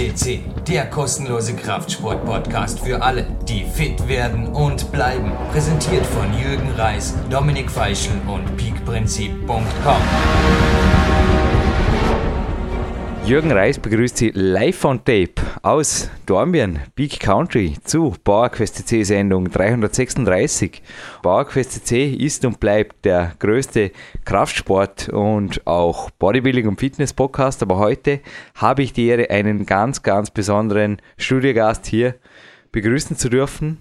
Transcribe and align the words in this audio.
FCC, 0.00 0.40
der 0.66 0.86
kostenlose 0.86 1.54
Kraftsport-Podcast 1.54 2.80
für 2.80 3.02
alle, 3.02 3.26
die 3.46 3.64
fit 3.64 4.08
werden 4.08 4.46
und 4.46 4.90
bleiben. 4.92 5.30
Präsentiert 5.52 6.06
von 6.06 6.26
Jürgen 6.32 6.70
Reis, 6.70 7.14
Dominik 7.28 7.70
Feischl 7.70 8.12
und 8.26 8.56
peakprinzip.com. 8.56 10.02
Jürgen 13.26 13.52
Reis 13.52 13.78
begrüßt 13.78 14.16
Sie 14.16 14.30
live 14.34 14.84
on 14.86 15.04
tape 15.04 15.42
aus 15.62 16.08
Dornbirn, 16.24 16.78
Peak 16.94 17.20
Country 17.20 17.76
zu 17.84 18.14
PowerQuest 18.24 18.88
CC 18.88 19.02
Sendung 19.02 19.50
336. 19.50 20.82
PowerQuest 21.22 21.86
CC 21.86 22.14
ist 22.14 22.44
und 22.46 22.60
bleibt 22.60 23.04
der 23.04 23.32
größte 23.38 23.90
Kraftsport 24.24 25.10
und 25.10 25.66
auch 25.66 26.10
Bodybuilding 26.12 26.66
und 26.66 26.80
Fitness 26.80 27.12
Podcast, 27.12 27.62
aber 27.62 27.78
heute 27.78 28.20
habe 28.54 28.82
ich 28.82 28.94
die 28.94 29.06
Ehre, 29.06 29.28
einen 29.30 29.66
ganz, 29.66 30.02
ganz 30.02 30.30
besonderen 30.30 31.02
Studiogast 31.18 31.86
hier 31.86 32.14
begrüßen 32.72 33.16
zu 33.16 33.28
dürfen. 33.28 33.80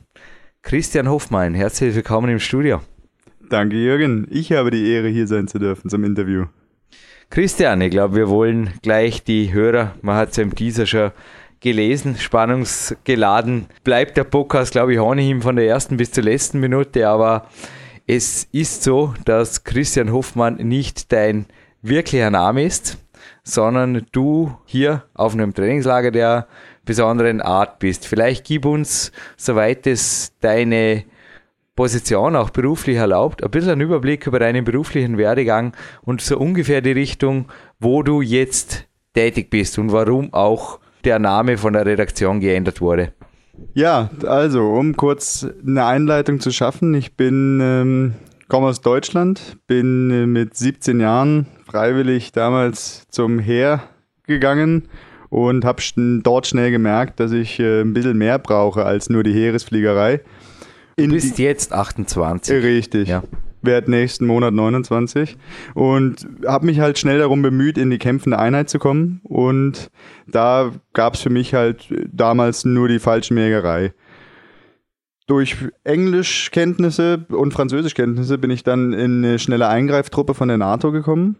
Christian 0.61 1.09
Hofmann, 1.09 1.53
herzlich 1.53 1.95
willkommen 1.95 2.29
im 2.29 2.39
Studio. 2.39 2.81
Danke 3.49 3.77
Jürgen, 3.77 4.27
ich 4.29 4.51
habe 4.51 4.71
die 4.71 4.91
Ehre 4.91 5.07
hier 5.07 5.27
sein 5.27 5.47
zu 5.47 5.59
dürfen 5.59 5.89
zum 5.89 6.03
Interview. 6.03 6.45
Christian, 7.29 7.79
ich 7.81 7.91
glaube, 7.91 8.15
wir 8.15 8.27
wollen 8.27 8.73
gleich 8.81 9.23
die 9.23 9.53
Hörer, 9.53 9.95
man 10.01 10.17
hat 10.17 10.31
es 10.31 10.37
ja 10.37 10.43
im 10.43 10.55
Teaser 10.55 10.85
schon 10.85 11.11
gelesen, 11.61 12.17
spannungsgeladen. 12.17 13.67
Bleibt 13.83 14.17
der 14.17 14.23
Podcast, 14.23 14.71
glaube 14.71 14.93
ich, 14.93 14.99
ohnehin 14.99 15.41
von 15.41 15.55
der 15.55 15.67
ersten 15.67 15.97
bis 15.97 16.11
zur 16.11 16.23
letzten 16.23 16.59
Minute, 16.59 17.07
aber 17.07 17.47
es 18.07 18.47
ist 18.51 18.83
so, 18.83 19.13
dass 19.25 19.63
Christian 19.63 20.11
Hoffmann 20.11 20.55
nicht 20.55 21.11
dein 21.11 21.45
wirklicher 21.81 22.31
Name 22.31 22.63
ist, 22.63 22.97
sondern 23.43 24.05
du 24.11 24.57
hier 24.65 25.03
auf 25.13 25.33
einem 25.33 25.53
Trainingslager 25.53 26.11
der 26.11 26.47
besonderen 26.85 27.41
Art 27.41 27.79
bist. 27.79 28.07
Vielleicht 28.07 28.45
gib 28.45 28.65
uns, 28.65 29.11
soweit 29.37 29.85
es 29.85 30.33
deine 30.39 31.03
Position 31.75 32.35
auch 32.35 32.49
beruflich 32.49 32.97
erlaubt, 32.97 33.43
ein 33.43 33.51
bisschen 33.51 33.71
einen 33.71 33.81
Überblick 33.81 34.27
über 34.27 34.39
deinen 34.39 34.65
beruflichen 34.65 35.17
Werdegang 35.17 35.73
und 36.01 36.19
so 36.21 36.37
ungefähr 36.37 36.81
die 36.81 36.91
Richtung, 36.91 37.45
wo 37.79 38.03
du 38.03 38.21
jetzt 38.21 38.85
tätig 39.13 39.49
bist 39.49 39.77
und 39.77 39.91
warum 39.91 40.33
auch 40.33 40.79
der 41.03 41.19
Name 41.19 41.57
von 41.57 41.73
der 41.73 41.85
Redaktion 41.85 42.39
geändert 42.39 42.81
wurde. 42.81 43.13
Ja, 43.73 44.09
also 44.25 44.69
um 44.69 44.95
kurz 44.95 45.45
eine 45.65 45.85
Einleitung 45.85 46.39
zu 46.39 46.51
schaffen, 46.51 46.93
ich 46.93 47.15
bin 47.15 47.59
ähm, 47.61 48.13
komme 48.49 48.67
aus 48.67 48.81
Deutschland, 48.81 49.57
bin 49.67 50.11
äh, 50.11 50.25
mit 50.25 50.55
17 50.57 50.99
Jahren 50.99 51.45
freiwillig 51.65 52.31
damals 52.31 53.07
zum 53.09 53.39
Heer 53.39 53.83
gegangen 54.27 54.89
und 55.29 55.63
habe 55.63 55.81
dort 56.23 56.47
schnell 56.47 56.71
gemerkt, 56.71 57.19
dass 57.19 57.31
ich 57.31 57.59
äh, 57.59 57.81
ein 57.81 57.93
bisschen 57.93 58.17
mehr 58.17 58.39
brauche 58.39 58.85
als 58.85 59.09
nur 59.09 59.23
die 59.23 59.33
Heeresfliegerei. 59.33 60.21
Du 60.97 61.07
bist 61.07 61.39
jetzt 61.39 61.71
28. 61.71 62.61
Richtig. 62.61 63.07
Ja. 63.07 63.23
Werd 63.61 63.87
nächsten 63.87 64.25
Monat 64.25 64.53
29 64.53 65.37
und 65.73 66.27
habe 66.45 66.65
mich 66.65 66.79
halt 66.79 66.97
schnell 66.97 67.19
darum 67.19 67.41
bemüht, 67.41 67.77
in 67.77 67.89
die 67.89 67.97
kämpfende 67.97 68.39
Einheit 68.39 68.69
zu 68.69 68.79
kommen. 68.79 69.21
Und 69.23 69.89
da 70.27 70.71
gab 70.93 71.15
es 71.15 71.21
für 71.21 71.29
mich 71.29 71.53
halt 71.53 71.93
damals 72.11 72.65
nur 72.65 72.87
die 72.87 72.99
Fallschirmjägerei. 72.99 73.93
Durch 75.27 75.57
Englischkenntnisse 75.83 77.25
und 77.29 77.53
Französischkenntnisse 77.53 78.37
bin 78.37 78.49
ich 78.49 78.63
dann 78.63 78.93
in 78.93 79.23
eine 79.23 79.39
schnelle 79.39 79.67
Eingreiftruppe 79.67 80.33
von 80.33 80.47
der 80.47 80.57
NATO 80.57 80.91
gekommen. 80.91 81.35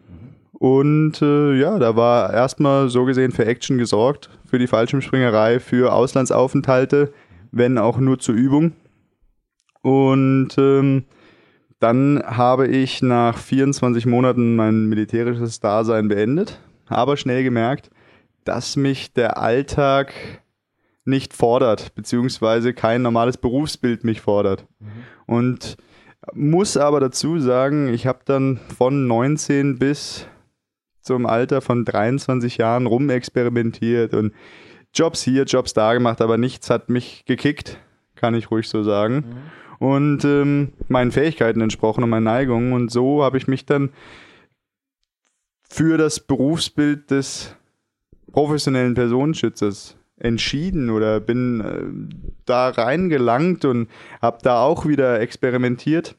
Und 0.60 1.22
äh, 1.22 1.54
ja, 1.56 1.80
da 1.80 1.96
war 1.96 2.34
erstmal 2.34 2.90
so 2.90 3.06
gesehen 3.06 3.32
für 3.32 3.46
Action 3.46 3.78
gesorgt, 3.78 4.30
für 4.46 4.60
die 4.60 4.68
Fallschirmspringerei, 4.68 5.62
für 5.62 5.94
Auslandsaufenthalte, 5.94 7.14
wenn 7.52 7.78
auch 7.78 7.98
nur 7.98 8.20
zur 8.20 8.36
Übung. 8.36 8.74
Und 9.82 10.50
ähm, 10.58 11.06
dann 11.80 12.22
habe 12.26 12.68
ich 12.68 13.02
nach 13.02 13.38
24 13.38 14.06
Monaten 14.06 14.56
mein 14.56 14.88
militärisches 14.88 15.60
Dasein 15.60 16.10
beendet, 16.10 16.60
aber 16.88 17.16
schnell 17.16 17.44
gemerkt, 17.44 17.90
dass 18.44 18.76
mich 18.76 19.14
der 19.14 19.38
Alltag 19.38 20.14
nicht 21.06 21.34
fordert, 21.34 21.96
beziehungsweise 21.96 22.74
kein 22.74 23.02
normales 23.02 23.38
Berufsbild 23.38 24.04
mich 24.04 24.22
fordert. 24.22 24.66
Mhm. 24.80 24.88
Und 25.26 25.78
muss 26.34 26.76
aber 26.76 27.00
dazu 27.00 27.40
sagen, 27.40 27.94
ich 27.94 28.06
habe 28.06 28.20
dann 28.26 28.60
von 28.78 29.08
19 29.08 29.80
bis 29.80 30.28
zum 31.02 31.26
Alter 31.26 31.62
von 31.62 31.86
23 31.86 32.58
Jahren 32.58 32.86
rumexperimentiert 32.86 34.14
und 34.14 34.34
Jobs 34.94 35.24
hier, 35.24 35.44
Jobs 35.44 35.74
da 35.74 35.94
gemacht, 35.94 36.20
aber 36.22 36.38
nichts 36.38 36.70
hat 36.70 36.90
mich 36.90 37.24
gekickt, 37.26 37.80
kann 38.16 38.36
ich 38.36 38.52
ruhig 38.52 38.68
so 38.68 38.84
sagen. 38.84 39.16
Mhm 39.16 39.69
und 39.80 40.26
ähm, 40.26 40.74
meinen 40.88 41.12
Fähigkeiten 41.12 41.62
entsprochen 41.62 42.04
und 42.04 42.10
meinen 42.10 42.26
Neigungen. 42.26 42.74
Und 42.74 42.92
so 42.92 43.24
habe 43.24 43.38
ich 43.38 43.48
mich 43.48 43.66
dann 43.66 43.90
für 45.64 45.98
das 45.98 46.20
Berufsbild 46.20 47.10
des 47.12 47.56
professionellen 48.32 48.94
Personenschützers 48.94 49.98
entschieden 50.18 50.90
oder 50.90 51.20
bin 51.20 51.62
äh, 51.62 52.36
da 52.46 52.70
reingelangt 52.70 53.64
und 53.66 53.90
habe 54.22 54.40
da 54.44 54.62
auch 54.62 54.86
wieder 54.86 55.22
experimentiert 55.22 56.16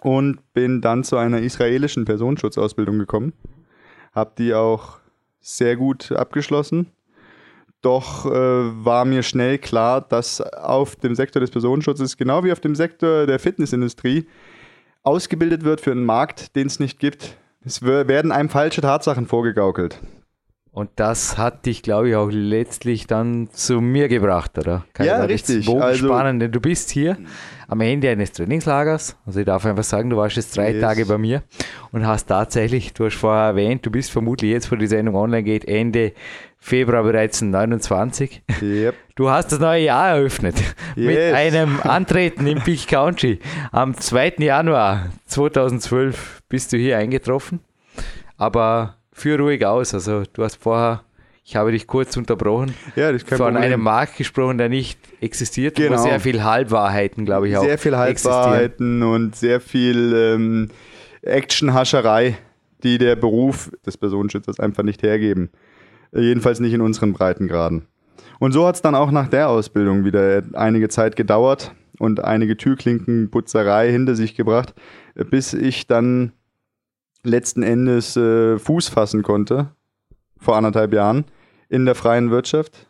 und 0.00 0.40
bin 0.52 0.82
dann 0.82 1.04
zu 1.04 1.16
einer 1.16 1.40
israelischen 1.40 2.04
Personenschutzausbildung 2.04 2.98
gekommen. 2.98 3.32
Habe 4.12 4.32
die 4.36 4.52
auch 4.54 4.98
sehr 5.40 5.76
gut 5.76 6.12
abgeschlossen 6.12 6.88
doch 7.84 8.26
äh, 8.26 8.30
war 8.32 9.04
mir 9.04 9.22
schnell 9.22 9.58
klar, 9.58 10.00
dass 10.00 10.40
auf 10.40 10.96
dem 10.96 11.14
Sektor 11.14 11.40
des 11.40 11.50
Personenschutzes, 11.50 12.16
genau 12.16 12.44
wie 12.44 12.52
auf 12.52 12.60
dem 12.60 12.74
Sektor 12.74 13.26
der 13.26 13.38
Fitnessindustrie, 13.38 14.26
ausgebildet 15.02 15.64
wird 15.64 15.80
für 15.80 15.92
einen 15.92 16.04
Markt, 16.04 16.56
den 16.56 16.66
es 16.66 16.80
nicht 16.80 16.98
gibt. 16.98 17.36
Es 17.64 17.82
werden 17.82 18.32
einem 18.32 18.48
falsche 18.48 18.80
Tatsachen 18.80 19.26
vorgegaukelt. 19.26 20.00
Und 20.74 20.90
das 20.96 21.38
hat 21.38 21.66
dich, 21.66 21.84
glaube 21.84 22.08
ich, 22.08 22.16
auch 22.16 22.30
letztlich 22.32 23.06
dann 23.06 23.48
zu 23.52 23.80
mir 23.80 24.08
gebracht, 24.08 24.58
oder? 24.58 24.84
Kann 24.92 25.06
ja, 25.06 25.22
richtig. 25.22 25.68
Also, 25.68 26.06
spannend, 26.06 26.42
denn 26.42 26.50
du 26.50 26.60
bist 26.60 26.90
hier 26.90 27.16
am 27.68 27.80
Ende 27.80 28.10
eines 28.10 28.32
Trainingslagers. 28.32 29.16
Also 29.24 29.38
ich 29.38 29.46
darf 29.46 29.64
einfach 29.66 29.84
sagen, 29.84 30.10
du 30.10 30.16
warst 30.16 30.34
jetzt 30.34 30.56
drei 30.56 30.72
yes. 30.72 30.80
Tage 30.80 31.06
bei 31.06 31.16
mir 31.16 31.44
und 31.92 32.04
hast 32.04 32.26
tatsächlich, 32.26 32.92
du 32.92 33.04
hast 33.04 33.14
vorher 33.14 33.44
erwähnt, 33.44 33.86
du 33.86 33.90
bist 33.92 34.10
vermutlich 34.10 34.50
jetzt, 34.50 34.72
wo 34.72 34.74
die 34.74 34.88
Sendung 34.88 35.14
online 35.14 35.44
geht, 35.44 35.64
Ende 35.64 36.12
Februar 36.64 37.02
bereits 37.02 37.42
29. 37.42 38.42
Yep. 38.62 38.94
Du 39.16 39.30
hast 39.30 39.52
das 39.52 39.60
neue 39.60 39.84
Jahr 39.84 40.16
eröffnet 40.16 40.56
yes. 40.96 41.06
mit 41.06 41.18
einem 41.18 41.78
Antreten 41.82 42.48
im 42.48 42.60
Peak 42.60 42.88
Country. 42.88 43.38
Am 43.70 43.96
2. 43.96 44.36
Januar 44.38 45.10
2012 45.26 46.42
bist 46.48 46.72
du 46.72 46.78
hier 46.78 46.98
eingetroffen. 46.98 47.60
Aber 48.38 48.96
führ 49.12 49.38
ruhig 49.38 49.64
aus. 49.64 49.94
Also 49.94 50.24
du 50.32 50.42
hast 50.42 50.56
vorher, 50.56 51.04
ich 51.44 51.54
habe 51.54 51.70
dich 51.70 51.86
kurz 51.86 52.16
unterbrochen, 52.16 52.74
ja, 52.96 53.12
das 53.12 53.22
von 53.22 53.36
Problem. 53.36 53.56
einem 53.58 53.80
Markt 53.82 54.16
gesprochen, 54.16 54.58
der 54.58 54.70
nicht 54.70 54.98
existiert, 55.20 55.76
genau. 55.76 55.98
wo 55.98 56.02
sehr 56.02 56.18
viel 56.18 56.42
Halbwahrheiten, 56.42 57.24
glaube 57.26 57.50
ich, 57.50 57.56
auch 57.56 57.62
Sehr 57.62 57.78
viel 57.78 57.96
Halbwahrheiten 57.96 59.02
und 59.02 59.36
sehr 59.36 59.60
viel 59.60 60.12
ähm, 60.12 60.70
Actionhascherei, 61.22 62.38
die 62.82 62.98
der 62.98 63.14
Beruf 63.14 63.70
des 63.86 63.96
Personenschützers 63.96 64.58
einfach 64.58 64.82
nicht 64.82 65.02
hergeben. 65.02 65.50
Jedenfalls 66.14 66.60
nicht 66.60 66.72
in 66.72 66.80
unseren 66.80 67.12
Breitengraden. 67.12 67.86
Und 68.38 68.52
so 68.52 68.66
hat 68.66 68.76
es 68.76 68.82
dann 68.82 68.94
auch 68.94 69.10
nach 69.10 69.28
der 69.28 69.48
Ausbildung 69.48 70.04
wieder 70.04 70.42
einige 70.54 70.88
Zeit 70.88 71.16
gedauert 71.16 71.74
und 71.98 72.22
einige 72.24 72.56
Türklinkenputzerei 72.56 73.90
hinter 73.90 74.14
sich 74.14 74.34
gebracht, 74.34 74.74
bis 75.30 75.54
ich 75.54 75.86
dann 75.86 76.32
letzten 77.22 77.62
Endes 77.62 78.16
äh, 78.16 78.58
Fuß 78.58 78.88
fassen 78.88 79.22
konnte, 79.22 79.70
vor 80.38 80.56
anderthalb 80.56 80.92
Jahren, 80.92 81.24
in 81.68 81.86
der 81.86 81.94
freien 81.94 82.30
Wirtschaft 82.30 82.86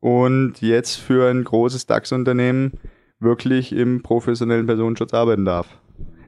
und 0.00 0.60
jetzt 0.60 0.96
für 0.96 1.30
ein 1.30 1.42
großes 1.42 1.86
DAX-Unternehmen 1.86 2.72
wirklich 3.18 3.72
im 3.72 4.02
professionellen 4.02 4.66
Personenschutz 4.66 5.14
arbeiten 5.14 5.44
darf. 5.44 5.66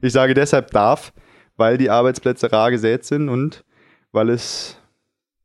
Ich 0.01 0.13
sage 0.13 0.33
deshalb 0.33 0.71
darf, 0.71 1.13
weil 1.55 1.77
die 1.77 1.89
Arbeitsplätze 1.89 2.51
rar 2.51 2.71
gesät 2.71 3.05
sind 3.05 3.29
und 3.29 3.63
weil 4.11 4.29
es 4.29 4.80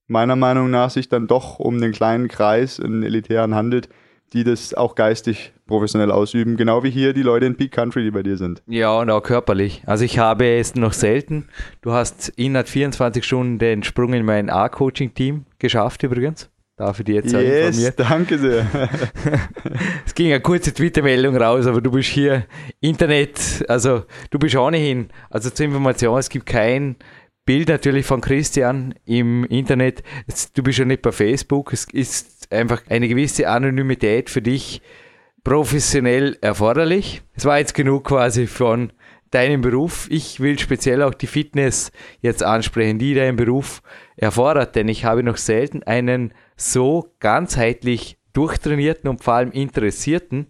meiner 0.07 0.37
Meinung 0.37 0.71
nach 0.71 0.91
sich 0.91 1.09
dann 1.09 1.27
doch 1.27 1.59
um 1.59 1.81
den 1.81 1.93
kleinen 1.93 2.29
Kreis, 2.29 2.81
einen 2.81 3.03
elitären 3.03 3.55
handelt, 3.55 3.89
die 4.33 4.45
das 4.45 4.75
auch 4.75 4.95
geistig 4.95 5.53
professionell 5.67 6.11
ausüben, 6.11 6.57
genau 6.57 6.83
wie 6.83 6.91
hier 6.91 7.13
die 7.13 7.23
Leute 7.23 7.47
in 7.47 7.57
Peak 7.57 7.73
Country, 7.73 8.03
die 8.03 8.11
bei 8.11 8.23
dir 8.23 8.37
sind. 8.37 8.63
Ja, 8.67 8.99
und 8.99 9.11
auch 9.11 9.23
körperlich. 9.23 9.83
Also 9.87 10.05
ich 10.05 10.19
habe 10.19 10.47
es 10.47 10.75
noch 10.75 10.93
selten. 10.93 11.49
Du 11.81 11.93
hast 11.93 12.29
innerhalb 12.31 12.69
24 12.69 13.25
Stunden 13.25 13.59
den 13.59 13.83
Sprung 13.83 14.13
in 14.13 14.25
mein 14.25 14.51
A-Coaching-Team 14.51 15.47
geschafft 15.59 16.03
übrigens. 16.03 16.51
Darf 16.77 16.99
ich 16.99 17.07
dir 17.07 17.15
jetzt 17.15 17.33
yes, 17.33 17.69
informiert. 17.69 17.95
danke 17.99 18.39
sehr. 18.39 18.67
es 20.05 20.15
ging 20.15 20.27
eine 20.27 20.41
kurze 20.41 20.75
Twitter-Meldung 20.75 21.35
raus, 21.35 21.67
aber 21.67 21.81
du 21.81 21.91
bist 21.91 22.11
hier 22.11 22.45
Internet, 22.81 23.65
also 23.67 24.03
du 24.31 24.39
bist 24.39 24.57
ohnehin, 24.57 25.09
also 25.31 25.49
zur 25.49 25.65
Information, 25.65 26.19
es 26.19 26.29
gibt 26.29 26.45
kein 26.45 26.97
Bild 27.47 27.69
natürlich 27.69 28.05
von 28.05 28.21
Christian 28.21 28.95
im 29.07 29.45
Internet. 29.45 30.03
Du 30.55 30.65
bist 30.65 30.79
ja 30.79 30.85
nicht 30.85 31.03
bei 31.03 31.13
Facebook. 31.13 31.73
Es 31.73 31.87
ist 31.93 32.53
einfach 32.53 32.83
eine 32.89 33.09
gewisse 33.09 33.49
Anonymität 33.49 34.29
für 34.29 34.43
dich 34.43 34.83
professionell 35.45 36.37
erforderlich. 36.41 37.23
Es 37.35 37.45
war 37.45 37.59
jetzt 37.59 37.75
genug 37.75 38.09
quasi 38.09 38.49
von 38.49 38.93
deinem 39.31 39.61
Beruf. 39.61 40.09
Ich 40.11 40.41
will 40.41 40.59
speziell 40.59 41.03
auch 41.03 41.15
die 41.15 41.29
Fitness 41.29 41.93
jetzt 42.21 42.43
ansprechen, 42.43 42.99
die 42.99 43.15
dein 43.15 43.37
Beruf 43.37 43.81
erfordert, 44.17 44.75
denn 44.75 44.89
ich 44.89 45.05
habe 45.05 45.23
noch 45.23 45.37
selten 45.37 45.85
einen 45.85 46.35
so 46.57 47.15
ganzheitlich 47.21 48.19
durchtrainierten 48.33 49.09
und 49.09 49.23
vor 49.23 49.35
allem 49.35 49.53
interessierten 49.53 50.49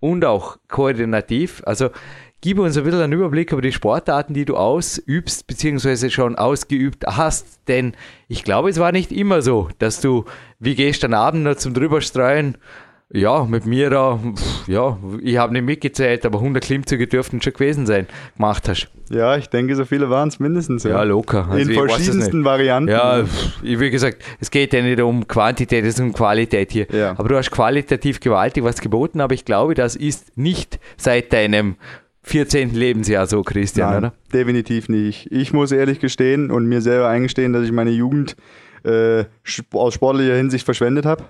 und 0.00 0.24
auch 0.24 0.56
koordinativ. 0.68 1.62
Also 1.66 1.90
gib 2.40 2.58
uns 2.58 2.76
ein 2.76 2.84
bisschen 2.84 3.00
einen 3.00 3.12
Überblick 3.12 3.52
über 3.52 3.62
die 3.62 3.72
Sportarten, 3.72 4.34
die 4.34 4.44
du 4.44 4.56
ausübst, 4.56 5.46
beziehungsweise 5.46 6.10
schon 6.10 6.36
ausgeübt 6.36 7.04
hast. 7.06 7.60
Denn 7.68 7.94
ich 8.28 8.44
glaube, 8.44 8.70
es 8.70 8.78
war 8.78 8.92
nicht 8.92 9.12
immer 9.12 9.42
so, 9.42 9.68
dass 9.78 10.00
du 10.00 10.24
wie 10.58 10.74
gestern 10.74 11.14
Abend 11.14 11.44
noch 11.44 11.56
zum 11.56 11.74
Drüberstreuen 11.74 12.56
ja, 13.10 13.44
mit 13.44 13.64
mir 13.64 13.88
da, 13.88 14.20
ja, 14.66 14.98
ich 15.22 15.38
habe 15.38 15.54
nicht 15.54 15.64
mitgezählt, 15.64 16.26
aber 16.26 16.38
100 16.40 16.62
Klimmzüge 16.62 17.06
dürften 17.06 17.40
schon 17.40 17.54
gewesen 17.54 17.86
sein, 17.86 18.06
gemacht 18.36 18.68
hast. 18.68 18.88
Ja, 19.08 19.36
ich 19.38 19.48
denke, 19.48 19.74
so 19.76 19.86
viele 19.86 20.10
waren 20.10 20.28
es 20.28 20.38
mindestens. 20.38 20.84
Ja, 20.84 21.02
locker. 21.04 21.48
Also 21.50 21.70
In 21.70 21.74
verschiedensten 21.74 22.44
Varianten. 22.44 22.90
Ja, 22.90 23.24
wie 23.62 23.90
gesagt, 23.90 24.22
es 24.40 24.50
geht 24.50 24.74
ja 24.74 24.82
nicht 24.82 25.00
um 25.00 25.26
Quantität, 25.26 25.84
es 25.84 25.94
ist 25.94 26.00
um 26.00 26.12
Qualität 26.12 26.70
hier. 26.70 26.86
Ja. 26.92 27.12
Aber 27.16 27.30
du 27.30 27.36
hast 27.38 27.50
qualitativ 27.50 28.20
gewaltig 28.20 28.62
was 28.62 28.78
geboten, 28.78 29.22
aber 29.22 29.32
ich 29.32 29.46
glaube, 29.46 29.72
das 29.72 29.96
ist 29.96 30.36
nicht 30.36 30.78
seit 30.98 31.32
deinem 31.32 31.76
14. 32.22 32.74
Lebensjahr 32.74 33.26
so, 33.26 33.42
Christian, 33.42 33.90
Nein, 33.90 33.98
oder? 33.98 34.14
Definitiv 34.32 34.88
nicht. 34.88 35.30
Ich 35.32 35.52
muss 35.52 35.72
ehrlich 35.72 36.00
gestehen 36.00 36.50
und 36.50 36.66
mir 36.66 36.80
selber 36.80 37.08
eingestehen, 37.08 37.52
dass 37.52 37.64
ich 37.64 37.72
meine 37.72 37.90
Jugend 37.90 38.36
äh, 38.84 39.24
aus 39.72 39.94
sportlicher 39.94 40.34
Hinsicht 40.34 40.64
verschwendet 40.64 41.06
habe 41.06 41.24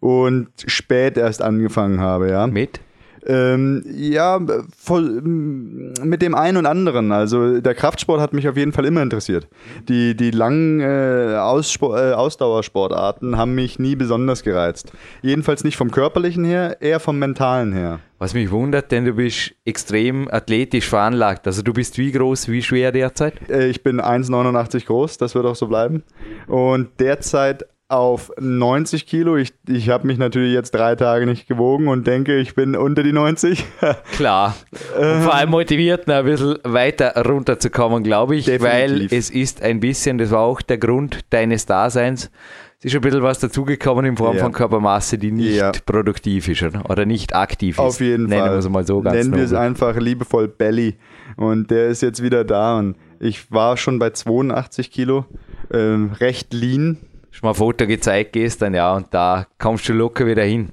und 0.00 0.48
spät 0.66 1.16
erst 1.16 1.42
angefangen 1.42 2.00
habe, 2.00 2.30
ja. 2.30 2.46
Mit? 2.46 2.80
Ähm, 3.26 3.82
ja, 3.86 4.40
voll, 4.76 5.20
mit 5.22 6.20
dem 6.22 6.34
einen 6.34 6.58
und 6.58 6.66
anderen. 6.66 7.12
Also 7.12 7.60
der 7.60 7.74
Kraftsport 7.74 8.20
hat 8.20 8.32
mich 8.32 8.48
auf 8.48 8.56
jeden 8.56 8.72
Fall 8.72 8.84
immer 8.84 9.02
interessiert. 9.02 9.48
Die, 9.88 10.14
die 10.16 10.30
langen 10.30 10.80
äh, 10.80 11.36
Ausspor 11.38 11.98
äh, 11.98 12.12
Ausdauersportarten 12.12 13.36
haben 13.36 13.54
mich 13.54 13.78
nie 13.78 13.96
besonders 13.96 14.42
gereizt. 14.42 14.92
Jedenfalls 15.22 15.64
nicht 15.64 15.76
vom 15.76 15.90
körperlichen 15.90 16.44
her, 16.44 16.76
eher 16.80 17.00
vom 17.00 17.18
mentalen 17.18 17.72
her. 17.72 18.00
Was 18.18 18.34
mich 18.34 18.50
wundert, 18.50 18.92
denn 18.92 19.04
du 19.04 19.14
bist 19.14 19.52
extrem 19.64 20.28
athletisch 20.30 20.88
veranlagt. 20.88 21.46
Also 21.46 21.62
du 21.62 21.72
bist 21.72 21.98
wie 21.98 22.12
groß, 22.12 22.48
wie 22.48 22.62
schwer 22.62 22.92
derzeit? 22.92 23.34
Äh, 23.48 23.68
ich 23.68 23.82
bin 23.82 24.00
1,89 24.00 24.86
groß, 24.86 25.18
das 25.18 25.34
wird 25.34 25.46
auch 25.46 25.56
so 25.56 25.66
bleiben. 25.66 26.04
Und 26.46 26.88
derzeit 27.00 27.64
auf 27.88 28.32
90 28.40 29.06
Kilo. 29.06 29.36
Ich, 29.36 29.52
ich 29.68 29.90
habe 29.90 30.06
mich 30.06 30.18
natürlich 30.18 30.52
jetzt 30.52 30.74
drei 30.74 30.96
Tage 30.96 31.26
nicht 31.26 31.46
gewogen 31.46 31.88
und 31.88 32.06
denke, 32.06 32.38
ich 32.38 32.54
bin 32.54 32.76
unter 32.76 33.02
die 33.02 33.12
90. 33.12 33.64
Klar. 34.12 34.56
Und 34.98 35.22
vor 35.22 35.34
allem 35.34 35.50
motiviert, 35.50 36.08
ein 36.08 36.24
bisschen 36.24 36.58
weiter 36.64 37.14
runterzukommen, 37.24 38.02
glaube 38.02 38.36
ich, 38.36 38.46
Definitiv. 38.46 39.10
weil 39.10 39.18
es 39.18 39.30
ist 39.30 39.62
ein 39.62 39.80
bisschen, 39.80 40.18
das 40.18 40.30
war 40.30 40.40
auch 40.40 40.62
der 40.62 40.78
Grund 40.78 41.20
deines 41.30 41.66
Daseins. 41.66 42.30
Es 42.78 42.86
ist 42.86 42.96
ein 42.96 43.00
bisschen 43.00 43.22
was 43.22 43.38
dazugekommen 43.38 44.04
in 44.04 44.16
Form 44.16 44.36
ja. 44.36 44.42
von 44.42 44.52
Körpermasse, 44.52 45.16
die 45.16 45.32
nicht 45.32 45.56
ja. 45.56 45.72
produktiv 45.86 46.48
ist 46.48 46.62
oder? 46.62 46.90
oder 46.90 47.06
nicht 47.06 47.34
aktiv 47.34 47.76
ist. 47.76 47.80
Auf 47.80 48.00
jeden 48.00 48.26
Nennen 48.26 48.42
Fall. 48.42 48.50
Wir 48.50 48.58
es 48.58 48.68
mal 48.68 48.86
so 48.86 49.00
ganz 49.00 49.16
Nennen 49.16 49.36
wir 49.36 49.44
es 49.44 49.54
einfach 49.54 49.96
liebevoll 49.96 50.48
Belly. 50.48 50.96
Und 51.36 51.70
der 51.70 51.88
ist 51.88 52.02
jetzt 52.02 52.22
wieder 52.22 52.44
da 52.44 52.78
und 52.78 52.96
ich 53.20 53.50
war 53.50 53.76
schon 53.76 53.98
bei 53.98 54.10
82 54.10 54.90
Kilo, 54.90 55.24
ähm, 55.72 56.12
recht 56.20 56.52
lean 56.52 56.98
schon 57.34 57.48
mal 57.48 57.50
ein 57.50 57.56
Foto 57.56 57.86
gezeigt 57.86 58.32
gestern, 58.32 58.74
ja, 58.74 58.94
und 58.94 59.12
da 59.12 59.46
kommst 59.58 59.88
du 59.88 59.92
locker 59.92 60.26
wieder 60.26 60.44
hin. 60.44 60.70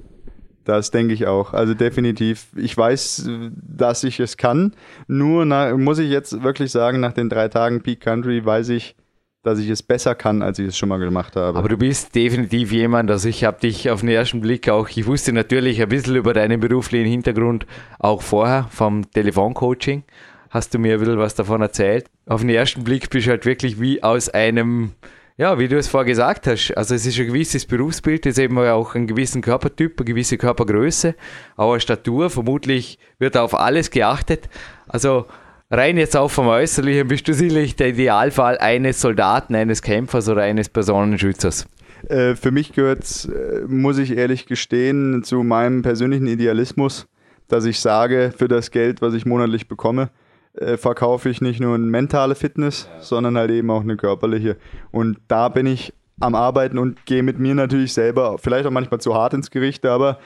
Das 0.64 0.92
denke 0.92 1.14
ich 1.14 1.26
auch. 1.26 1.54
Also 1.54 1.74
definitiv. 1.74 2.46
Ich 2.56 2.78
weiß, 2.78 3.28
dass 3.52 4.04
ich 4.04 4.20
es 4.20 4.38
kann. 4.38 4.76
Nur 5.08 5.44
na, 5.44 5.76
muss 5.76 5.98
ich 5.98 6.12
jetzt 6.12 6.44
wirklich 6.44 6.72
sagen, 6.72 7.00
nach 7.00 7.14
den 7.14 7.30
drei 7.30 7.48
Tagen 7.48 7.82
Peak 7.82 8.02
Country 8.02 8.46
weiß 8.46 8.70
ich, 8.70 8.96
dass 9.42 9.58
ich 9.58 9.70
es 9.70 9.82
besser 9.82 10.14
kann, 10.14 10.44
als 10.44 10.60
ich 10.60 10.68
es 10.68 10.78
schon 10.78 10.90
mal 10.90 11.00
gemacht 11.00 11.36
habe. 11.36 11.58
Aber 11.58 11.68
du 11.68 11.78
bist 11.78 12.14
definitiv 12.14 12.72
jemand, 12.72 13.10
also 13.10 13.28
ich 13.28 13.44
habe 13.44 13.60
dich 13.60 13.90
auf 13.90 14.02
den 14.02 14.10
ersten 14.10 14.40
Blick 14.40 14.70
auch, 14.70 14.88
ich 14.88 15.08
wusste 15.08 15.34
natürlich 15.34 15.82
ein 15.82 15.90
bisschen 15.90 16.16
über 16.16 16.34
deinen 16.34 16.60
beruflichen 16.60 17.08
Hintergrund 17.08 17.66
auch 17.98 18.22
vorher 18.22 18.68
vom 18.70 19.10
Telefoncoaching. 19.10 20.04
Hast 20.52 20.76
du 20.76 20.80
mir 20.80 20.94
ein 20.94 21.00
bisschen 21.00 21.18
was 21.18 21.34
davon 21.34 21.62
erzählt? 21.62 22.06
Auf 22.28 22.42
den 22.42 22.52
ersten 22.52 22.84
Blick 22.84 23.10
bist 23.10 23.26
du 23.26 23.32
halt 23.32 23.48
wirklich 23.48 23.82
wie 23.82 24.04
aus 24.04 24.30
einem 24.30 24.92
ja, 25.38 25.58
wie 25.58 25.68
du 25.68 25.78
es 25.78 25.88
vorher 25.88 26.06
gesagt 26.06 26.48
hast, 26.48 26.72
also 26.78 26.94
es 26.94 27.06
ist 27.06 27.20
ein 27.20 27.28
gewisses 27.28 27.66
Berufsbild, 27.66 28.26
es 28.26 28.38
ist 28.38 28.44
eben 28.44 28.58
auch 28.58 28.96
ein 28.96 29.08
gewissen 29.08 29.42
Körpertyp, 29.42 30.00
eine 30.00 30.06
gewisse 30.06 30.38
Körpergröße, 30.38 31.16
eine 31.58 31.80
Statur, 31.80 32.30
vermutlich 32.30 33.00
wird 33.20 33.38
auf 33.38 33.58
alles 33.58 33.92
geachtet. 33.92 34.50
Also 34.88 35.26
rein 35.70 35.98
jetzt 35.98 36.18
auch 36.18 36.30
vom 36.30 36.48
Äußerlichen 36.48 37.08
bist 37.08 37.28
du 37.28 37.34
sicherlich 37.34 37.76
der 37.76 37.90
Idealfall 37.90 38.58
eines 38.58 39.02
Soldaten, 39.02 39.56
eines 39.56 39.82
Kämpfers 39.82 40.30
oder 40.30 40.44
eines 40.44 40.70
Personenschützers. 40.70 41.66
Äh, 42.08 42.36
für 42.36 42.52
mich 42.52 42.74
gehört 42.74 43.04
es, 43.04 43.26
äh, 43.26 43.62
muss 43.68 43.98
ich 43.98 44.18
ehrlich 44.18 44.46
gestehen, 44.46 45.24
zu 45.24 45.44
meinem 45.44 45.82
persönlichen 45.82 46.28
Idealismus, 46.28 47.08
dass 47.48 47.66
ich 47.66 47.80
sage, 47.80 48.34
für 48.36 48.48
das 48.48 48.72
Geld, 48.72 49.02
was 49.02 49.14
ich 49.14 49.26
monatlich 49.26 49.68
bekomme, 49.68 50.10
äh, 50.54 50.78
verkaufe 50.78 51.30
ich 51.30 51.42
nicht 51.42 51.60
nur 51.60 51.76
eine 51.76 51.86
mentale 51.86 52.36
Fitness, 52.36 52.90
ja. 52.94 53.02
sondern 53.02 53.38
halt 53.38 53.52
eben 53.52 53.70
auch 53.72 53.82
eine 53.82 53.98
körperliche. 53.98 54.58
Und 54.92 55.20
da 55.28 55.50
bin 55.50 55.66
ich 55.66 55.94
am 56.20 56.36
Arbeiten 56.36 56.78
und 56.78 57.06
gehe 57.06 57.24
mit 57.24 57.40
mir 57.40 57.56
natürlich 57.56 57.94
selber, 57.94 58.38
vielleicht 58.38 58.66
auch 58.66 58.72
manchmal 58.72 59.02
zu 59.02 59.16
hart 59.16 59.34
ins 59.34 59.50
Gericht, 59.50 59.86
aber 59.86 60.20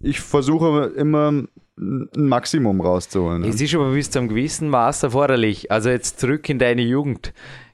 ich 0.00 0.20
versuche 0.20 0.92
immer 0.96 1.32
ein 1.78 2.08
Maximum 2.16 2.80
rauszuholen. 2.80 3.42
Ne? 3.42 3.48
Es 3.48 3.60
ist 3.60 3.74
aber 3.74 3.92
bis 3.92 4.10
zu 4.10 4.18
einem 4.18 4.28
gewissen 4.28 4.68
Maß 4.68 5.02
erforderlich. 5.04 5.70
Also 5.70 5.90
jetzt 5.90 6.20
zurück 6.20 6.48
in 6.48 6.58
deine 6.58 6.82
Jugend. 6.82 7.32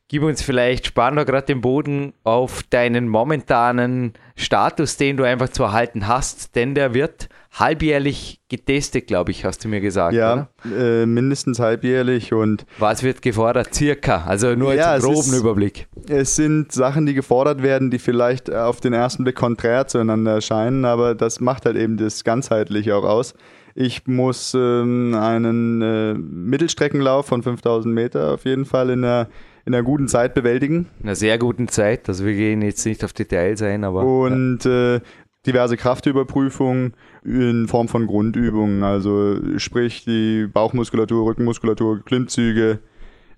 Gib 0.08 0.22
uns 0.22 0.40
vielleicht, 0.40 0.86
spann 0.86 1.16
da 1.16 1.24
gerade 1.24 1.46
den 1.46 1.60
Boden 1.60 2.14
auf 2.24 2.62
deinen 2.62 3.08
momentanen 3.08 4.14
Status, 4.36 4.96
den 4.96 5.16
du 5.16 5.24
einfach 5.24 5.50
zu 5.50 5.64
erhalten 5.64 6.06
hast, 6.06 6.56
denn 6.56 6.74
der 6.74 6.94
wird 6.94 7.28
halbjährlich 7.58 8.40
getestet, 8.48 9.06
glaube 9.06 9.30
ich, 9.30 9.44
hast 9.44 9.64
du 9.64 9.68
mir 9.68 9.80
gesagt. 9.80 10.14
Ja, 10.14 10.48
äh, 10.64 11.06
mindestens 11.06 11.58
halbjährlich 11.58 12.32
und. 12.32 12.66
Was 12.78 13.02
wird 13.02 13.22
gefordert? 13.22 13.74
Circa, 13.74 14.24
also 14.24 14.54
nur 14.54 14.74
ja, 14.74 14.92
als 14.92 15.04
groben 15.04 15.18
ist, 15.18 15.38
Überblick. 15.38 15.88
Es 16.08 16.36
sind 16.36 16.72
Sachen, 16.72 17.06
die 17.06 17.14
gefordert 17.14 17.62
werden, 17.62 17.90
die 17.90 17.98
vielleicht 17.98 18.52
auf 18.52 18.80
den 18.80 18.92
ersten 18.92 19.24
Blick 19.24 19.36
konträr 19.36 19.86
zueinander 19.86 20.32
erscheinen, 20.32 20.84
aber 20.84 21.14
das 21.14 21.40
macht 21.40 21.66
halt 21.66 21.76
eben 21.76 21.96
das 21.96 22.24
ganzheitliche 22.24 22.94
auch 22.96 23.04
aus. 23.04 23.34
Ich 23.74 24.06
muss 24.06 24.54
ähm, 24.54 25.14
einen 25.14 25.82
äh, 25.82 26.14
Mittelstreckenlauf 26.14 27.26
von 27.26 27.42
5000 27.42 27.94
Meter 27.94 28.32
auf 28.34 28.44
jeden 28.44 28.64
Fall 28.64 28.90
in 28.90 29.04
einer 29.04 29.28
in 29.68 29.74
einer 29.74 29.84
guten 29.84 30.08
Zeit 30.08 30.32
bewältigen. 30.32 30.86
In 30.98 31.06
einer 31.06 31.14
sehr 31.14 31.36
guten 31.36 31.68
Zeit, 31.68 32.08
also 32.08 32.24
wir 32.24 32.32
gehen 32.32 32.62
jetzt 32.62 32.86
nicht 32.86 33.04
auf 33.04 33.12
Details 33.12 33.60
ein, 33.60 33.84
aber. 33.84 34.02
Und 34.02 34.64
ja. 34.64 34.96
äh, 34.96 35.00
diverse 35.48 35.76
Kraftüberprüfungen 35.76 36.94
in 37.24 37.66
Form 37.66 37.88
von 37.88 38.06
Grundübungen, 38.06 38.84
also 38.84 39.36
sprich 39.58 40.04
die 40.04 40.46
Bauchmuskulatur, 40.46 41.26
Rückenmuskulatur, 41.26 42.04
Klimmzüge, 42.04 42.78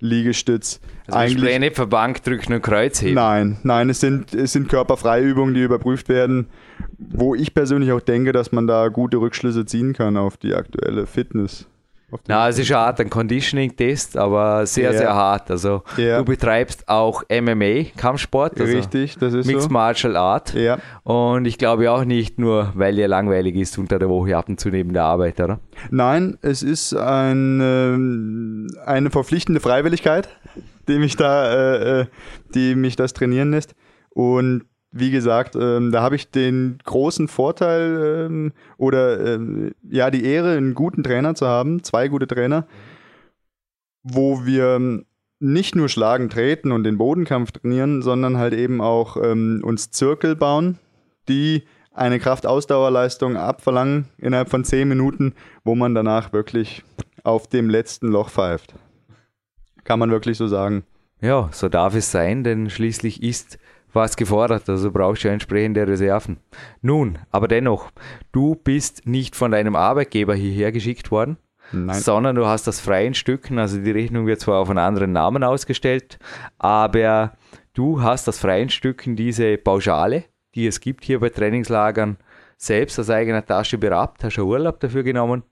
Liegestütz. 0.01 0.81
Also 1.07 1.19
Eigentlich 1.19 1.59
nicht 1.59 1.77
für 1.77 1.87
Bankdrücken 1.87 2.55
und 2.55 2.63
Kreuzheben? 2.63 3.15
Nein, 3.15 3.59
nein, 3.63 3.91
es 3.91 4.01
sind, 4.01 4.35
es 4.35 4.53
sind 4.53 4.69
Körperfreiübungen, 4.69 5.55
die 5.55 5.63
überprüft 5.63 6.09
werden, 6.09 6.47
wo 6.99 7.35
ich 7.35 7.55
persönlich 7.55 7.93
auch 7.93 8.01
denke, 8.01 8.33
dass 8.33 8.53
man 8.53 8.67
da 8.67 8.89
gute 8.89 9.19
Rückschlüsse 9.19 9.65
ziehen 9.67 9.93
kann 9.93 10.17
auf 10.17 10.37
die 10.37 10.55
aktuelle 10.55 11.07
Fitness. 11.07 11.67
Na, 12.27 12.49
es 12.49 12.59
ist 12.59 12.73
hart, 12.73 13.01
ein 13.01 13.11
Conditioning-Test, 13.11 14.17
aber 14.17 14.67
sehr, 14.67 14.93
ja. 14.93 14.99
sehr 14.99 15.15
hart. 15.15 15.51
Also 15.51 15.83
ja. 15.97 16.19
du 16.19 16.25
betreibst 16.25 16.89
auch 16.89 17.23
MMA, 17.31 17.91
Kampfsport. 17.97 18.61
Also 18.61 18.77
Richtig, 18.77 19.17
das 19.19 19.35
ist 19.35 19.47
Mixed 19.47 19.65
so. 19.65 19.69
Martial 19.71 20.17
Art. 20.17 20.55
Ja. 20.55 20.79
Und 21.05 21.45
ich 21.45 21.59
glaube 21.59 21.91
auch 21.91 22.05
nicht 22.05 22.39
nur, 22.39 22.73
weil 22.75 22.97
dir 22.97 23.09
langweilig 23.09 23.57
ist 23.57 23.79
unter 23.79 23.99
der 23.99 24.09
Woche 24.09 24.37
ab 24.37 24.49
und 24.49 24.59
zu 24.59 24.71
neben 24.71 24.93
der 24.93 25.05
Arbeit, 25.05 25.41
oder? 25.41 25.61
Nein, 25.91 26.39
es 26.43 26.63
ist 26.63 26.95
ein, 26.95 27.61
äh, 27.61 28.81
eine 28.87 29.11
verpflichtende 29.11 29.61
Freiwilligkeit, 29.61 30.29
die 30.89 30.99
mich 30.99 31.17
da, 31.17 31.53
äh, 31.53 32.01
äh 32.01 32.07
die 32.55 32.75
mich 32.75 32.97
das 32.97 33.13
trainieren 33.13 33.53
lässt. 33.53 33.75
Und 34.11 34.65
wie 34.93 35.11
gesagt, 35.11 35.57
ähm, 35.57 35.93
da 35.93 36.03
habe 36.03 36.17
ich 36.17 36.31
den 36.31 36.79
großen 36.85 37.29
Vorteil 37.29 38.27
ähm, 38.27 38.53
oder 38.77 39.35
ähm, 39.35 39.73
ja 39.89 40.11
die 40.11 40.25
Ehre, 40.25 40.57
einen 40.57 40.75
guten 40.75 41.03
Trainer 41.03 41.35
zu 41.35 41.47
haben, 41.47 41.85
zwei 41.85 42.09
gute 42.09 42.27
Trainer, 42.27 42.67
wo 44.03 44.45
wir 44.45 45.05
nicht 45.39 45.75
nur 45.75 45.89
schlagen, 45.89 46.29
treten 46.29 46.73
und 46.73 46.85
den 46.85 46.99
Bodenkampf 46.99 47.53
trainieren, 47.53 48.03
sondern 48.03 48.37
halt 48.37 48.53
eben 48.53 48.81
auch 48.81 49.17
ähm, 49.17 49.63
uns 49.65 49.91
Zirkel 49.91 50.37
bauen, 50.37 50.79
die 51.29 51.65
eine 51.93 52.19
Kraftausdauerleistung 52.19 53.37
abverlangen 53.37 54.07
innerhalb 54.19 54.49
von 54.49 54.65
zehn 54.65 54.89
Minuten, 54.89 55.35
wo 55.65 55.75
man 55.75 55.95
danach 55.95 56.33
wirklich 56.33 56.83
auf 57.25 57.47
dem 57.47 57.71
letzten 57.71 58.09
Loch 58.09 58.31
pfeift. 58.31 58.75
Kann 59.85 59.99
man 59.99 60.11
wirklich 60.11 60.37
so 60.37 60.47
sagen. 60.47 60.85
Ja, 61.21 61.49
so 61.53 61.69
darf 61.69 61.95
es 61.95 62.11
sein, 62.11 62.45
denn 62.45 62.71
schließlich 62.71 63.23
ist 63.23 63.59
was 63.93 64.17
gefordert, 64.17 64.69
also 64.69 64.91
brauchst 64.91 65.25
du 65.25 65.29
entsprechende 65.29 65.87
Reserven. 65.87 66.39
Nun, 66.83 67.19
aber 67.31 67.49
dennoch, 67.49 67.91
du 68.33 68.55
bist 68.55 69.07
nicht 69.07 69.37
von 69.37 69.53
deinem 69.53 69.77
Arbeitgeber 69.77 70.35
hierher 70.35 70.73
geschickt 70.73 71.11
worden, 71.11 71.37
Nein. 71.73 71.99
sondern 71.99 72.37
du 72.37 72.47
hast 72.47 72.67
das 72.67 72.81
freien 72.81 73.15
Stücken, 73.15 73.59
also 73.59 73.79
die 73.79 73.91
Rechnung 73.91 74.27
wird 74.27 74.41
zwar 74.41 74.59
auf 74.59 74.71
einen 74.71 74.79
anderen 74.79 75.13
Namen 75.13 75.45
ausgestellt, 75.45 76.19
aber 76.59 77.33
du 77.75 78.03
hast 78.03 78.29
das 78.29 78.39
freien 78.39 78.71
Stücken 78.71 79.17
diese 79.17 79.57
Pauschale, 79.57 80.25
die 80.55 80.67
es 80.67 80.81
gibt 80.81 81.05
hier 81.05 81.21
bei 81.21 81.29
Trainingslagern, 81.29 82.17
selbst 82.57 82.99
aus 82.99 83.11
eigener 83.11 83.45
Tasche 83.45 83.79
berappt, 83.79 84.25
hast 84.25 84.37
du 84.37 84.45
Urlaub 84.45 84.81
dafür 84.81 85.03
genommen. 85.03 85.43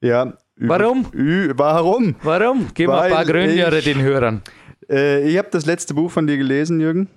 Ja. 0.00 0.34
Warum? 0.56 1.06
Warum? 1.54 2.16
Warum? 2.22 2.68
Gib 2.74 2.88
mal 2.88 3.02
ein 3.02 3.12
paar 3.12 3.24
Gründe 3.24 3.80
den 3.82 4.02
Hörern. 4.02 4.42
Äh, 4.90 5.28
ich 5.28 5.38
habe 5.38 5.48
das 5.50 5.66
letzte 5.66 5.94
Buch 5.94 6.10
von 6.10 6.26
dir 6.26 6.36
gelesen, 6.36 6.80
Jürgen. 6.80 7.08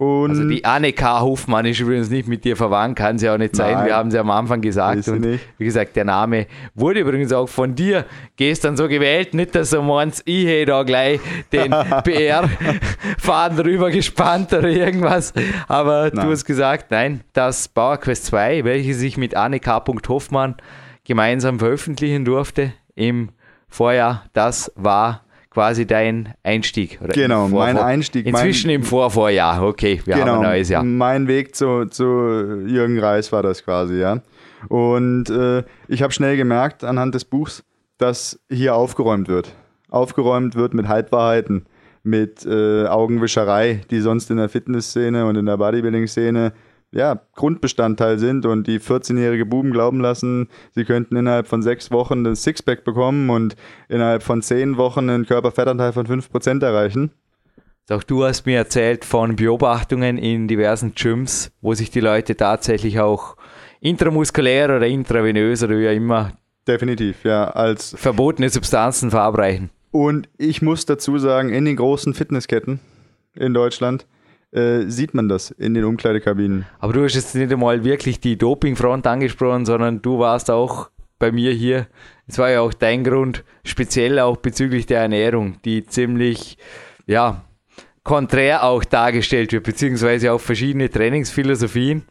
Und 0.00 0.30
Also 0.30 0.48
die 0.48 0.64
Anne 0.64 0.94
K. 0.94 1.20
Hofmann 1.20 1.66
ist 1.66 1.78
übrigens 1.78 2.08
nicht 2.08 2.26
mit 2.26 2.42
dir 2.46 2.56
verwandt, 2.56 2.96
kann 2.96 3.18
sie 3.18 3.28
auch 3.28 3.36
nicht 3.36 3.54
sein. 3.54 3.74
Nein. 3.74 3.84
Wir 3.86 3.96
haben 3.96 4.10
sie 4.10 4.18
am 4.18 4.30
Anfang 4.30 4.62
gesagt. 4.62 5.06
Und 5.08 5.20
nicht. 5.20 5.46
wie 5.58 5.66
gesagt, 5.66 5.94
der 5.94 6.06
Name 6.06 6.46
wurde 6.74 7.00
übrigens 7.00 7.34
auch 7.34 7.50
von 7.50 7.74
dir 7.74 8.06
gestern 8.36 8.78
so 8.78 8.88
gewählt. 8.88 9.34
Nicht, 9.34 9.54
dass 9.54 9.68
du 9.68 9.82
meinst, 9.82 10.22
ich 10.24 10.46
hätte 10.46 10.72
da 10.72 10.84
gleich 10.84 11.20
den 11.52 11.70
PR-Faden 12.04 13.58
rüber 13.58 13.90
gespannt 13.90 14.54
oder 14.54 14.70
irgendwas. 14.70 15.34
Aber 15.68 16.10
Nein. 16.14 16.24
du 16.24 16.32
hast 16.32 16.46
gesagt, 16.46 16.90
nein, 16.90 17.20
das 17.34 17.68
Power 17.68 17.98
Quest 17.98 18.24
2, 18.24 18.64
welches 18.64 19.02
ich 19.02 19.18
mit 19.18 19.36
Anne 19.36 19.60
K. 19.60 19.84
Hoffmann 20.08 20.54
gemeinsam 21.04 21.58
veröffentlichen 21.58 22.24
durfte 22.24 22.72
im 22.94 23.32
Vorjahr, 23.68 24.24
das 24.32 24.72
war 24.76 25.24
quasi 25.50 25.84
dein 25.86 26.32
Einstieg. 26.44 26.98
Oder 27.02 27.12
Genau, 27.12 27.48
Vor- 27.48 27.58
mein 27.58 27.76
Vor- 27.76 27.84
Einstieg, 27.84 28.24
mein- 28.26 28.34
Inzwischen 28.34 28.70
im 28.70 28.82
Vorvorjahr, 28.84 29.62
okay, 29.62 30.00
wir 30.04 30.14
haben 30.14 30.20
genau, 30.22 30.34
ein 30.36 30.42
neues 30.42 30.68
Jahr. 30.68 30.84
mein 30.84 31.26
Weg 31.28 31.54
zu, 31.56 31.86
zu 31.86 32.04
Jürgen 32.66 32.98
Reis 32.98 33.32
war 33.32 33.42
das 33.42 33.64
quasi, 33.64 33.96
ja. 34.00 34.20
Und 34.68 35.28
äh, 35.30 35.62
ich 35.88 36.02
habe 36.02 36.12
schnell 36.12 36.36
gemerkt 36.36 36.84
anhand 36.84 37.14
des 37.14 37.24
Buchs, 37.24 37.64
dass 37.98 38.38
hier 38.50 38.74
aufgeräumt 38.76 39.28
wird. 39.28 39.54
Aufgeräumt 39.88 40.54
wird 40.54 40.72
mit 40.74 40.86
Halbwahrheiten, 40.86 41.66
mit 42.02 42.46
äh, 42.46 42.86
Augenwischerei, 42.86 43.80
die 43.90 44.00
sonst 44.00 44.30
in 44.30 44.36
der 44.36 44.48
Fitnessszene 44.48 45.26
und 45.26 45.36
in 45.36 45.46
der 45.46 45.56
Bodybuilding-Szene 45.56 46.52
ja, 46.92 47.20
Grundbestandteil 47.34 48.18
sind 48.18 48.46
und 48.46 48.66
die 48.66 48.80
14-jährige 48.80 49.46
Buben 49.46 49.72
glauben 49.72 50.00
lassen, 50.00 50.48
sie 50.74 50.84
könnten 50.84 51.16
innerhalb 51.16 51.46
von 51.46 51.62
sechs 51.62 51.90
Wochen 51.90 52.24
das 52.24 52.42
Sixpack 52.42 52.84
bekommen 52.84 53.30
und 53.30 53.56
innerhalb 53.88 54.22
von 54.22 54.42
zehn 54.42 54.76
Wochen 54.76 55.08
einen 55.08 55.26
Körperfettanteil 55.26 55.92
von 55.92 56.06
5% 56.06 56.64
erreichen. 56.64 57.10
Auch 57.90 58.02
du 58.02 58.24
hast 58.24 58.46
mir 58.46 58.56
erzählt 58.56 59.04
von 59.04 59.36
Beobachtungen 59.36 60.16
in 60.16 60.46
diversen 60.46 60.94
Gyms, 60.94 61.50
wo 61.60 61.74
sich 61.74 61.90
die 61.90 62.00
Leute 62.00 62.36
tatsächlich 62.36 63.00
auch 63.00 63.36
intramuskulär 63.80 64.66
oder 64.66 64.86
intravenös 64.86 65.62
oder 65.62 65.78
wie 65.78 65.88
auch 65.88 65.94
immer 65.94 66.32
Definitiv, 66.68 67.24
ja. 67.24 67.44
Als 67.50 67.94
verbotene 67.96 68.48
Substanzen 68.50 69.10
verabreichen. 69.10 69.70
Und 69.90 70.28
ich 70.38 70.62
muss 70.62 70.86
dazu 70.86 71.18
sagen, 71.18 71.50
in 71.50 71.64
den 71.64 71.76
großen 71.76 72.14
Fitnessketten 72.14 72.78
in 73.34 73.54
Deutschland 73.54 74.06
äh, 74.52 74.82
sieht 74.86 75.14
man 75.14 75.28
das 75.28 75.50
in 75.50 75.74
den 75.74 75.84
Umkleidekabinen. 75.84 76.66
Aber 76.78 76.92
du 76.92 77.04
hast 77.04 77.14
jetzt 77.14 77.34
nicht 77.34 77.52
einmal 77.52 77.84
wirklich 77.84 78.20
die 78.20 78.36
Dopingfront 78.36 79.06
angesprochen, 79.06 79.64
sondern 79.64 80.02
du 80.02 80.18
warst 80.18 80.50
auch 80.50 80.90
bei 81.18 81.30
mir 81.30 81.52
hier. 81.52 81.86
Es 82.26 82.38
war 82.38 82.50
ja 82.50 82.60
auch 82.60 82.72
dein 82.72 83.04
Grund, 83.04 83.44
speziell 83.64 84.18
auch 84.18 84.38
bezüglich 84.38 84.86
der 84.86 85.00
Ernährung, 85.00 85.56
die 85.64 85.84
ziemlich, 85.86 86.58
ja, 87.06 87.44
konträr 88.02 88.64
auch 88.64 88.82
dargestellt 88.82 89.52
wird, 89.52 89.64
beziehungsweise 89.64 90.32
auch 90.32 90.40
verschiedene 90.40 90.90
Trainingsphilosophien. 90.90 92.02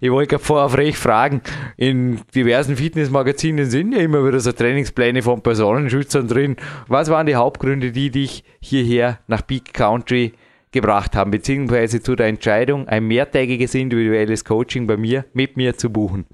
Ich 0.00 0.12
wollte 0.12 0.28
gerade 0.28 0.44
vorher 0.44 0.68
frech 0.68 0.96
fragen, 0.96 1.42
in 1.76 2.20
diversen 2.32 2.76
Fitnessmagazinen 2.76 3.68
sind 3.68 3.92
ja 3.92 3.98
immer 3.98 4.24
wieder 4.24 4.38
so 4.38 4.52
Trainingspläne 4.52 5.22
von 5.22 5.42
Personenschützern 5.42 6.28
drin. 6.28 6.54
Was 6.86 7.10
waren 7.10 7.26
die 7.26 7.34
Hauptgründe, 7.34 7.90
die 7.90 8.10
dich 8.10 8.44
hierher 8.60 9.18
nach 9.26 9.44
Peak 9.44 9.74
Country 9.74 10.34
gebracht 10.72 11.16
haben, 11.16 11.30
beziehungsweise 11.30 12.02
zu 12.02 12.16
der 12.16 12.26
Entscheidung, 12.26 12.88
ein 12.88 13.06
mehrtägiges 13.06 13.74
individuelles 13.74 14.44
Coaching 14.44 14.86
bei 14.86 14.96
mir, 14.96 15.24
mit 15.32 15.56
mir 15.56 15.76
zu 15.76 15.90
buchen? 15.90 16.26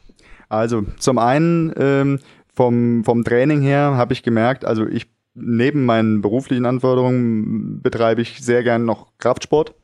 Also 0.49 0.83
zum 0.99 1.19
einen 1.19 1.73
ähm, 1.77 2.19
vom, 2.53 3.05
vom 3.05 3.25
Training 3.25 3.63
her 3.63 3.97
habe 3.97 4.13
ich 4.13 4.23
gemerkt, 4.23 4.65
also 4.65 4.87
ich 4.87 5.07
neben 5.35 5.85
meinen 5.85 6.21
beruflichen 6.21 6.65
Anforderungen 6.65 7.83
betreibe 7.83 8.23
ich 8.23 8.41
sehr 8.41 8.63
gerne 8.63 8.85
noch 8.85 9.09
Kraftsport, 9.19 9.75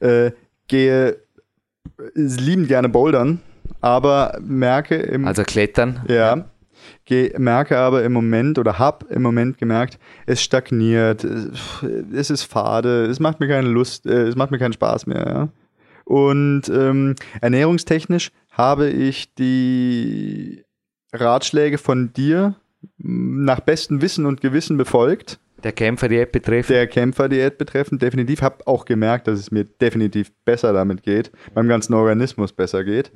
äh, 0.00 0.32
gehe 0.66 1.18
liebend 2.14 2.68
gerne 2.68 2.88
bouldern, 2.88 3.40
aber 3.80 4.38
merke 4.42 4.96
im 4.96 5.26
Also 5.26 5.42
Klettern. 5.44 6.04
Ja. 6.08 6.46
Merke 7.38 7.78
aber 7.78 8.04
im 8.04 8.12
Moment 8.12 8.58
oder 8.58 8.78
habe 8.78 9.06
im 9.10 9.22
Moment 9.22 9.58
gemerkt, 9.58 9.98
es 10.26 10.42
stagniert, 10.42 11.24
es- 11.24 12.30
ist 12.30 12.42
fade, 12.44 13.06
es 13.06 13.18
macht 13.20 13.40
mir 13.40 13.48
keine 13.48 13.68
Lust, 13.68 14.06
äh, 14.06 14.26
es 14.26 14.36
macht 14.36 14.50
mir 14.50 14.58
keinen 14.58 14.72
Spaß 14.74 15.06
mehr. 15.06 15.26
Ja? 15.26 15.48
Und 16.04 16.62
ähm, 16.68 17.14
ernährungstechnisch 17.40 18.30
habe 18.50 18.88
ich 18.88 19.34
die 19.34 20.64
Ratschläge 21.12 21.78
von 21.78 22.12
dir 22.12 22.54
nach 22.98 23.60
bestem 23.60 24.02
Wissen 24.02 24.26
und 24.26 24.40
Gewissen 24.40 24.76
befolgt, 24.76 25.38
Der 25.64 25.72
Kämpfer, 25.72 26.08
die 26.08 26.18
App 26.18 26.30
betrifft. 26.32 26.70
der 26.70 26.86
Kämpferdiät 26.86 27.58
betreffend. 27.58 28.00
Definitiv 28.02 28.42
habe 28.42 28.66
auch 28.66 28.84
gemerkt, 28.84 29.26
dass 29.26 29.38
es 29.40 29.50
mir 29.50 29.64
definitiv 29.64 30.30
besser 30.44 30.72
damit 30.72 31.02
geht, 31.02 31.32
meinem 31.54 31.68
ganzen 31.68 31.94
Organismus 31.94 32.52
besser 32.52 32.84
geht. 32.84 33.10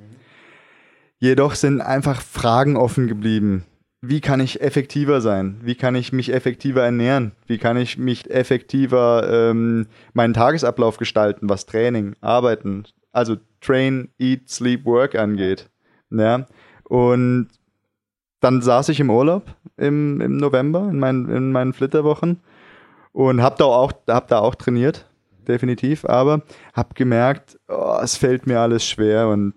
Jedoch 1.22 1.54
sind 1.54 1.80
einfach 1.80 2.20
Fragen 2.20 2.76
offen 2.76 3.06
geblieben. 3.06 3.64
Wie 4.00 4.20
kann 4.20 4.40
ich 4.40 4.60
effektiver 4.60 5.20
sein? 5.20 5.60
Wie 5.62 5.76
kann 5.76 5.94
ich 5.94 6.12
mich 6.12 6.34
effektiver 6.34 6.82
ernähren? 6.82 7.30
Wie 7.46 7.58
kann 7.58 7.76
ich 7.76 7.96
mich 7.96 8.28
effektiver 8.28 9.30
ähm, 9.30 9.86
meinen 10.14 10.34
Tagesablauf 10.34 10.96
gestalten, 10.96 11.48
was 11.48 11.64
Training, 11.64 12.16
Arbeiten, 12.20 12.86
also 13.12 13.36
Train, 13.60 14.08
Eat, 14.18 14.50
Sleep, 14.50 14.84
Work 14.84 15.14
angeht? 15.14 15.70
Ja? 16.10 16.48
Und 16.88 17.50
dann 18.40 18.60
saß 18.60 18.88
ich 18.88 18.98
im 18.98 19.10
Urlaub 19.10 19.44
im, 19.76 20.20
im 20.20 20.38
November 20.38 20.88
in, 20.90 20.98
meinen 20.98 21.28
in 21.28 21.52
meinen 21.52 21.72
Flitterwochen 21.72 22.40
und 23.12 23.42
habe 23.42 23.54
da, 23.58 23.66
auch, 23.66 23.92
hab 24.08 24.26
da 24.26 24.40
auch 24.40 24.56
trainiert, 24.56 25.08
definitiv, 25.46 26.04
aber 26.04 26.42
habe 26.74 26.94
gemerkt, 26.94 27.60
oh, 27.68 28.00
es 28.02 28.16
fällt 28.16 28.48
mir 28.48 28.58
alles 28.58 28.84
schwer 28.84 29.28
und 29.28 29.54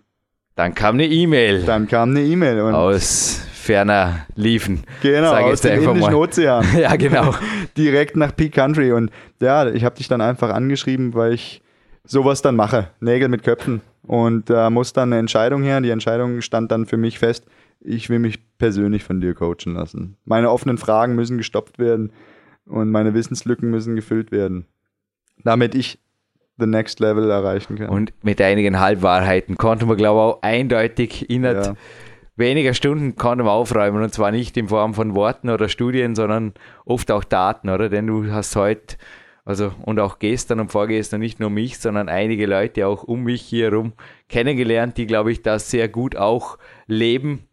Dann 0.55 0.73
kam 0.73 0.95
eine 0.95 1.05
E-Mail 1.05 1.63
dann 1.63 1.87
kam 1.87 2.11
eine 2.11 2.21
E-Mail 2.21 2.59
aus 2.59 3.41
ferner 3.53 4.25
Liefen. 4.35 4.83
genau, 5.01 5.31
sag 5.31 5.43
aus 5.43 5.61
dem 5.61 5.73
Indischen 5.81 5.99
mal. 5.99 6.13
Ozean, 6.13 6.65
Ja, 6.79 6.95
genau. 6.95 7.33
direkt 7.77 8.15
nach 8.15 8.35
Peak 8.35 8.53
Country 8.53 8.91
und 8.91 9.11
ja, 9.41 9.67
ich 9.67 9.83
habe 9.83 9.95
dich 9.95 10.07
dann 10.07 10.21
einfach 10.21 10.51
angeschrieben, 10.51 11.13
weil 11.13 11.33
ich 11.33 11.61
sowas 12.05 12.41
dann 12.41 12.55
mache, 12.55 12.89
Nägel 12.99 13.27
mit 13.27 13.43
Köpfen 13.43 13.81
und 14.03 14.49
da 14.49 14.69
muss 14.69 14.93
dann 14.93 15.11
eine 15.11 15.19
Entscheidung 15.19 15.63
her, 15.63 15.81
die 15.81 15.89
Entscheidung 15.89 16.41
stand 16.41 16.71
dann 16.71 16.85
für 16.85 16.97
mich 16.97 17.17
fest, 17.19 17.45
ich 17.81 18.09
will 18.09 18.19
mich 18.19 18.39
persönlich 18.57 19.03
von 19.03 19.19
dir 19.19 19.33
coachen 19.33 19.73
lassen. 19.73 20.15
Meine 20.25 20.51
offenen 20.51 20.77
Fragen 20.77 21.15
müssen 21.15 21.37
gestopft 21.37 21.79
werden 21.79 22.11
und 22.65 22.91
meine 22.91 23.13
Wissenslücken 23.13 23.69
müssen 23.69 23.95
gefüllt 23.95 24.31
werden, 24.31 24.65
damit 25.43 25.75
ich 25.75 25.99
the 26.57 26.65
next 26.65 26.99
level 26.99 27.29
erreichen 27.29 27.77
kann. 27.77 27.89
Und 27.89 28.13
mit 28.23 28.39
einigen 28.41 28.79
Halbwahrheiten 28.79 29.57
konnten 29.57 29.87
wir, 29.89 29.95
glaube 29.95 30.19
ich, 30.19 30.23
auch 30.35 30.41
eindeutig 30.41 31.29
innerhalb 31.29 31.65
Ja. 31.65 31.75
weniger 32.37 32.73
Stunden 32.73 33.15
konnten 33.15 33.45
wir 33.45 33.51
aufräumen. 33.51 34.01
Und 34.03 34.13
zwar 34.13 34.31
nicht 34.31 34.55
in 34.57 34.67
Form 34.67 34.93
von 34.93 35.15
Worten 35.15 35.49
oder 35.49 35.69
Studien, 35.69 36.15
sondern 36.15 36.53
oft 36.85 37.11
auch 37.11 37.23
Daten, 37.23 37.69
oder? 37.69 37.89
Denn 37.89 38.07
du 38.07 38.31
hast 38.31 38.55
heute, 38.55 38.95
also 39.43 39.71
und 39.83 39.99
auch 39.99 40.19
gestern 40.19 40.59
und 40.59 40.71
vorgestern 40.71 41.19
nicht 41.19 41.39
nur 41.39 41.49
mich, 41.49 41.77
sondern 41.79 42.09
einige 42.09 42.45
Leute 42.45 42.87
auch 42.87 43.03
um 43.03 43.23
mich 43.23 43.41
hier 43.41 43.65
herum 43.71 43.93
kennengelernt, 44.29 44.97
die, 44.97 45.07
glaube 45.07 45.31
ich, 45.31 45.41
das 45.41 45.69
sehr 45.69 45.87
gut 45.87 46.15
auch 46.15 46.57
leben. 46.87 47.47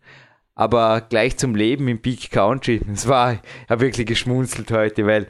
Aber 0.54 1.00
gleich 1.00 1.38
zum 1.38 1.54
Leben 1.54 1.88
im 1.88 2.00
Peak 2.00 2.30
Country. 2.30 2.80
Es 2.92 3.08
war, 3.08 3.32
ich 3.32 3.40
habe 3.70 3.80
wirklich 3.80 4.06
geschmunzelt 4.06 4.70
heute, 4.70 5.06
weil 5.06 5.26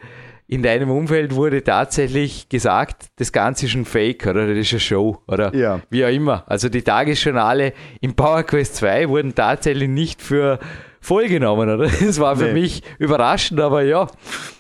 in 0.52 0.62
deinem 0.62 0.90
Umfeld 0.90 1.34
wurde 1.34 1.64
tatsächlich 1.64 2.46
gesagt, 2.50 3.06
das 3.16 3.32
Ganze 3.32 3.64
ist 3.64 3.74
ein 3.74 3.86
Fake, 3.86 4.26
oder? 4.26 4.46
Das 4.46 4.58
ist 4.58 4.72
eine 4.74 4.80
Show, 4.80 5.16
oder? 5.26 5.54
Ja. 5.54 5.80
Wie 5.88 6.04
auch 6.04 6.10
immer. 6.10 6.44
Also 6.46 6.68
die 6.68 6.82
Tagesjournale 6.82 7.72
im 8.02 8.12
Power 8.14 8.42
Quest 8.42 8.76
2 8.76 9.08
wurden 9.08 9.34
tatsächlich 9.34 9.88
nicht 9.88 10.20
für 10.20 10.58
voll 11.00 11.28
genommen, 11.28 11.70
oder? 11.70 11.88
Das 12.04 12.20
war 12.20 12.36
für 12.36 12.52
Nee. 12.52 12.60
mich 12.60 12.82
überraschend, 12.98 13.60
aber 13.60 13.80
ja, 13.82 14.08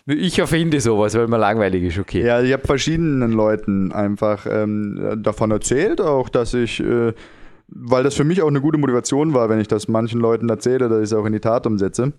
ich 0.06 0.38
erfinde 0.38 0.80
sowas, 0.80 1.14
weil 1.14 1.28
mir 1.28 1.36
langweilig 1.36 1.82
ist, 1.82 1.98
okay. 1.98 2.24
Ja, 2.24 2.40
ich 2.40 2.54
habe 2.54 2.66
verschiedenen 2.66 3.32
Leuten 3.32 3.92
einfach 3.92 4.46
ähm, 4.48 5.18
davon 5.22 5.50
erzählt, 5.50 6.00
auch 6.00 6.30
dass 6.30 6.54
ich, 6.54 6.80
äh, 6.80 7.12
weil 7.68 8.02
das 8.02 8.14
für 8.14 8.24
mich 8.24 8.40
auch 8.40 8.48
eine 8.48 8.62
gute 8.62 8.78
Motivation 8.78 9.34
war, 9.34 9.50
wenn 9.50 9.60
ich 9.60 9.68
das 9.68 9.88
manchen 9.88 10.20
Leuten 10.22 10.48
erzähle, 10.48 10.88
dass 10.88 10.98
ich 11.00 11.04
es 11.04 11.12
auch 11.12 11.26
in 11.26 11.34
die 11.34 11.40
Tat 11.40 11.66
umsetze. 11.66 12.14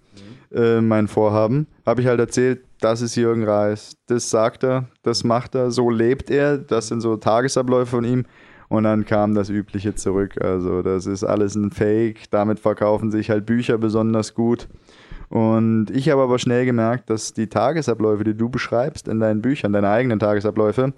Äh, 0.53 0.81
mein 0.81 1.07
Vorhaben, 1.07 1.67
habe 1.85 2.01
ich 2.01 2.07
halt 2.07 2.19
erzählt, 2.19 2.61
das 2.79 3.01
ist 3.01 3.15
Jürgen 3.15 3.43
Reis, 3.43 3.97
das 4.07 4.29
sagt 4.29 4.63
er, 4.63 4.89
das 5.03 5.23
macht 5.23 5.55
er, 5.55 5.71
so 5.71 5.89
lebt 5.89 6.29
er, 6.29 6.57
das 6.57 6.87
sind 6.87 7.01
so 7.01 7.17
Tagesabläufe 7.17 7.91
von 7.91 8.03
ihm. 8.03 8.25
Und 8.69 8.85
dann 8.85 9.05
kam 9.05 9.35
das 9.35 9.49
Übliche 9.49 9.93
zurück. 9.93 10.41
Also, 10.41 10.81
das 10.81 11.05
ist 11.05 11.23
alles 11.23 11.53
ein 11.53 11.69
Fake. 11.69 12.31
Damit 12.31 12.59
verkaufen 12.59 13.11
sich 13.11 13.29
halt 13.29 13.45
Bücher 13.45 13.77
besonders 13.77 14.33
gut. 14.33 14.67
Und 15.29 15.91
ich 15.91 16.09
habe 16.09 16.23
aber 16.23 16.39
schnell 16.39 16.65
gemerkt, 16.65 17.09
dass 17.09 17.33
die 17.33 17.49
Tagesabläufe, 17.49 18.23
die 18.23 18.35
du 18.35 18.49
beschreibst 18.49 19.07
in 19.07 19.19
deinen 19.19 19.43
Büchern, 19.43 19.73
deine 19.73 19.89
eigenen 19.89 20.17
Tagesabläufe, 20.17 20.93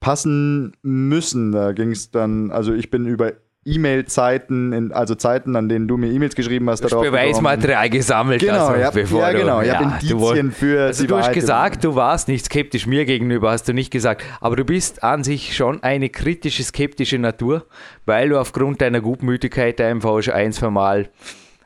passen 0.00 0.72
müssen. 0.82 1.52
Da 1.52 1.72
ging 1.72 1.92
es 1.92 2.10
dann, 2.10 2.50
also 2.50 2.72
ich 2.72 2.90
bin 2.90 3.06
über 3.06 3.32
E-Mail-Zeiten, 3.74 4.92
also 4.92 5.14
Zeiten, 5.14 5.56
an 5.56 5.68
denen 5.68 5.88
du 5.88 5.96
mir 5.96 6.10
E-Mails 6.10 6.34
geschrieben 6.34 6.68
hast. 6.70 6.80
Du 6.80 6.84
hast 6.84 7.02
Beweismaterial 7.02 7.90
gesammelt. 7.90 8.40
Genau, 8.40 8.66
also, 8.66 8.80
ja, 8.80 8.90
bevor 8.90 9.20
ja, 9.20 9.32
genau. 9.32 9.56
Du, 9.56 9.62
ich 9.62 9.68
ja, 9.68 9.78
habe 9.78 9.84
Indizien 9.84 10.52
für 10.52 10.82
also 10.86 11.02
die 11.02 11.06
Du 11.08 11.16
hast 11.16 11.32
gesagt, 11.32 11.84
du 11.84 11.94
warst 11.94 12.28
nicht 12.28 12.46
skeptisch 12.46 12.86
mir 12.86 13.04
gegenüber, 13.04 13.50
hast 13.50 13.68
du 13.68 13.72
nicht 13.72 13.90
gesagt. 13.90 14.24
Aber 14.40 14.56
du 14.56 14.64
bist 14.64 15.02
an 15.02 15.24
sich 15.24 15.54
schon 15.54 15.82
eine 15.82 16.08
kritische, 16.08 16.62
skeptische 16.62 17.18
Natur, 17.18 17.66
weil 18.06 18.30
du 18.30 18.38
aufgrund 18.38 18.80
deiner 18.80 19.00
Gutmütigkeit 19.00 19.80
einfach 19.80 20.22
schon 20.22 20.34
ein, 20.34 20.52
zwei 20.52 20.70
Mal 20.70 21.08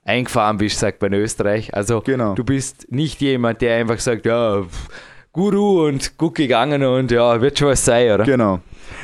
eingefahren 0.04 0.58
bist, 0.58 0.78
sagt 0.78 1.00
man 1.00 1.12
in 1.12 1.20
Österreich. 1.20 1.74
Also 1.74 2.00
Genau. 2.00 2.34
du 2.34 2.44
bist 2.44 2.90
nicht 2.90 3.20
jemand, 3.20 3.60
der 3.62 3.76
einfach 3.76 3.98
sagt, 3.98 4.26
ja, 4.26 4.62
pff, 4.62 4.88
Guru 5.32 5.86
und 5.86 6.18
gut 6.18 6.34
gegangen 6.34 6.84
und 6.84 7.10
ja, 7.10 7.40
wird 7.40 7.58
schon 7.58 7.68
was 7.68 7.84
sein, 7.84 8.12
oder? 8.12 8.24
Genau. 8.24 8.60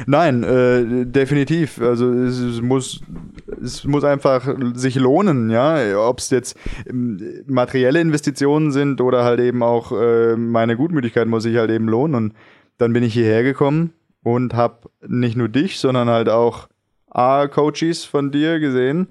Nein, 0.07 0.43
äh, 0.43 1.07
definitiv. 1.07 1.81
Also 1.81 2.11
es, 2.13 2.39
es 2.39 2.61
muss 2.61 3.01
es 3.63 3.85
muss 3.85 4.05
einfach 4.05 4.49
sich 4.75 4.97
lohnen, 4.97 5.51
ja. 5.51 5.99
Ob 5.99 6.19
es 6.19 6.31
jetzt 6.31 6.57
ähm, 6.89 7.19
materielle 7.47 8.01
Investitionen 8.01 8.73
sind 8.73 9.01
oder 9.01 9.25
halt 9.25 9.41
eben 9.41 9.63
auch 9.63 9.93
äh, 9.93 10.37
meine 10.37 10.77
Gutmütigkeit 10.77 11.27
muss 11.27 11.43
sich 11.45 11.57
halt 11.57 11.71
eben 11.71 11.89
lohnen. 11.89 12.15
Und 12.15 12.35
dann 12.79 12.93
bin 12.93 13.03
ich 13.03 13.15
hierher 13.15 13.43
gekommen 13.43 13.93
und 14.23 14.55
habe 14.55 14.91
nicht 15.07 15.37
nur 15.37 15.49
dich, 15.49 15.79
sondern 15.79 16.09
halt 16.09 16.29
auch 16.29 16.69
A-Coaches 17.11 18.05
von 18.05 18.31
dir 18.31 18.61
gesehen, 18.61 19.09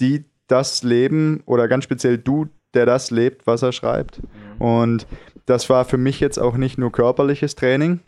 die 0.00 0.24
das 0.48 0.82
leben 0.82 1.42
oder 1.46 1.68
ganz 1.68 1.84
speziell 1.84 2.18
du, 2.18 2.46
der 2.74 2.86
das 2.86 3.10
lebt, 3.10 3.46
was 3.46 3.62
er 3.62 3.72
schreibt. 3.72 4.20
Und 4.58 5.06
das 5.46 5.68
war 5.70 5.84
für 5.84 5.98
mich 5.98 6.20
jetzt 6.20 6.38
auch 6.38 6.56
nicht 6.56 6.78
nur 6.78 6.92
körperliches 6.92 7.54
Training, 7.54 8.00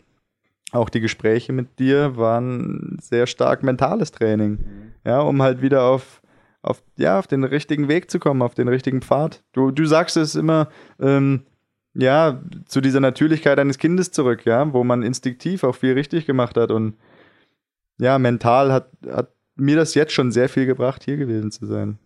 auch 0.71 0.89
die 0.89 0.99
Gespräche 0.99 1.53
mit 1.53 1.79
dir 1.79 2.17
waren 2.17 2.97
sehr 3.01 3.27
stark 3.27 3.63
mentales 3.63 4.11
Training. 4.11 4.59
Ja, 5.05 5.21
um 5.21 5.41
halt 5.41 5.61
wieder 5.61 5.83
auf, 5.83 6.21
auf, 6.61 6.81
ja, 6.97 7.19
auf 7.19 7.27
den 7.27 7.43
richtigen 7.43 7.87
Weg 7.87 8.09
zu 8.09 8.19
kommen, 8.19 8.41
auf 8.41 8.55
den 8.55 8.67
richtigen 8.67 9.01
Pfad. 9.01 9.43
Du, 9.53 9.71
du 9.71 9.85
sagst 9.85 10.17
es 10.17 10.35
immer, 10.35 10.69
ähm, 10.99 11.43
ja, 11.93 12.41
zu 12.65 12.81
dieser 12.81 12.99
Natürlichkeit 12.99 13.59
eines 13.59 13.77
Kindes 13.77 14.11
zurück, 14.11 14.45
ja, 14.45 14.73
wo 14.73 14.83
man 14.83 15.03
instinktiv 15.03 15.63
auch 15.63 15.75
viel 15.75 15.93
richtig 15.93 16.25
gemacht 16.25 16.57
hat. 16.57 16.71
Und 16.71 16.95
ja, 17.97 18.19
mental 18.19 18.73
hat, 18.73 18.89
hat 19.07 19.31
mir 19.55 19.77
das 19.77 19.93
jetzt 19.93 20.11
schon 20.11 20.31
sehr 20.31 20.49
viel 20.49 20.65
gebracht, 20.65 21.03
hier 21.03 21.15
gewesen 21.15 21.51
zu 21.51 21.65
sein. 21.65 21.99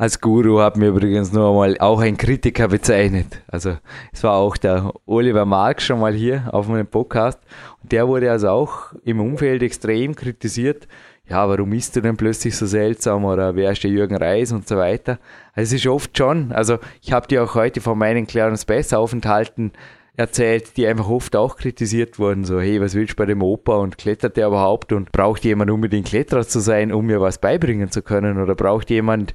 Als 0.00 0.20
Guru 0.20 0.60
hat 0.60 0.76
mir 0.76 0.90
übrigens 0.90 1.32
nur 1.32 1.48
einmal 1.48 1.76
auch 1.80 1.98
ein 2.00 2.16
Kritiker 2.16 2.68
bezeichnet. 2.68 3.42
Also 3.48 3.78
es 4.12 4.22
war 4.22 4.34
auch 4.34 4.56
der 4.56 4.92
Oliver 5.06 5.44
Marx 5.44 5.82
schon 5.82 5.98
mal 5.98 6.14
hier 6.14 6.48
auf 6.52 6.68
meinem 6.68 6.86
Podcast. 6.86 7.40
Und 7.82 7.90
der 7.90 8.06
wurde 8.06 8.30
also 8.30 8.48
auch 8.50 8.92
im 9.02 9.20
Umfeld 9.20 9.60
extrem 9.60 10.14
kritisiert. 10.14 10.86
Ja, 11.28 11.48
warum 11.48 11.72
ist 11.72 11.96
du 11.96 12.00
denn 12.00 12.16
plötzlich 12.16 12.56
so 12.56 12.64
seltsam 12.64 13.24
oder 13.24 13.56
wer 13.56 13.72
ist 13.72 13.82
der 13.82 13.90
Jürgen 13.90 14.16
Reis 14.16 14.52
und 14.52 14.68
so 14.68 14.76
weiter. 14.76 15.18
Also 15.52 15.74
es 15.74 15.82
ist 15.84 15.86
oft 15.88 16.16
schon, 16.16 16.52
also 16.52 16.78
ich 17.02 17.12
habe 17.12 17.26
dir 17.26 17.42
auch 17.42 17.56
heute 17.56 17.80
von 17.80 17.98
meinen 17.98 18.28
Clarence 18.28 18.66
Bass 18.66 18.92
Aufenthalten 18.92 19.72
erzählt, 20.18 20.76
die 20.76 20.86
einfach 20.86 21.08
oft 21.08 21.36
auch 21.36 21.56
kritisiert 21.56 22.18
wurden. 22.18 22.44
So, 22.44 22.60
hey, 22.60 22.80
was 22.80 22.94
willst 22.94 23.12
du 23.12 23.16
bei 23.16 23.26
dem 23.26 23.42
Opa 23.42 23.76
und 23.76 23.98
klettert 23.98 24.36
der 24.36 24.48
überhaupt 24.48 24.92
und 24.92 25.12
braucht 25.12 25.44
jemand 25.44 25.70
unbedingt 25.70 26.06
Kletterer 26.06 26.46
zu 26.46 26.60
sein, 26.60 26.92
um 26.92 27.06
mir 27.06 27.20
was 27.20 27.38
beibringen 27.38 27.90
zu 27.90 28.02
können 28.02 28.40
oder 28.40 28.54
braucht 28.54 28.90
jemand 28.90 29.34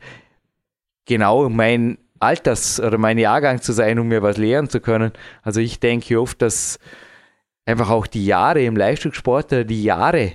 genau 1.06 1.50
mein 1.50 1.98
Alters- 2.20 2.80
oder 2.80 2.98
mein 2.98 3.18
Jahrgang 3.18 3.62
zu 3.62 3.74
sein, 3.74 4.00
um 4.00 4.08
mir 4.08 4.22
was 4.22 4.38
lehren 4.38 4.70
zu 4.70 4.80
können. 4.80 5.12
Also 5.42 5.60
ich 5.60 5.80
denke 5.80 6.20
oft, 6.20 6.42
dass 6.42 6.80
einfach 7.66 7.90
auch 7.90 8.08
die 8.08 8.26
Jahre 8.26 8.64
im 8.64 8.76
Leistungssport 8.76 9.52
oder 9.52 9.64
die 9.64 9.84
Jahre, 9.84 10.34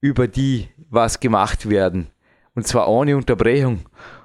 über 0.00 0.28
die 0.28 0.68
was 0.88 1.20
gemacht 1.20 1.68
werden, 1.68 2.08
und 2.54 2.66
zwar 2.66 2.88
ohne 2.88 3.16
Unterbrechung. 3.16 3.80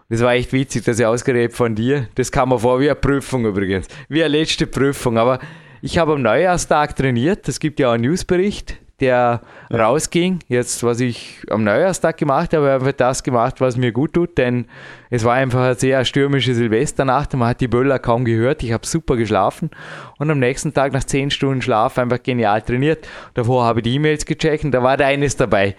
Das 0.10 0.22
war 0.22 0.34
echt 0.34 0.54
witzig, 0.54 0.86
dass 0.86 1.00
ich 1.00 1.06
ausgeredet 1.06 1.54
von 1.54 1.74
dir. 1.74 2.08
Das 2.16 2.32
kam 2.32 2.50
mir 2.50 2.60
vor 2.60 2.80
wie 2.80 2.90
eine 2.90 2.96
Prüfung 2.96 3.46
übrigens. 3.46 3.88
Wie 4.08 4.24
eine 4.24 4.38
letzte 4.38 4.68
Prüfung. 4.68 5.18
Aber 5.18 5.40
ich 5.82 5.98
habe 5.98 6.14
am 6.14 6.22
Neujahrstag 6.22 6.96
trainiert. 6.96 7.48
Es 7.48 7.60
gibt 7.60 7.80
ja 7.80 7.90
auch 7.90 7.94
einen 7.94 8.04
Newsbericht, 8.04 8.78
der 9.00 9.42
rausging. 9.74 10.40
Jetzt, 10.48 10.84
was 10.84 11.00
ich 11.00 11.44
am 11.50 11.64
Neujahrstag 11.64 12.18
gemacht 12.18 12.54
habe, 12.54 12.72
habe 12.72 12.90
ich 12.90 12.96
das 12.96 13.24
gemacht, 13.24 13.60
was 13.60 13.76
mir 13.78 13.92
gut 13.92 14.14
tut, 14.14 14.38
denn 14.38 14.68
es 15.10 15.24
war 15.24 15.34
einfach 15.34 15.62
eine 15.62 15.76
sehr 15.76 16.06
stürmische 16.06 16.54
Silvesternacht 16.56 17.34
und 17.34 17.42
man 17.42 17.50
hat 17.50 17.62
die 17.62 17.68
Böller 17.68 18.00
kaum 18.00 18.24
gehört. 18.26 18.64
Ich 18.64 18.72
habe 18.72 18.86
super 18.86 19.16
geschlafen 19.18 19.70
und 20.18 20.32
am 20.32 20.40
nächsten 20.40 20.74
Tag 20.74 20.94
nach 20.94 21.04
10 21.04 21.32
Stunden 21.32 21.62
Schlaf 21.62 21.98
einfach 21.98 22.24
genial 22.24 22.62
trainiert. 22.62 23.08
Davor 23.34 23.66
habe 23.66 23.80
ich 23.80 23.84
die 23.84 23.96
E-Mails 23.96 24.26
gecheckt 24.26 24.64
und 24.64 24.72
da 24.72 24.82
war 24.82 24.96
da 24.98 25.06
eines 25.08 25.36
dabei. 25.36 25.76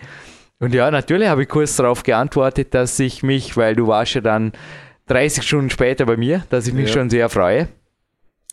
Und 0.58 0.74
ja, 0.74 0.90
natürlich 0.90 1.28
habe 1.28 1.42
ich 1.42 1.48
kurz 1.48 1.76
darauf 1.76 2.02
geantwortet, 2.02 2.74
dass 2.74 2.98
ich 2.98 3.22
mich, 3.22 3.56
weil 3.56 3.76
du 3.76 3.86
warst 3.88 4.14
ja 4.14 4.20
dann 4.20 4.52
30 5.08 5.42
Stunden 5.42 5.70
später 5.70 6.06
bei 6.06 6.16
mir, 6.16 6.44
dass 6.50 6.66
ich 6.66 6.74
mich 6.74 6.88
Ja. 6.88 6.94
schon 6.94 7.10
sehr 7.10 7.28
freue. 7.28 7.68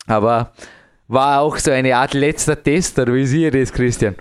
Aber 0.08 0.52
war 1.08 1.40
auch 1.42 1.58
so 1.58 1.72
eine 1.72 1.96
Art 1.96 2.14
letzter 2.14 2.62
Test, 2.62 3.00
oder 3.00 3.14
wie 3.14 3.26
sieh 3.26 3.44
ihr 3.44 3.52
das, 3.52 3.72
Christian? 3.72 4.16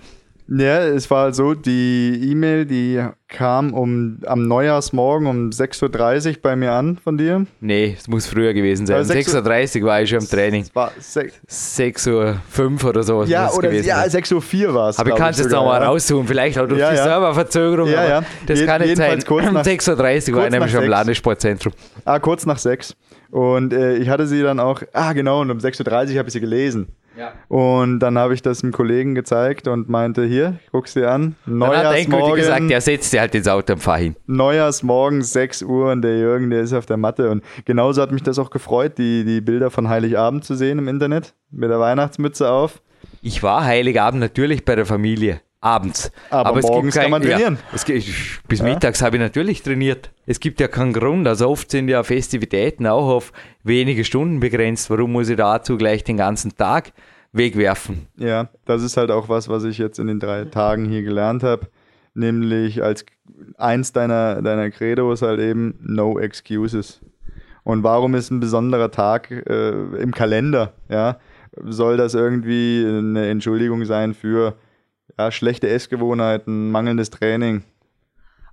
Ja, 0.47 0.79
es 0.83 1.09
war 1.09 1.33
so, 1.33 1.53
die 1.53 2.29
E-Mail, 2.31 2.65
die 2.65 3.01
kam 3.29 3.73
um, 3.73 4.19
am 4.25 4.45
Neujahrsmorgen 4.47 5.25
um 5.27 5.49
6.30 5.49 6.29
Uhr 6.29 6.35
bei 6.41 6.55
mir 6.55 6.73
an 6.73 6.97
von 6.97 7.17
dir. 7.17 7.45
Nee, 7.61 7.95
es 7.97 8.07
muss 8.07 8.27
früher 8.27 8.53
gewesen 8.53 8.85
sein. 8.85 8.97
Um 8.97 9.03
Aber 9.05 9.13
6 9.13 9.33
Uhr- 9.33 9.39
6.30 9.41 9.81
Uhr 9.81 9.87
war 9.87 10.01
ich 10.01 10.09
schon 10.09 10.19
im 10.19 10.27
Training. 10.27 10.61
Es 10.63 10.75
war 10.75 10.91
sech, 10.99 11.31
6.05 11.49 12.83
Uhr 12.83 12.89
oder 12.89 13.03
so. 13.03 13.23
ja, 13.23 13.49
oder 13.51 13.69
gewesen 13.69 13.87
ja, 13.87 14.07
sein. 14.09 14.21
6.04 14.23 14.67
Uhr 14.67 14.73
war 14.73 14.89
es. 14.89 14.99
Aber 14.99 15.09
ich 15.11 15.15
kann 15.15 15.31
es 15.31 15.39
jetzt 15.39 15.51
nochmal 15.51 15.81
ja. 15.81 15.87
raussuchen. 15.87 16.27
Vielleicht 16.27 16.59
auch 16.59 16.67
durch 16.67 16.79
Ja, 16.79 16.91
die 16.91 16.97
ja. 16.97 17.03
Serververzögerung. 17.03 17.89
Ja, 17.89 18.07
ja. 18.07 18.23
Das 18.45 18.59
Je- 18.59 18.65
kann 18.65 18.81
nicht 18.81 18.97
sein. 18.97 19.05
jedenfalls 19.19 19.25
kurz 19.25 19.47
Um 19.47 19.53
nach- 19.53 19.63
6.30 19.65 19.89
Uhr 19.91 19.97
war 19.97 20.11
ich 20.15 20.25
kurz 20.31 20.51
nämlich 20.51 20.71
schon 20.71 20.79
im 20.79 20.83
sechs. 20.85 20.89
Landessportzentrum. 20.91 21.73
Ah, 22.05 22.19
kurz 22.19 22.45
nach 22.45 22.57
6. 22.57 22.95
Und 23.31 23.73
äh, 23.73 23.95
ich 23.95 24.09
hatte 24.09 24.27
sie 24.27 24.43
dann 24.43 24.59
auch, 24.59 24.81
ah 24.93 25.13
genau, 25.13 25.41
und 25.41 25.49
um 25.49 25.57
6.30 25.57 26.11
Uhr 26.13 26.17
habe 26.19 26.27
ich 26.27 26.33
sie 26.33 26.39
gelesen. 26.41 26.87
Ja. 27.17 27.33
Und 27.47 27.99
dann 27.99 28.17
habe 28.17 28.33
ich 28.33 28.41
das 28.41 28.63
einem 28.63 28.71
Kollegen 28.71 29.15
gezeigt 29.15 29.67
und 29.67 29.89
meinte, 29.89 30.25
hier, 30.25 30.59
guck's 30.71 30.93
dir 30.93 31.11
an. 31.11 31.35
Neujahrsmorgen, 31.45 32.35
gesagt, 32.35 32.69
der 32.69 32.81
setzt 32.81 33.13
dir 33.13 33.21
halt 33.21 33.35
ins 33.35 33.47
Auto 33.47 33.73
und 33.73 33.79
fahr 33.79 33.97
hin. 33.97 34.15
Neujahrsmorgen 34.25 35.21
6 35.21 35.63
Uhr 35.63 35.91
und 35.91 36.01
der 36.01 36.17
Jürgen, 36.17 36.49
der 36.49 36.61
ist 36.61 36.73
auf 36.73 36.85
der 36.85 36.97
Matte. 36.97 37.29
Und 37.29 37.43
genauso 37.65 38.01
hat 38.01 38.11
mich 38.11 38.23
das 38.23 38.39
auch 38.39 38.49
gefreut, 38.49 38.97
die, 38.97 39.25
die 39.25 39.41
Bilder 39.41 39.69
von 39.69 39.89
Heiligabend 39.89 40.43
zu 40.43 40.55
sehen 40.55 40.79
im 40.79 40.87
Internet. 40.87 41.33
Mit 41.51 41.69
der 41.69 41.79
Weihnachtsmütze 41.79 42.49
auf. 42.49 42.81
Ich 43.21 43.43
war 43.43 43.63
Heiligabend 43.63 44.19
natürlich 44.19 44.65
bei 44.65 44.75
der 44.75 44.85
Familie. 44.85 45.41
Abends. 45.63 46.11
Aber 46.29 46.59
es 46.59 46.65
gibt 46.65 46.73
morgens 46.73 46.95
kann 46.95 47.09
man 47.09 47.21
trainieren. 47.21 47.57
Ja, 47.71 47.83
gibt, 47.85 48.47
bis 48.49 48.61
mittags 48.61 49.01
habe 49.01 49.15
ich 49.15 49.21
natürlich 49.21 49.63
trainiert. 49.63 50.11
Es 50.25 50.41
gibt 50.41 50.59
ja 50.59 50.67
keinen 50.67 50.91
Grund. 50.91 51.25
Also 51.25 51.47
oft 51.47 51.71
sind 51.71 51.87
ja 51.87 52.03
Festivitäten 52.03 52.85
auch 52.85 53.07
auf 53.07 53.31
wenige 53.63 54.03
Stunden 54.03 54.41
begrenzt. 54.41 54.89
Warum 54.89 55.13
muss 55.13 55.29
ich 55.29 55.37
dazu 55.37 55.77
gleich 55.77 56.03
den 56.03 56.17
ganzen 56.17 56.57
Tag 56.57 56.91
wegwerfen? 57.31 58.07
Ja, 58.17 58.49
das 58.65 58.83
ist 58.83 58.97
halt 58.97 59.09
auch 59.09 59.29
was, 59.29 59.47
was 59.47 59.63
ich 59.63 59.77
jetzt 59.77 59.99
in 59.99 60.07
den 60.07 60.19
drei 60.19 60.43
Tagen 60.43 60.83
hier 60.83 61.01
gelernt 61.01 61.43
habe. 61.43 61.67
Nämlich 62.13 62.83
als 62.83 63.05
eins 63.57 63.93
deiner, 63.93 64.41
deiner 64.41 64.69
Credos 64.69 65.21
halt 65.21 65.39
eben 65.39 65.75
No 65.81 66.19
Excuses. 66.19 66.99
Und 67.63 67.83
warum 67.83 68.15
ist 68.15 68.31
ein 68.31 68.41
besonderer 68.41 68.91
Tag 68.91 69.31
äh, 69.31 69.69
im 69.69 70.11
Kalender? 70.13 70.73
Ja, 70.89 71.19
soll 71.63 71.95
das 71.95 72.15
irgendwie 72.15 72.85
eine 72.85 73.29
Entschuldigung 73.29 73.85
sein 73.85 74.13
für 74.13 74.57
ja, 75.17 75.31
schlechte 75.31 75.69
Essgewohnheiten, 75.69 76.71
mangelndes 76.71 77.09
Training? 77.09 77.63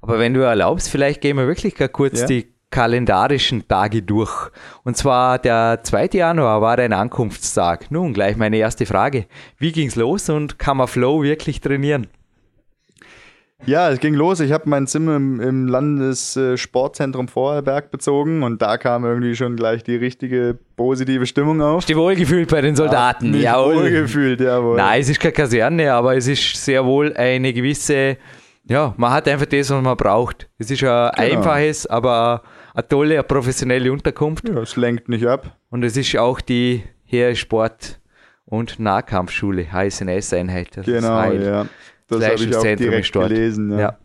Aber 0.02 0.18
wenn 0.18 0.34
du 0.34 0.40
erlaubst, 0.40 0.88
vielleicht 0.88 1.20
gehen 1.20 1.36
wir 1.36 1.46
wirklich 1.46 1.74
gar 1.74 1.88
kurz 1.88 2.20
Ja. 2.20 2.26
die 2.26 2.46
kalendarischen 2.70 3.66
Tage 3.66 4.02
durch. 4.02 4.50
Und 4.84 4.96
zwar 4.96 5.38
der 5.38 5.80
2. 5.82 6.10
Januar 6.12 6.62
war 6.62 6.76
dein 6.76 6.92
Ankunftstag. 6.92 7.90
Nun, 7.90 8.14
gleich 8.14 8.36
meine 8.36 8.56
erste 8.56 8.86
Frage. 8.86 9.26
Wie 9.58 9.72
ging's 9.72 9.96
los 9.96 10.30
und 10.30 10.58
kann 10.58 10.76
man 10.76 10.86
Flow 10.88 11.22
wirklich 11.22 11.60
trainieren? 11.60 12.06
Ja, 13.66 13.90
es 13.90 14.00
ging 14.00 14.14
los. 14.14 14.40
Ich 14.40 14.52
habe 14.52 14.68
mein 14.68 14.86
Zimmer 14.86 15.16
im, 15.16 15.38
im 15.40 15.68
Landessportzentrum 15.68 17.28
Vorarlberg 17.28 17.90
bezogen 17.90 18.42
und 18.42 18.60
da 18.62 18.78
kam 18.78 19.04
irgendwie 19.04 19.36
schon 19.36 19.56
gleich 19.56 19.82
die 19.84 19.96
richtige 19.96 20.58
positive 20.76 21.26
Stimmung 21.26 21.60
auf. 21.60 21.84
Du 21.84 21.94
wohlgefühlt 21.96 22.48
bei 22.48 22.60
den 22.62 22.74
Soldaten? 22.74 23.30
Mich 23.32 23.42
Jawohl. 23.42 23.76
wohlgefühlt, 23.76 24.40
jawohl. 24.40 24.76
Nein, 24.76 25.00
es 25.00 25.08
ist 25.10 25.20
keine 25.20 25.32
Kaserne, 25.32 25.92
aber 25.92 26.16
es 26.16 26.26
ist 26.26 26.56
sehr 26.64 26.84
wohl 26.84 27.12
eine 27.14 27.52
gewisse, 27.52 28.16
ja, 28.64 28.94
man 28.96 29.12
hat 29.12 29.28
einfach 29.28 29.46
das, 29.46 29.70
was 29.70 29.82
man 29.82 29.96
braucht. 29.96 30.48
Es 30.58 30.70
ist 30.70 30.82
ein 30.82 31.10
Genau. 31.16 31.38
einfaches, 31.38 31.86
aber 31.86 32.42
eine 32.74 32.88
tolle, 32.88 33.14
eine 33.14 33.22
professionelle 33.24 33.92
Unterkunft. 33.92 34.48
Ja, 34.48 34.60
es 34.60 34.76
lenkt 34.76 35.08
nicht 35.08 35.26
ab. 35.26 35.56
Und 35.70 35.84
es 35.84 35.96
ist 35.96 36.16
auch 36.16 36.40
die 36.40 36.82
Heersport- 37.04 37.98
und 38.46 38.80
Nahkampfschule, 38.80 39.70
HSNS-Einheit. 39.72 40.70
Genau, 40.84 41.30
ja. 41.32 41.66
Das 42.10 42.24
habe 42.24 42.44
ich 42.44 42.56
auch 42.56 42.62
direkt 42.62 43.12
gelesen. 43.12 43.70
Ja. 43.72 43.78
Ja. 43.78 43.96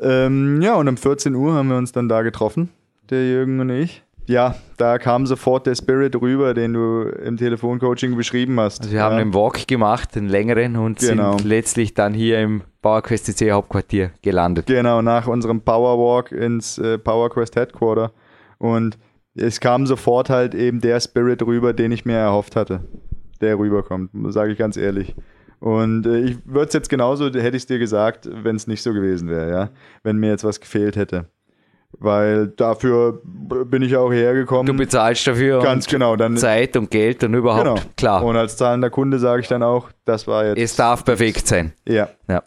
Ähm, 0.00 0.62
ja, 0.62 0.76
und 0.76 0.88
um 0.88 0.96
14 0.96 1.34
Uhr 1.34 1.52
haben 1.52 1.68
wir 1.68 1.76
uns 1.76 1.92
dann 1.92 2.08
da 2.08 2.22
getroffen, 2.22 2.70
der 3.10 3.26
Jürgen 3.26 3.60
und 3.60 3.70
ich. 3.70 4.02
Ja, 4.26 4.54
da 4.76 4.98
kam 4.98 5.26
sofort 5.26 5.66
der 5.66 5.74
Spirit 5.74 6.14
rüber, 6.14 6.54
den 6.54 6.72
du 6.74 7.02
im 7.02 7.36
Telefoncoaching 7.36 8.16
beschrieben 8.16 8.60
hast. 8.60 8.82
Also 8.82 8.92
wir 8.92 9.02
haben 9.02 9.16
ja. 9.16 9.22
einen 9.22 9.34
Walk 9.34 9.66
gemacht, 9.66 10.16
einen 10.16 10.28
längeren, 10.28 10.76
und 10.76 11.00
Genau. 11.00 11.36
sind 11.36 11.48
letztlich 11.48 11.94
dann 11.94 12.14
hier 12.14 12.40
im 12.40 12.62
PowerQuest 12.80 13.26
CC 13.26 13.50
Hauptquartier 13.50 14.12
gelandet. 14.22 14.66
Genau, 14.66 15.02
nach 15.02 15.26
unserem 15.26 15.62
Powerwalk 15.62 16.30
ins 16.30 16.78
äh, 16.78 16.96
PowerQuest 16.96 17.56
Headquarter. 17.56 18.12
Und 18.58 18.98
es 19.34 19.58
kam 19.58 19.86
sofort 19.86 20.30
halt 20.30 20.54
eben 20.54 20.80
der 20.80 21.00
Spirit 21.00 21.42
rüber, 21.42 21.72
den 21.72 21.90
ich 21.92 22.04
mir 22.04 22.16
erhofft 22.16 22.56
hatte. 22.56 22.84
Der 23.40 23.58
rüberkommt, 23.58 24.10
sage 24.28 24.52
ich 24.52 24.58
ganz 24.58 24.76
ehrlich. 24.76 25.14
Und 25.60 26.06
äh, 26.06 26.20
ich 26.20 26.38
würde 26.44 26.68
es 26.68 26.72
jetzt 26.72 26.88
genauso, 26.88 27.26
hätte 27.26 27.56
ich 27.56 27.62
es 27.62 27.66
dir 27.66 27.78
gesagt, 27.78 28.28
wenn 28.32 28.56
es 28.56 28.66
nicht 28.66 28.82
so 28.82 28.92
gewesen 28.92 29.28
wäre, 29.28 29.50
ja. 29.50 29.68
Wenn 30.02 30.16
mir 30.16 30.30
jetzt 30.30 30.44
was 30.44 30.58
gefehlt 30.58 30.96
hätte. 30.96 31.26
Weil 31.98 32.48
dafür 32.48 33.20
bin 33.24 33.82
ich 33.82 33.96
auch 33.96 34.12
hergekommen. 34.12 34.66
Du 34.66 34.74
bezahlst 34.74 35.26
dafür 35.26 35.60
Ganz 35.60 35.86
genau, 35.86 36.16
dann 36.16 36.36
Zeit 36.36 36.76
und 36.76 36.90
Geld 36.90 37.24
und 37.24 37.34
überhaupt, 37.34 37.64
genau. 37.64 37.80
klar. 37.96 38.24
Und 38.24 38.36
als 38.36 38.56
zahlender 38.56 38.90
Kunde 38.90 39.18
sage 39.18 39.42
ich 39.42 39.48
dann 39.48 39.62
auch, 39.62 39.90
das 40.04 40.26
war 40.26 40.46
jetzt. 40.46 40.58
es 40.58 40.76
darf 40.76 41.04
perfekt 41.04 41.46
sein. 41.46 41.72
Ja. 41.86 42.08
Ja. 42.28 42.42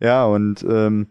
Ja, 0.00 0.24
und 0.24 0.62
ähm, 0.62 1.08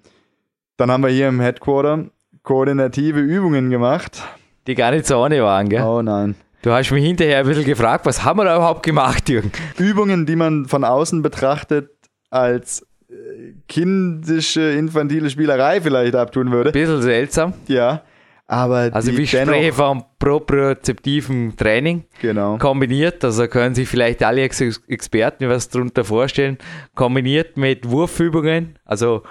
dann 0.78 0.90
haben 0.90 1.04
wir 1.04 1.12
hier 1.12 1.28
im 1.28 1.40
Headquarter 1.40 2.06
koordinative 2.42 3.20
Übungen 3.20 3.70
gemacht. 3.70 4.24
Die 4.66 4.74
gar 4.74 4.92
nicht 4.92 5.06
so 5.06 5.24
ohne 5.24 5.42
waren, 5.44 5.70
gell? 5.70 5.84
Oh 5.84 6.02
nein. 6.02 6.36
Du 6.62 6.72
hast 6.72 6.92
mich 6.92 7.06
hinterher 7.06 7.40
ein 7.40 7.46
bisschen 7.46 7.64
gefragt, 7.64 8.06
was 8.06 8.26
haben 8.26 8.40
wir 8.40 8.46
da 8.46 8.56
überhaupt 8.58 8.84
gemacht, 8.84 9.30
Jürgen? 9.30 9.52
Übungen, 9.78 10.26
die 10.26 10.36
man 10.36 10.66
von 10.66 10.84
außen 10.84 11.22
betrachtet 11.22 11.90
als 12.30 12.86
äh, 13.10 13.54
kindische, 13.68 14.72
infantile 14.72 15.30
Spielerei 15.30 15.80
vielleicht 15.80 16.16
abtun 16.16 16.52
würde. 16.52 16.72
Ein 16.72 16.74
bisschen 16.74 17.02
seltsam. 17.02 17.54
Ja. 17.68 18.04
Aber 18.46 18.90
Also 18.92 19.12
ich 19.12 19.30
spreche 19.30 19.46
dennoch, 19.46 19.76
von 19.76 20.04
propriozeptivem 20.18 21.56
Training 21.56 22.06
genau. 22.20 22.58
kombiniert, 22.58 23.24
also 23.24 23.48
können 23.48 23.76
sich 23.76 23.88
vielleicht 23.88 24.24
alle 24.24 24.42
Ex 24.42 24.60
Experten 24.88 25.48
was 25.50 25.70
darunter 25.70 26.04
vorstellen, 26.04 26.58
kombiniert 26.96 27.58
mit 27.58 27.88
Wurfübungen, 27.88 28.80
also 28.86 29.22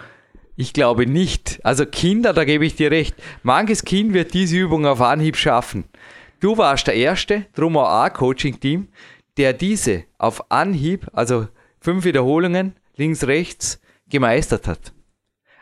ich 0.54 0.72
glaube 0.72 1.06
nicht, 1.06 1.58
also 1.64 1.84
Kinder, 1.84 2.32
da 2.32 2.44
gebe 2.44 2.64
ich 2.64 2.76
dir 2.76 2.92
recht, 2.92 3.16
manches 3.42 3.84
Kind 3.84 4.14
wird 4.14 4.34
diese 4.34 4.56
Übung 4.56 4.86
auf 4.86 5.00
Anhieb 5.00 5.36
schaffen. 5.36 5.84
Du 6.40 6.56
warst 6.56 6.86
der 6.86 6.94
Erste, 6.94 7.46
drum 7.56 7.76
auch 7.76 8.04
ein 8.04 8.12
Coaching-Team, 8.12 8.86
der 9.36 9.52
diese 9.52 10.04
auf 10.18 10.52
Anhieb, 10.52 11.08
also 11.12 11.48
fünf 11.80 12.04
Wiederholungen, 12.04 12.74
links, 12.96 13.26
rechts, 13.26 13.80
gemeistert 14.08 14.68
hat. 14.68 14.92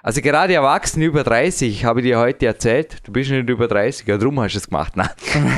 Also 0.03 0.21
gerade 0.21 0.53
Erwachsene 0.53 1.07
über 1.07 1.25
30, 1.25 1.69
ich 1.69 1.85
habe 1.87 2.03
dir 2.03 2.19
heute 2.19 2.47
erzählt, 2.47 2.99
du 3.05 3.11
bist 3.11 3.31
nicht 3.31 3.49
über 3.49 3.67
30, 3.67 4.07
ja 4.07 4.19
drum 4.19 4.39
hast 4.39 4.53
du 4.53 4.59
es 4.59 4.69
gemacht. 4.69 4.97
Nein. 4.97 5.09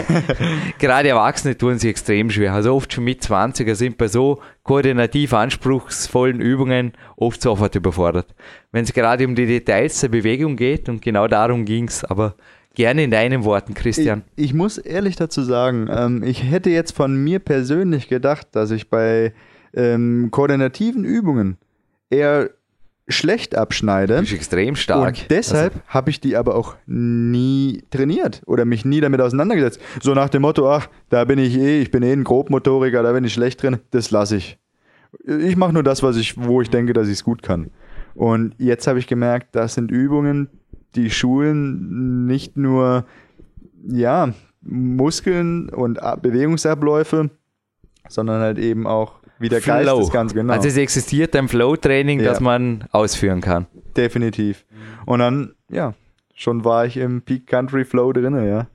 gerade 0.78 1.08
Erwachsene 1.08 1.58
tun 1.58 1.78
sich 1.78 1.90
extrem 1.90 2.30
schwer. 2.30 2.54
Also 2.54 2.74
oft 2.74 2.92
schon 2.92 3.04
mit 3.04 3.20
20er 3.20 3.74
sind 3.74 3.98
bei 3.98 4.06
so 4.06 4.40
koordinativ 4.62 5.34
anspruchsvollen 5.34 6.40
Übungen 6.40 6.92
oft 7.16 7.42
sofort 7.42 7.74
überfordert. 7.74 8.34
Wenn 8.70 8.84
es 8.84 8.92
gerade 8.92 9.26
um 9.26 9.34
die 9.34 9.46
Details 9.46 10.00
der 10.00 10.08
Bewegung 10.08 10.56
geht 10.56 10.88
und 10.88 11.02
genau 11.02 11.26
darum 11.26 11.64
ging 11.64 11.88
es, 11.88 12.04
aber 12.04 12.34
gerne 12.78 13.02
in 13.02 13.10
deinen 13.10 13.44
Worten, 13.44 13.74
Christian. 13.74 14.22
Ich, 14.36 14.46
ich 14.46 14.54
muss 14.54 14.78
ehrlich 14.78 15.16
dazu 15.16 15.42
sagen, 15.42 15.88
ähm, 15.90 16.22
ich 16.22 16.44
hätte 16.44 16.70
jetzt 16.70 16.92
von 16.92 17.16
mir 17.16 17.40
persönlich 17.40 18.08
gedacht, 18.08 18.46
dass 18.52 18.70
ich 18.70 18.88
bei 18.88 19.34
ähm, 19.74 20.28
koordinativen 20.30 21.04
Übungen 21.04 21.58
eher 22.08 22.50
schlecht 23.08 23.56
abschneide. 23.56 24.14
Du 24.14 24.20
bist 24.20 24.32
extrem 24.32 24.76
stark. 24.76 25.08
Also 25.08 25.22
Und 25.22 25.30
deshalb 25.30 25.74
habe 25.88 26.10
ich 26.10 26.20
die 26.20 26.36
aber 26.36 26.54
auch 26.54 26.76
nie 26.86 27.82
trainiert 27.90 28.42
oder 28.46 28.64
mich 28.64 28.84
nie 28.84 29.00
damit 29.00 29.20
auseinandergesetzt. 29.20 29.80
So 30.00 30.14
nach 30.14 30.28
dem 30.28 30.42
Motto, 30.42 30.70
ach, 30.70 30.88
da 31.08 31.24
bin 31.24 31.40
ich 31.40 31.58
eh, 31.58 31.80
ich 31.80 31.90
bin 31.90 32.04
eh 32.04 32.12
ein 32.12 32.22
Grobmotoriker, 32.22 33.02
da 33.02 33.12
bin 33.12 33.24
ich 33.24 33.32
schlecht 33.32 33.60
drin, 33.60 33.78
das 33.90 34.12
lasse 34.12 34.36
ich. 34.36 34.56
Ich 35.26 35.56
mache 35.56 35.72
nur 35.72 35.82
das, 35.82 36.04
was 36.04 36.16
ich, 36.16 36.40
wo 36.40 36.62
ich 36.62 36.70
denke, 36.70 36.92
dass 36.92 37.08
ich 37.08 37.14
es 37.14 37.24
gut 37.24 37.42
kann. 37.42 37.70
Und 38.14 38.54
jetzt 38.58 38.86
habe 38.86 39.00
ich 39.00 39.08
gemerkt, 39.08 39.48
das 39.56 39.74
sind 39.74 39.90
Übungen, 39.90 40.48
die 40.94 41.10
schulen 41.10 42.26
nicht 42.26 42.56
nur 42.56 43.04
ja, 43.86 44.32
Muskeln 44.62 45.68
und 45.68 45.98
Bewegungsabläufe, 46.22 47.30
sondern 48.08 48.40
halt 48.40 48.58
eben 48.58 48.86
auch 48.86 49.14
wie 49.38 49.48
der 49.48 49.60
Geist 49.60 49.88
Flow. 49.88 50.00
des 50.00 50.10
Ganzen, 50.10 50.34
genau. 50.34 50.52
Also 50.52 50.66
es 50.68 50.76
existiert 50.76 51.34
ein 51.36 51.48
Flow-Training, 51.48 52.20
Ja. 52.20 52.26
das 52.30 52.40
man 52.40 52.84
ausführen 52.90 53.40
kann. 53.40 53.66
Definitiv. 53.96 54.64
Und 55.06 55.20
dann, 55.20 55.52
ja, 55.70 55.94
schon 56.34 56.64
war 56.64 56.86
ich 56.86 56.96
im 56.96 57.22
Peak 57.22 57.46
Country 57.46 57.84
Flow 57.84 58.12
drin, 58.12 58.34
ja. 58.44 58.66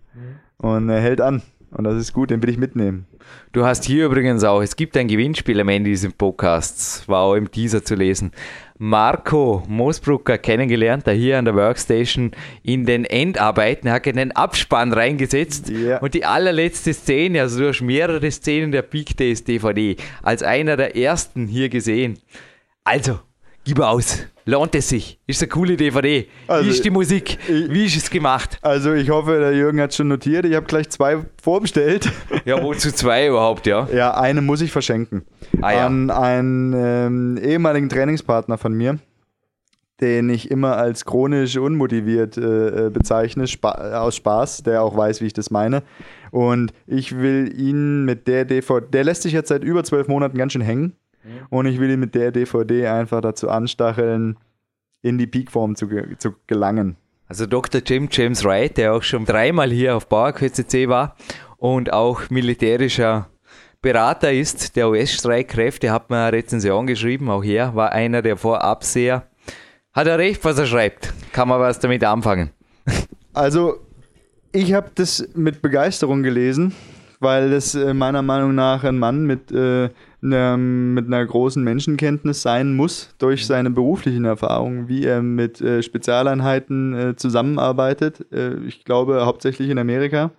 Und 0.58 0.90
er 0.90 1.02
hält 1.02 1.20
an. 1.20 1.42
Und 1.76 1.86
das 1.86 1.96
ist 1.96 2.14
gut, 2.14 2.30
den 2.30 2.42
will 2.44 2.50
ich 2.50 2.58
mitnehmen. 2.58 3.06
Du 3.52 3.66
hast 3.66 3.84
hier 3.86 4.06
übrigens 4.06 4.44
auch, 4.44 4.62
es 4.62 4.76
gibt 4.76 4.96
ein 4.98 5.08
Gewinnspiel 5.08 5.60
am 5.60 5.70
Ende 5.70 5.90
dieses 5.90 6.14
Podcasts, 6.14 7.08
war 7.08 7.22
auch 7.22 7.36
im 7.36 7.50
Teaser 7.50 7.84
zu 7.84 7.96
lesen. 7.96 8.32
Marco 8.78 9.64
Moosbrucker 9.68 10.38
kennengelernt, 10.38 11.08
der 11.08 11.14
hier 11.14 11.38
an 11.40 11.46
der 11.46 11.56
Workstation 11.56 12.32
in 12.64 12.86
den 12.86 13.06
Endarbeiten, 13.06 13.88
er 13.88 13.94
hat 13.94 14.08
einen 14.08 14.32
Abspann 14.34 14.92
reingesetzt 14.94 15.70
Ja. 15.70 16.00
und 16.00 16.14
die 16.14 16.26
allerletzte 16.26 16.94
Szene, 16.94 17.42
also 17.42 17.60
du 17.62 17.68
hast 17.70 17.82
mehrere 17.82 18.30
Szenen 18.30 18.72
der 18.72 18.82
Peak 18.82 19.16
Days 19.16 19.44
DVD 19.44 19.96
als 20.22 20.44
einer 20.44 20.76
der 20.76 20.96
ersten 20.98 21.48
hier 21.48 21.70
gesehen. 21.70 22.20
Also, 22.84 23.20
gib 23.66 23.80
aus, 23.80 24.20
lohnt 24.46 24.76
es 24.76 24.90
sich, 24.90 25.20
ist 25.28 25.42
eine 25.42 25.50
coole 25.50 25.78
DVD. 25.78 26.28
Also, 26.48 26.66
Wie 26.66 26.70
ist 26.72 26.84
die 26.86 26.90
Musik? 26.90 27.38
ich- 27.48 27.70
Wie 27.72 27.86
ist 27.86 27.96
es 27.98 28.10
gemacht? 28.10 28.60
Also 28.62 28.94
ich 28.94 29.10
hoffe, 29.10 29.40
der 29.40 29.54
Jürgen 29.54 29.80
hat 29.82 29.94
schon 29.94 30.08
notiert. 30.10 30.46
Ich 30.46 30.56
habe 30.56 30.66
gleich 30.66 30.90
zwei 30.90 31.26
vorbestellt. 31.42 32.12
Ja, 32.46 32.62
wozu 32.62 32.92
zwei 32.92 33.28
überhaupt, 33.28 33.66
ja? 33.68 33.88
ja, 33.94 34.14
eine 34.16 34.42
muss 34.42 34.60
ich 34.62 34.72
verschenken. 34.72 35.24
Ah, 35.62 35.72
ja. 35.72 35.86
An 35.86 36.10
einen 36.12 36.74
ähm, 36.76 37.38
ehemaligen 37.42 37.88
Trainingspartner 37.88 38.58
von 38.58 38.74
mir, 38.74 39.00
den 40.02 40.30
ich 40.30 40.52
immer 40.52 40.76
als 40.76 41.06
chronisch 41.06 41.56
unmotiviert 41.56 42.36
äh, 42.38 42.88
äh, 42.88 42.90
bezeichne, 42.90 43.48
spa 43.48 43.72
aus 44.02 44.18
Spaß, 44.18 44.64
der 44.64 44.84
auch 44.84 44.98
weiß, 44.98 45.22
wie 45.22 45.28
ich 45.28 45.34
das 45.34 45.52
meine. 45.52 45.84
Und 46.32 46.74
ich 46.86 47.18
will 47.18 47.54
ihn 47.58 48.04
mit 48.04 48.28
der 48.28 48.44
DVD, 48.44 48.86
der 48.92 49.04
lässt 49.06 49.22
sich 49.22 49.32
jetzt 49.32 49.48
seit 49.50 49.64
über 49.64 49.84
zwölf 49.86 50.08
Monaten 50.10 50.38
ganz 50.38 50.52
schön 50.52 50.62
hängen. 50.64 50.94
Und 51.50 51.66
ich 51.66 51.80
will 51.80 51.90
ihn 51.92 52.00
mit 52.00 52.16
der 52.16 52.32
DVD 52.32 52.88
einfach 52.88 53.22
dazu 53.22 53.50
anstacheln, 53.50 54.38
in 55.02 55.18
die 55.18 55.28
Peakform 55.28 55.76
zu, 55.76 55.88
zu 56.18 56.36
gelangen. 56.48 56.98
Also 57.28 57.46
Dr. 57.46 57.82
Jim 57.86 58.10
James 58.12 58.44
Wright, 58.44 58.78
der 58.78 58.94
auch 58.94 59.04
schon 59.04 59.26
dreimal 59.26 59.72
hier 59.72 59.96
auf 59.96 60.10
PowerQuest.cc 60.10 60.88
war 60.90 61.16
und 61.58 61.92
auch 61.92 62.30
militärischer 62.30 63.30
Berater 63.82 64.32
ist 64.32 64.78
der 64.78 64.90
US-Streitkräfte, 64.90 65.92
hat 65.92 66.10
mir 66.10 66.18
eine 66.18 66.38
Rezension 66.38 66.88
geschrieben, 66.88 67.30
auch 67.30 67.44
er 67.44 67.76
war 67.76 67.92
einer 67.92 68.22
der 68.22 68.38
vorab 68.38 68.84
sehr, 68.86 69.28
hat 69.92 70.08
er 70.08 70.18
recht, 70.18 70.44
was 70.46 70.58
er 70.58 70.66
schreibt, 70.66 71.14
kann 71.34 71.50
man 71.50 71.60
was 71.60 71.80
damit 71.80 72.04
anfangen. 72.04 72.50
Also, 73.36 73.80
ich 74.52 74.74
habe 74.74 74.92
das 74.94 75.28
mit 75.34 75.64
Begeisterung 75.64 76.22
gelesen, 76.22 76.72
weil 77.20 77.50
das 77.50 77.74
äh, 77.74 77.96
meiner 77.96 78.22
Meinung 78.22 78.54
nach 78.54 78.84
ein 78.84 79.00
Mann 79.00 79.26
mit, 79.26 79.52
äh, 79.52 79.90
einer, 80.24 80.58
mit 80.58 81.08
einer 81.08 81.26
großen 81.26 81.64
Menschenkenntnis 81.64 82.42
sein 82.42 82.76
muss, 82.76 83.14
durch 83.18 83.46
seine 83.46 83.70
beruflichen 83.70 84.26
Erfahrungen, 84.26 84.88
wie 84.88 85.06
er 85.06 85.22
mit 85.22 85.62
äh, 85.62 85.84
Spezialeinheiten 85.84 86.94
äh, 86.94 87.16
zusammenarbeitet. 87.16 88.32
Äh, 88.32 88.56
ich 88.66 88.84
glaube, 88.84 89.26
hauptsächlich 89.26 89.70
in 89.70 89.78
Amerika. 89.78 90.32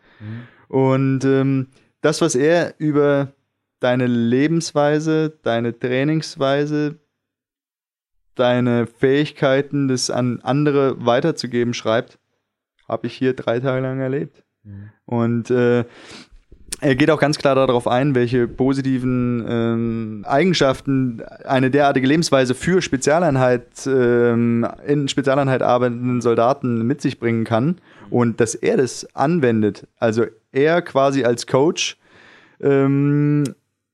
Und 0.69 1.25
ähm, 1.25 1.69
das, 2.01 2.21
was 2.21 2.35
er 2.35 2.75
über 2.79 3.33
deine 3.81 4.07
Lebensweise, 4.07 5.39
deine 5.43 5.79
Trainingsweise, 5.79 6.99
deine 8.35 8.87
Fähigkeiten, 8.87 9.89
das 9.89 10.11
an 10.11 10.41
andere 10.43 11.05
weiterzugeben, 11.05 11.75
schreibt, 11.75 12.19
habe 12.89 13.07
ich 13.07 13.15
hier 13.15 13.35
drei 13.35 13.61
Tage 13.61 13.83
lang 13.83 14.01
erlebt. 14.01 14.43
Und 15.05 15.51
äh, 15.51 15.85
er 16.85 16.95
geht 16.97 17.11
auch 17.11 17.19
ganz 17.19 17.39
klar 17.39 17.55
darauf 17.55 17.89
ein, 17.89 18.15
welche 18.15 18.47
positiven 18.47 19.43
ähm, 19.49 20.25
Eigenschaften 20.29 21.23
eine 21.45 21.71
derartige 21.71 22.07
Lebensweise 22.07 22.55
für 22.55 22.83
Spezialeinheit, 22.83 23.87
ähm, 23.87 24.67
in 24.87 25.09
Spezialeinheit 25.09 25.63
arbeitenden 25.63 26.21
Soldaten 26.21 26.87
mit 26.87 27.01
sich 27.01 27.19
bringen 27.19 27.45
kann 27.45 27.79
und 28.11 28.39
dass 28.39 28.55
er 28.55 28.77
das 28.77 29.07
anwendet. 29.15 29.87
Also 29.99 30.27
er 30.53 30.83
quasi 30.83 31.25
als 31.25 31.47
Coach 31.47 31.97
ähm, 32.61 33.45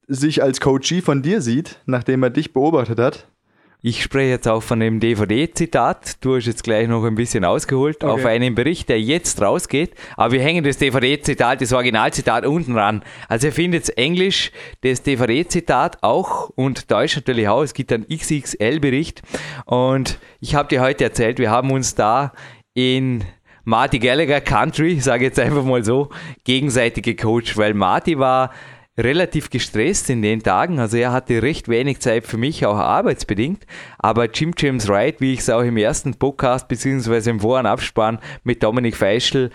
sich 0.08 0.42
als 0.42 0.60
Coachee 0.60 1.00
von 1.00 1.22
dir 1.22 1.42
sieht, 1.42 1.78
nachdem 1.86 2.24
er 2.24 2.30
dich 2.30 2.52
beobachtet 2.52 2.98
hat 2.98 3.29
Ich 3.82 4.02
spreche 4.02 4.28
jetzt 4.28 4.46
auch 4.46 4.62
von 4.62 4.78
dem 4.78 5.00
DVD-Zitat. 5.00 6.22
Du 6.22 6.36
hast 6.36 6.44
jetzt 6.44 6.64
gleich 6.64 6.86
noch 6.86 7.02
ein 7.04 7.14
bisschen 7.14 7.46
ausgeholt 7.46 8.04
okay. 8.04 8.12
auf 8.12 8.26
einen 8.26 8.54
Bericht, 8.54 8.90
der 8.90 9.00
jetzt 9.00 9.40
rausgeht. 9.40 9.94
Aber 10.18 10.32
wir 10.32 10.42
hängen 10.42 10.64
das 10.64 10.76
DVD-Zitat, 10.76 11.62
das 11.62 11.72
Originalzitat 11.72 12.44
unten 12.44 12.76
ran. 12.76 13.02
Also 13.26 13.46
ihr 13.46 13.54
findet 13.54 13.88
Englisch 13.96 14.52
das 14.82 15.02
DVD-Zitat 15.02 16.02
auch 16.02 16.50
und 16.50 16.90
Deutsch 16.90 17.16
natürlich 17.16 17.48
auch. 17.48 17.62
Es 17.62 17.72
gibt 17.72 17.90
einen 17.90 18.06
XXL-Bericht. 18.06 19.22
Und 19.64 20.18
ich 20.40 20.54
habe 20.54 20.68
dir 20.68 20.82
heute 20.82 21.04
erzählt, 21.04 21.38
wir 21.38 21.50
haben 21.50 21.70
uns 21.70 21.94
da 21.94 22.32
in 22.74 23.24
Marty 23.64 23.98
Gallagher 23.98 24.42
Country, 24.42 25.00
sage 25.00 25.24
jetzt 25.24 25.38
einfach 25.38 25.64
mal 25.64 25.82
so, 25.82 26.10
gegenseitig 26.44 27.02
gecoacht, 27.02 27.56
weil 27.56 27.72
Marty 27.72 28.18
war 28.18 28.50
relativ 28.98 29.50
gestresst 29.50 30.10
in 30.10 30.22
den 30.22 30.42
Tagen. 30.42 30.78
Also 30.78 30.96
er 30.96 31.12
hatte 31.12 31.42
recht 31.42 31.68
wenig 31.68 32.00
Zeit 32.00 32.26
für 32.26 32.36
mich, 32.36 32.66
auch 32.66 32.76
arbeitsbedingt. 32.76 33.66
Aber 33.98 34.30
Jim 34.30 34.52
James 34.56 34.88
Wright, 34.88 35.20
wie 35.20 35.32
ich 35.32 35.40
es 35.40 35.50
auch 35.50 35.62
im 35.62 35.76
ersten 35.76 36.14
Podcast 36.14 36.68
beziehungsweise 36.68 37.30
im 37.30 37.40
Voran 37.40 37.66
Abspann 37.66 38.18
mit 38.44 38.62
Dominik 38.62 38.96
Feischl 38.96 39.50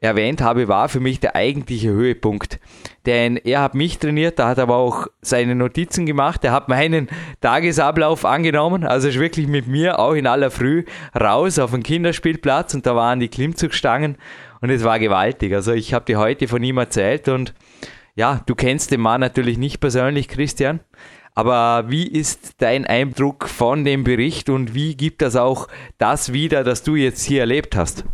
erwähnt 0.00 0.40
habe, 0.40 0.66
war 0.66 0.88
für 0.88 1.00
mich 1.00 1.20
der 1.20 1.36
eigentliche 1.36 1.90
Höhepunkt. 1.90 2.58
Denn 3.04 3.36
er 3.36 3.60
hat 3.60 3.74
mich 3.74 3.98
trainiert, 3.98 4.38
da 4.38 4.48
hat 4.48 4.58
er 4.58 4.64
aber 4.64 4.76
auch 4.76 5.08
seine 5.20 5.54
Notizen 5.54 6.06
gemacht, 6.06 6.42
er 6.44 6.52
hat 6.52 6.68
meinen 6.68 7.08
Tagesablauf 7.42 8.24
angenommen, 8.24 8.84
also 8.84 9.08
ist 9.08 9.18
wirklich 9.18 9.46
mit 9.46 9.66
mir 9.66 9.98
auch 9.98 10.14
in 10.14 10.26
aller 10.26 10.50
Früh 10.50 10.84
raus 11.18 11.58
auf 11.58 11.72
den 11.72 11.82
Kinderspielplatz 11.82 12.72
und 12.72 12.86
da 12.86 12.96
waren 12.96 13.20
die 13.20 13.28
Klimmzugstangen 13.28 14.16
und 14.62 14.70
es 14.70 14.84
war 14.84 14.98
gewaltig. 14.98 15.54
Also 15.54 15.72
ich 15.72 15.92
habe 15.92 16.06
dir 16.06 16.18
heute 16.18 16.48
von 16.48 16.62
ihm 16.62 16.78
erzählt 16.78 17.28
und 17.28 17.54
ja, 18.20 18.42
du 18.44 18.54
kennst 18.54 18.90
den 18.90 19.00
Mann 19.00 19.22
natürlich 19.22 19.56
nicht 19.56 19.80
persönlich, 19.80 20.28
Christian. 20.28 20.80
Aber 21.34 21.88
wie 21.88 22.06
ist 22.06 22.56
dein 22.58 22.84
Eindruck 22.84 23.48
von 23.48 23.82
dem 23.82 24.04
Bericht 24.04 24.50
und 24.50 24.74
wie 24.74 24.94
gibt 24.94 25.22
das 25.22 25.36
auch 25.36 25.68
das 25.96 26.34
wieder, 26.34 26.62
das 26.62 26.82
du 26.82 26.96
jetzt 26.96 27.24
hier 27.24 27.40
erlebt 27.40 27.76
hast? 27.76 28.04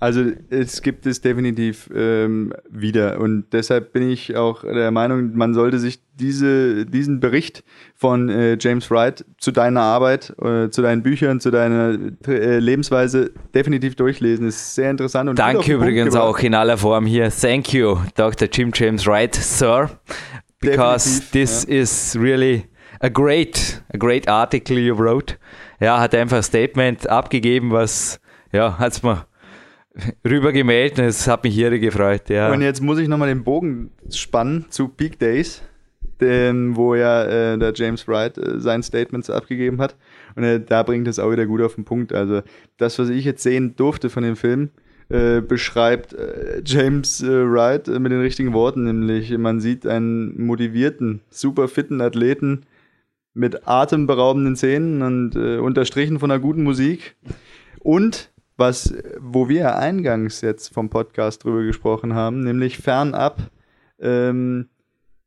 Also 0.00 0.22
es 0.50 0.82
gibt 0.82 1.06
es 1.06 1.20
definitiv 1.20 1.90
ähm, 1.92 2.52
wieder 2.70 3.18
und 3.18 3.46
deshalb 3.52 3.92
bin 3.92 4.08
ich 4.08 4.36
auch 4.36 4.62
der 4.62 4.92
Meinung, 4.92 5.34
man 5.34 5.54
sollte 5.54 5.80
sich 5.80 6.00
diese, 6.14 6.86
diesen 6.86 7.18
Bericht 7.18 7.64
von 7.96 8.28
äh, 8.28 8.56
James 8.60 8.90
Wright 8.92 9.24
zu 9.38 9.50
deiner 9.50 9.80
Arbeit, 9.80 10.34
äh, 10.40 10.70
zu 10.70 10.82
deinen 10.82 11.02
Büchern, 11.02 11.40
zu 11.40 11.50
deiner 11.50 11.98
äh, 12.28 12.58
Lebensweise 12.58 13.32
definitiv 13.54 13.96
durchlesen. 13.96 14.46
ist 14.46 14.76
sehr 14.76 14.90
interessant. 14.90 15.30
Und 15.30 15.38
Danke 15.38 15.74
übrigens 15.74 16.14
auch 16.14 16.38
in 16.38 16.54
aller 16.54 16.78
Form 16.78 17.04
hier. 17.04 17.30
Thank 17.30 17.72
you, 17.72 17.98
Dr. 18.14 18.48
Jim 18.52 18.70
James 18.72 19.04
Wright, 19.06 19.34
Sir, 19.34 19.90
because 20.60 21.22
definitiv, 21.22 21.30
this 21.32 21.66
ja. 21.68 21.74
is 21.74 22.16
really 22.20 22.66
a 23.00 23.08
great, 23.08 23.82
a 23.92 23.96
great 23.96 24.28
article 24.28 24.78
you 24.78 24.96
wrote. 24.96 25.36
Ja, 25.80 25.98
hat 25.98 26.14
einfach 26.14 26.38
ein 26.38 26.42
Statement 26.44 27.08
abgegeben, 27.08 27.72
was 27.72 28.20
ja, 28.52 28.78
hat's 28.78 29.02
mir 29.02 29.27
rübergemeldet 30.24 30.98
und 30.98 31.04
es 31.06 31.26
hat 31.26 31.44
mich 31.44 31.54
hier 31.54 31.76
gefreut. 31.78 32.28
Ja. 32.28 32.52
Und 32.52 32.62
jetzt 32.62 32.80
muss 32.80 32.98
ich 32.98 33.08
nochmal 33.08 33.28
den 33.28 33.44
Bogen 33.44 33.90
spannen 34.10 34.66
zu 34.70 34.88
Peak 34.88 35.18
Days, 35.18 35.62
dem, 36.20 36.76
wo 36.76 36.94
ja 36.94 37.24
äh, 37.24 37.58
der 37.58 37.72
James 37.74 38.06
Wright 38.06 38.38
äh, 38.38 38.60
sein 38.60 38.82
Statement 38.82 39.28
abgegeben 39.30 39.80
hat. 39.80 39.96
Und 40.36 40.44
äh, 40.44 40.60
da 40.60 40.82
bringt 40.82 41.08
es 41.08 41.18
auch 41.18 41.30
wieder 41.30 41.46
gut 41.46 41.62
auf 41.62 41.74
den 41.74 41.84
Punkt. 41.84 42.12
Also 42.12 42.42
das, 42.76 42.98
was 42.98 43.08
ich 43.08 43.24
jetzt 43.24 43.42
sehen 43.42 43.76
durfte 43.76 44.10
von 44.10 44.22
dem 44.22 44.36
Film, 44.36 44.70
äh, 45.10 45.40
beschreibt 45.40 46.12
äh, 46.12 46.60
James 46.66 47.22
äh, 47.22 47.50
Wright 47.50 47.88
mit 47.88 48.12
den 48.12 48.20
richtigen 48.20 48.52
Worten, 48.52 48.84
nämlich 48.84 49.36
man 49.38 49.58
sieht 49.58 49.86
einen 49.86 50.44
motivierten, 50.44 51.22
super 51.30 51.66
fitten 51.66 52.02
Athleten 52.02 52.66
mit 53.32 53.66
atemberaubenden 53.66 54.54
Szenen 54.54 55.00
und 55.00 55.36
unterstrichen 55.36 56.18
von 56.18 56.30
einer 56.30 56.40
guten 56.40 56.64
Musik 56.64 57.14
und 57.78 58.32
was, 58.58 58.92
wo 59.20 59.48
wir 59.48 59.76
eingangs 59.76 60.40
jetzt 60.40 60.74
vom 60.74 60.90
Podcast 60.90 61.44
drüber 61.44 61.62
gesprochen 61.62 62.14
haben, 62.14 62.40
nämlich 62.40 62.78
fernab 62.78 63.38
ähm, 64.00 64.68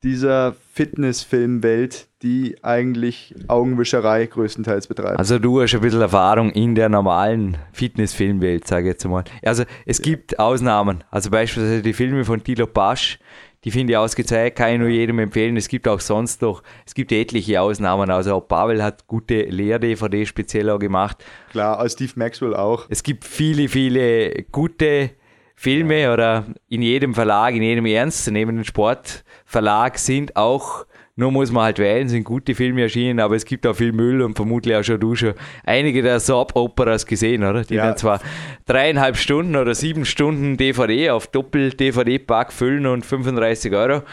dieser 0.03 0.55
Fitnessfilmwelt, 0.73 2.07
die 2.23 2.57
eigentlich 2.63 3.35
Augenwischerei 3.47 4.25
größtenteils 4.25 4.87
betreibt. 4.87 5.19
Also 5.19 5.39
du 5.39 5.61
hast 5.61 5.73
ein 5.75 5.81
bisschen 5.81 6.01
Erfahrung 6.01 6.49
in 6.51 6.75
der 6.75 6.89
normalen 6.89 7.57
Fitnessfilmwelt, 7.71 8.67
sage 8.67 8.87
ich 8.87 8.93
jetzt 8.93 9.05
mal. 9.05 9.23
Also 9.43 9.63
es 9.85 9.99
ja. 9.99 10.03
gibt 10.03 10.39
Ausnahmen. 10.39 11.03
Also 11.11 11.29
beispielsweise 11.29 11.81
die 11.81 11.93
Filme 11.93 12.25
von 12.25 12.43
Tilo 12.43 12.67
Pasch, 12.67 13.19
die 13.63 13.71
finde 13.71 13.93
ich 13.93 13.97
ausgezeichnet, 13.97 14.55
kann 14.55 14.73
ich 14.73 14.79
nur 14.79 14.87
jedem 14.87 15.19
empfehlen. 15.19 15.55
Es 15.55 15.67
gibt 15.67 15.87
auch 15.87 15.99
sonst 15.99 16.41
noch, 16.41 16.63
es 16.85 16.93
gibt 16.93 17.11
etliche 17.11 17.61
Ausnahmen. 17.61 18.09
Also 18.09 18.35
auch 18.35 18.47
Pavel 18.47 18.83
hat 18.83 19.07
gute 19.07 19.43
Lehr-DVD 19.43 20.25
speziell 20.25 20.69
auch 20.69 20.79
gemacht. 20.79 21.23
Klar, 21.51 21.79
als 21.79 21.93
Steve 21.93 22.13
Maxwell 22.15 22.55
auch. 22.55 22.87
Es 22.89 23.03
gibt 23.03 23.23
viele, 23.23 23.69
viele 23.69 24.43
gute 24.51 25.11
Filme 25.55 26.01
ja. 26.01 26.13
oder 26.13 26.45
in 26.69 26.81
jedem 26.81 27.13
Verlag, 27.13 27.53
in 27.53 27.61
jedem 27.61 27.85
ernstzunehmenden 27.85 28.65
Sportverlag 28.65 29.99
sind 29.99 30.35
auch 30.35 30.85
nur 31.15 31.31
muss 31.31 31.51
man 31.51 31.63
halt 31.63 31.79
wählen, 31.79 32.07
sind 32.07 32.23
gute 32.23 32.55
Filme 32.55 32.81
erschienen, 32.81 33.19
aber 33.19 33.35
es 33.35 33.45
gibt 33.45 33.67
auch 33.67 33.75
viel 33.75 33.91
Müll 33.91 34.21
und 34.21 34.35
vermutlich 34.35 34.75
auch 34.75 34.83
schon 34.83 34.99
du 34.99 35.15
schon 35.15 35.33
einige 35.63 36.01
der 36.01 36.19
Soap-Operas 36.19 37.05
gesehen, 37.05 37.43
oder? 37.43 37.63
Die 37.63 37.75
ja. 37.75 37.87
dann 37.87 37.97
zwar 37.97 38.21
dreieinhalb 38.65 39.17
Stunden 39.17 39.55
oder 39.55 39.75
sieben 39.75 40.05
Stunden 40.05 40.57
DVD 40.57 41.11
auf 41.11 41.27
Doppel-DVD-Pack 41.27 42.53
füllen 42.53 42.85
und 42.85 43.05
35 43.05 43.73
Euro 43.73 44.03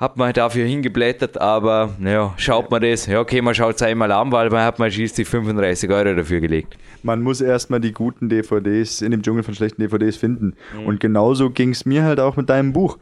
hat 0.00 0.16
man 0.16 0.32
dafür 0.32 0.64
hingeblättert, 0.64 1.38
aber 1.38 1.94
naja, 1.98 2.32
schaut 2.38 2.70
man 2.70 2.80
das, 2.80 3.04
ja 3.04 3.20
okay, 3.20 3.42
man 3.42 3.54
schaut 3.54 3.76
es 3.76 3.82
einmal 3.82 4.10
an, 4.10 4.32
weil 4.32 4.48
man 4.48 4.64
hat 4.64 4.78
man 4.78 4.90
schließlich 4.90 5.28
35 5.28 5.90
Euro 5.90 6.14
dafür 6.14 6.40
gelegt. 6.40 6.78
Man 7.02 7.22
muss 7.22 7.42
erstmal 7.42 7.80
die 7.80 7.92
guten 7.92 8.30
DVDs 8.30 9.02
in 9.02 9.10
dem 9.10 9.22
Dschungel 9.22 9.42
von 9.42 9.54
schlechten 9.54 9.82
DVDs 9.82 10.16
finden. 10.16 10.54
Mhm. 10.74 10.86
Und 10.86 11.00
genauso 11.00 11.50
ging 11.50 11.70
es 11.70 11.84
mir 11.84 12.02
halt 12.02 12.18
auch 12.18 12.36
mit 12.36 12.48
deinem 12.48 12.72
Buch. 12.72 12.98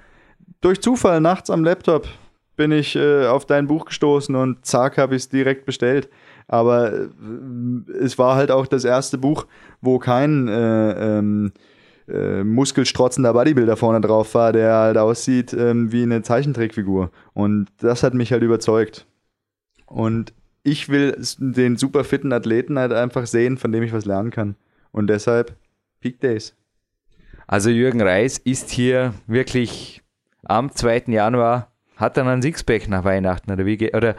Durch 0.60 0.80
Zufall 0.80 1.20
nachts 1.20 1.50
am 1.50 1.62
Laptop 1.62 2.08
bin 2.58 2.72
ich 2.72 2.94
äh, 2.96 3.26
auf 3.26 3.46
dein 3.46 3.66
Buch 3.66 3.86
gestoßen 3.86 4.34
und 4.34 4.66
zack, 4.66 4.98
habe 4.98 5.14
ich 5.14 5.22
es 5.22 5.28
direkt 5.30 5.64
bestellt. 5.64 6.10
Aber 6.46 6.92
äh, 6.92 7.08
es 7.98 8.18
war 8.18 8.34
halt 8.34 8.50
auch 8.50 8.66
das 8.66 8.84
erste 8.84 9.16
Buch, 9.16 9.46
wo 9.80 9.98
kein 9.98 10.48
äh, 10.48 11.18
ähm, 11.18 11.52
äh, 12.08 12.44
muskelstrotzender 12.44 13.32
Bodybuilder 13.32 13.76
vorne 13.76 14.00
drauf 14.00 14.34
war, 14.34 14.52
der 14.52 14.74
halt 14.74 14.98
aussieht 14.98 15.54
ähm, 15.54 15.92
wie 15.92 16.02
eine 16.02 16.22
Zeichentrickfigur. 16.22 17.10
Und 17.32 17.68
das 17.78 18.02
hat 18.02 18.12
mich 18.12 18.32
halt 18.32 18.42
überzeugt. 18.42 19.06
Und 19.86 20.34
ich 20.62 20.88
will 20.88 21.16
den 21.38 21.76
super 21.76 22.04
fitten 22.04 22.32
Athleten 22.32 22.78
halt 22.78 22.92
einfach 22.92 23.26
sehen, 23.26 23.56
von 23.56 23.72
dem 23.72 23.82
ich 23.82 23.92
was 23.92 24.04
lernen 24.04 24.30
kann. 24.30 24.56
Und 24.90 25.06
deshalb 25.06 25.56
Peak 26.00 26.20
Days. 26.20 26.54
Also 27.46 27.70
Jürgen 27.70 28.02
Reis 28.02 28.36
ist 28.38 28.70
hier 28.70 29.14
wirklich 29.26 30.02
am 30.42 30.72
2. 30.72 31.04
Januar 31.06 31.70
hat 31.98 32.16
dann 32.16 32.28
ein 32.28 32.40
Sixpack 32.40 32.88
nach 32.88 33.04
Weihnachten 33.04 33.50
oder 33.50 33.66
wie 33.66 33.92
oder 33.92 34.14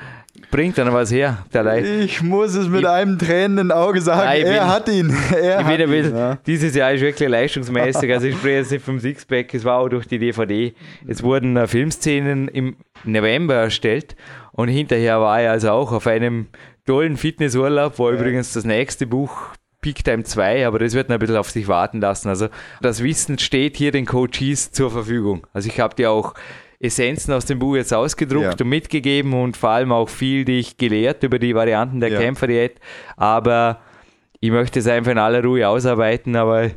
bringt 0.52 0.78
dann 0.78 0.92
was 0.94 1.12
her, 1.12 1.46
der 1.54 1.64
Leid. 1.64 1.86
Ich 1.86 2.22
muss 2.22 2.54
es 2.54 2.68
mit 2.68 2.82
ich, 2.82 2.88
einem 2.88 3.18
tränenden 3.18 3.72
Auge 3.72 4.02
sagen, 4.02 4.22
nein, 4.26 4.46
er 4.46 4.60
bin, 4.60 4.68
hat 4.68 4.90
ihn. 4.90 5.18
Er 5.42 5.66
hat 5.66 5.80
ihn 5.80 5.90
bisschen, 5.90 6.16
ja. 6.16 6.38
Dieses 6.46 6.76
Jahr 6.76 6.92
ist 6.92 7.02
wirklich 7.02 7.30
leistungsmäßig, 7.30 8.12
also 8.12 8.28
ich 8.28 8.36
spreche 8.36 8.58
jetzt 8.58 8.72
nicht 8.72 8.84
vom 8.84 9.00
Sixpack, 9.00 9.54
es 9.54 9.64
war 9.64 9.80
auch 9.80 9.90
durch 9.90 10.08
die 10.08 10.20
DVD. 10.20 10.74
Es 11.08 11.24
wurden 11.24 11.58
uh, 11.58 11.68
Filmszenen 11.68 12.50
im 12.50 12.76
November 13.06 13.56
erstellt 13.56 14.16
und 14.52 14.68
hinterher 14.68 15.22
war 15.22 15.42
er 15.42 15.52
also 15.52 15.72
auch 15.72 15.94
auf 15.94 16.06
einem 16.06 16.48
tollen 16.86 17.16
Fitnessurlaub, 17.16 17.98
wo 17.98 18.10
ja. 18.10 18.16
übrigens 18.16 18.52
das 18.52 18.66
nächste 18.66 19.08
Buch 19.08 19.54
Peak 19.82 20.04
Time 20.04 20.26
2, 20.26 20.68
aber 20.68 20.80
das 20.80 20.94
wird 20.94 21.08
noch 21.08 21.16
ein 21.16 21.20
bisschen 21.20 21.38
auf 21.38 21.50
sich 21.50 21.70
warten 21.70 22.02
lassen. 22.02 22.28
Also 22.28 22.50
das 22.82 23.02
Wissen 23.02 23.40
steht 23.40 23.78
hier 23.78 23.92
den 23.92 24.06
Coaches 24.06 24.74
zur 24.74 24.92
Verfügung. 24.92 25.48
Also 25.54 25.70
ich 25.70 25.80
habe 25.80 25.96
dir 25.96 26.12
auch 26.12 26.34
Essenzen 26.80 27.34
aus 27.34 27.46
dem 27.46 27.60
Buch 27.60 27.76
jetzt 27.76 27.94
ausgedruckt 27.94 28.60
ja. 28.60 28.66
und 28.66 28.70
mitgegeben 28.70 29.34
und 29.34 29.58
vor 29.58 29.72
allem 29.72 29.92
auch 29.92 30.08
viel 30.08 30.46
dich 30.46 30.78
gelehrt 30.78 31.24
über 31.24 31.38
die 31.38 31.54
Varianten 31.54 32.00
der 32.00 32.10
ja. 32.10 32.20
Kämpferdiät. 32.20 32.80
Aber 33.18 33.82
ich 34.40 34.50
möchte 34.52 34.80
es 34.80 34.88
einfach 34.88 35.12
in 35.12 35.18
aller 35.18 35.44
Ruhe 35.44 35.68
ausarbeiten. 35.68 36.38
Aber 36.38 36.72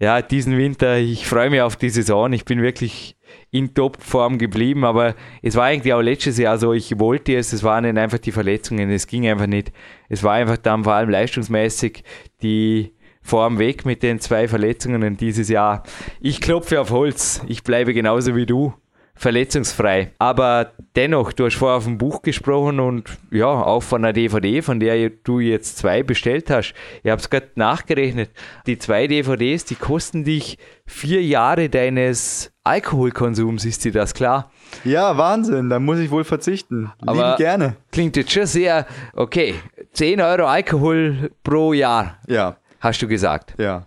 ja, 0.00 0.22
diesen 0.22 0.56
Winter, 0.56 0.96
ich 0.96 1.26
freue 1.26 1.50
mich 1.50 1.60
auf 1.60 1.76
die 1.76 1.90
Saison. 1.90 2.32
Ich 2.32 2.46
bin 2.46 2.62
wirklich 2.62 3.16
in 3.50 3.74
Topform 3.74 4.38
geblieben, 4.38 4.84
aber 4.84 5.14
es 5.42 5.54
war 5.54 5.64
eigentlich 5.64 5.92
auch 5.92 6.00
letztes 6.00 6.38
Jahr 6.38 6.58
so, 6.58 6.72
ich 6.72 6.98
wollte 6.98 7.36
es, 7.36 7.52
es 7.52 7.62
waren 7.62 7.84
dann 7.84 7.98
einfach 7.98 8.18
die 8.18 8.32
Verletzungen, 8.32 8.90
es 8.90 9.06
ging 9.06 9.26
einfach 9.26 9.46
nicht. 9.46 9.72
Es 10.08 10.22
war 10.22 10.34
einfach 10.34 10.56
dann 10.56 10.84
vor 10.84 10.94
allem 10.94 11.10
leistungsmäßig 11.10 12.04
die 12.42 12.94
Form 13.22 13.58
weg 13.58 13.84
mit 13.84 14.02
den 14.02 14.20
zwei 14.20 14.48
Verletzungen 14.48 15.02
und 15.02 15.20
dieses 15.20 15.48
Jahr, 15.48 15.82
ich 16.20 16.40
klopfe 16.40 16.80
auf 16.80 16.90
Holz, 16.90 17.42
ich 17.48 17.64
bleibe 17.64 17.92
genauso 17.92 18.36
wie 18.36 18.46
du 18.46 18.72
verletzungsfrei. 19.16 20.12
Aber 20.18 20.72
dennoch, 20.94 21.32
du 21.32 21.46
hast 21.46 21.54
vorher 21.56 21.78
auf 21.78 21.86
ein 21.86 21.98
Buch 21.98 22.22
gesprochen 22.22 22.80
und 22.80 23.16
ja, 23.30 23.46
auch 23.46 23.82
von 23.82 24.04
einer 24.04 24.12
DVD, 24.12 24.62
von 24.62 24.78
der 24.78 25.10
du 25.10 25.40
jetzt 25.40 25.78
zwei 25.78 26.02
bestellt 26.02 26.50
hast. 26.50 26.74
Ich 27.02 27.10
habe 27.10 27.20
es 27.20 27.30
gerade 27.30 27.48
nachgerechnet. 27.54 28.30
Die 28.66 28.78
zwei 28.78 29.06
DVDs, 29.06 29.64
die 29.64 29.74
kosten 29.74 30.24
dich 30.24 30.58
vier 30.86 31.22
Jahre 31.22 31.68
deines 31.68 32.52
Alkoholkonsums, 32.64 33.64
ist 33.64 33.84
dir 33.84 33.92
das 33.92 34.14
klar? 34.14 34.50
Ja, 34.84 35.16
Wahnsinn, 35.16 35.68
da 35.70 35.78
muss 35.78 35.98
ich 35.98 36.10
wohl 36.10 36.24
verzichten. 36.24 36.92
Aber 37.00 37.12
Lieben 37.30 37.36
gerne. 37.38 37.76
Klingt 37.92 38.16
jetzt 38.16 38.32
schon 38.32 38.46
sehr, 38.46 38.86
okay, 39.14 39.54
10 39.92 40.20
Euro 40.20 40.46
Alkohol 40.46 41.30
pro 41.42 41.72
Jahr, 41.72 42.18
Ja, 42.26 42.56
hast 42.80 43.00
du 43.02 43.08
gesagt. 43.08 43.54
ja. 43.58 43.86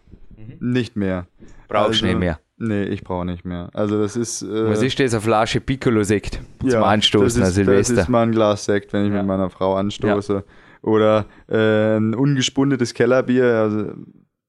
Nicht 0.62 0.96
mehr. 0.96 1.28
Brauchst 1.68 2.02
du 2.02 2.08
nicht 2.08 2.18
mehr. 2.18 2.40
Nee, 2.60 2.84
ich 2.84 3.04
brauche 3.04 3.26
nicht 3.26 3.46
mehr. 3.46 3.70
Also 3.74 4.00
das 4.02 4.16
ist. 4.16 4.42
Äh, 4.42 4.70
Was 4.70 4.84
ist 4.84 5.00
das, 5.00 5.14
eine 5.14 5.22
Flasche 5.22 5.62
Piccolo-Sekt 5.62 6.42
zum 6.60 6.70
ja, 6.70 6.82
Anstoßen 6.84 7.26
das 7.26 7.36
an 7.36 7.42
ist, 7.42 7.48
Das 7.48 7.54
Silvester? 7.56 8.02
ist 8.02 8.10
mal 8.10 8.24
ein 8.24 8.32
Glas 8.32 8.66
Sekt, 8.66 8.92
wenn 8.94 9.06
ich 9.06 9.12
Ja. 9.14 9.20
mit 9.20 9.28
meiner 9.28 9.50
Frau 9.50 9.76
anstoße. 9.76 10.44
Oder 10.82 11.26
äh, 11.50 11.98
ein 11.98 12.14
ungespundetes 12.16 12.94
Kellerbier. 12.94 13.46
Also 13.46 13.94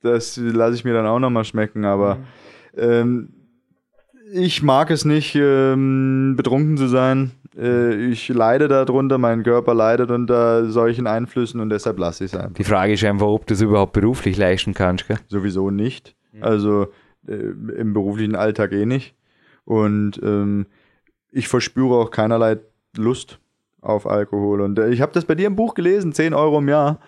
das 0.03 0.37
lasse 0.37 0.75
ich 0.75 0.85
mir 0.85 0.93
dann 0.93 1.07
auch 1.07 1.19
nochmal 1.21 1.45
schmecken. 1.45 1.85
Aber 1.85 2.17
Mhm. 2.17 2.21
ähm, 2.77 3.29
ich 4.33 4.63
mag 4.63 4.91
es 4.91 5.05
nicht, 5.05 5.35
ähm, 5.37 6.35
betrunken 6.37 6.77
zu 6.77 6.87
sein. 6.89 7.33
Äh, 7.59 7.95
ich 8.11 8.29
leide 8.29 8.69
darunter, 8.69 9.19
mein 9.19 9.43
Körper 9.43 9.75
leidet 9.75 10.11
unter 10.11 10.67
solchen 10.71 11.07
Einflüssen 11.09 11.61
und 11.61 11.71
deshalb 11.71 11.99
lasse 11.99 12.25
ich 12.25 12.33
es 12.33 12.39
einfach. 12.39 12.55
Die 12.55 12.65
Frage 12.65 12.93
ist 12.93 13.05
einfach, 13.05 13.27
ob 13.27 13.47
du 13.47 13.55
es 13.55 13.61
überhaupt 13.61 13.93
beruflich 13.93 14.37
leisten 14.37 14.73
kannst. 14.73 15.09
Gell? 15.09 15.19
Sowieso 15.29 15.71
nicht. 15.71 16.15
Also 16.41 16.89
äh, 17.27 17.35
im 17.35 17.93
beruflichen 17.93 18.37
Alltag 18.37 18.73
eh 18.73 18.87
nicht. 18.87 19.15
Und 19.65 20.21
ähm, 20.23 20.67
ich 21.31 21.49
verspüre 21.49 21.97
auch 21.97 22.11
keinerlei 22.11 22.59
Lust 22.97 23.39
auf 23.81 24.07
Alkohol. 24.07 24.61
Und 24.61 24.79
äh, 24.79 24.91
ich 24.91 25.01
habe 25.01 25.13
das 25.13 25.25
bei 25.25 25.35
dir 25.35 25.47
im 25.47 25.57
Buch 25.57 25.75
gelesen, 25.75 26.13
10 26.13 26.35
Euro 26.35 26.59
im 26.59 26.69
Jahr. 26.69 27.01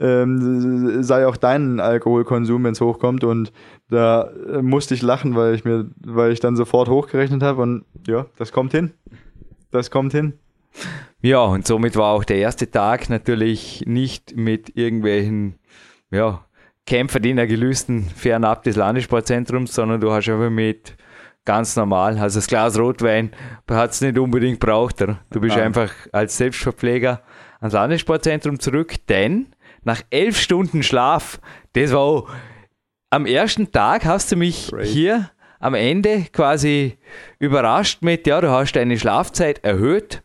Ähm, 0.00 1.02
sei 1.02 1.26
auch 1.26 1.36
dein 1.36 1.80
Alkoholkonsum, 1.80 2.62
wenn 2.64 2.72
es 2.72 2.80
hochkommt. 2.80 3.24
Und 3.24 3.52
da 3.88 4.30
äh, 4.52 4.62
musste 4.62 4.94
ich 4.94 5.02
lachen, 5.02 5.34
weil 5.34 5.54
ich 5.54 5.64
mir, 5.64 5.90
weil 6.04 6.32
ich 6.32 6.40
dann 6.40 6.56
sofort 6.56 6.88
hochgerechnet 6.88 7.42
habe. 7.42 7.62
Und 7.62 7.84
ja, 8.06 8.26
das 8.36 8.52
kommt 8.52 8.72
hin. 8.72 8.92
Das 9.70 9.90
kommt 9.90 10.12
hin. 10.12 10.34
Ja, 11.20 11.40
und 11.40 11.66
somit 11.66 11.96
war 11.96 12.12
auch 12.12 12.24
der 12.24 12.38
erste 12.38 12.70
Tag 12.70 13.10
natürlich 13.10 13.84
nicht 13.86 14.36
mit 14.36 14.76
irgendwelchen 14.76 15.58
ja, 16.10 16.44
Kämpferdienergelüsten 16.88 18.04
fernab 18.04 18.62
des 18.62 18.76
Landessportzentrums, 18.76 19.74
sondern 19.74 20.00
du 20.00 20.10
hast 20.10 20.26
einfach 20.28 20.48
mit 20.48 20.96
ganz 21.44 21.76
normal, 21.76 22.18
also 22.18 22.38
das 22.38 22.46
Glas 22.46 22.78
Rotwein 22.78 23.30
hat 23.70 23.90
es 23.90 24.00
nicht 24.00 24.18
unbedingt 24.18 24.58
braucht. 24.58 25.02
Oder? 25.02 25.18
Du 25.30 25.38
bist 25.38 25.54
Nein. 25.54 25.66
einfach 25.66 25.92
als 26.12 26.38
Selbstverpfleger 26.38 27.22
ans 27.60 27.74
Landessportzentrum 27.74 28.58
zurück, 28.58 28.94
denn 29.06 29.48
nach 29.84 30.00
elf 30.08 30.40
Stunden 30.40 30.82
Schlaf, 30.82 31.40
das 31.74 31.92
war 31.92 32.00
auch, 32.00 32.30
am 33.10 33.26
ersten 33.26 33.70
Tag 33.70 34.06
hast 34.06 34.32
du 34.32 34.36
mich 34.36 34.70
Great. 34.70 34.86
hier 34.86 35.30
am 35.60 35.74
Ende 35.74 36.24
quasi 36.32 36.96
überrascht 37.38 38.02
mit, 38.02 38.26
ja, 38.26 38.40
du 38.40 38.50
hast 38.50 38.72
deine 38.72 38.98
Schlafzeit 38.98 39.62
erhöht 39.62 40.22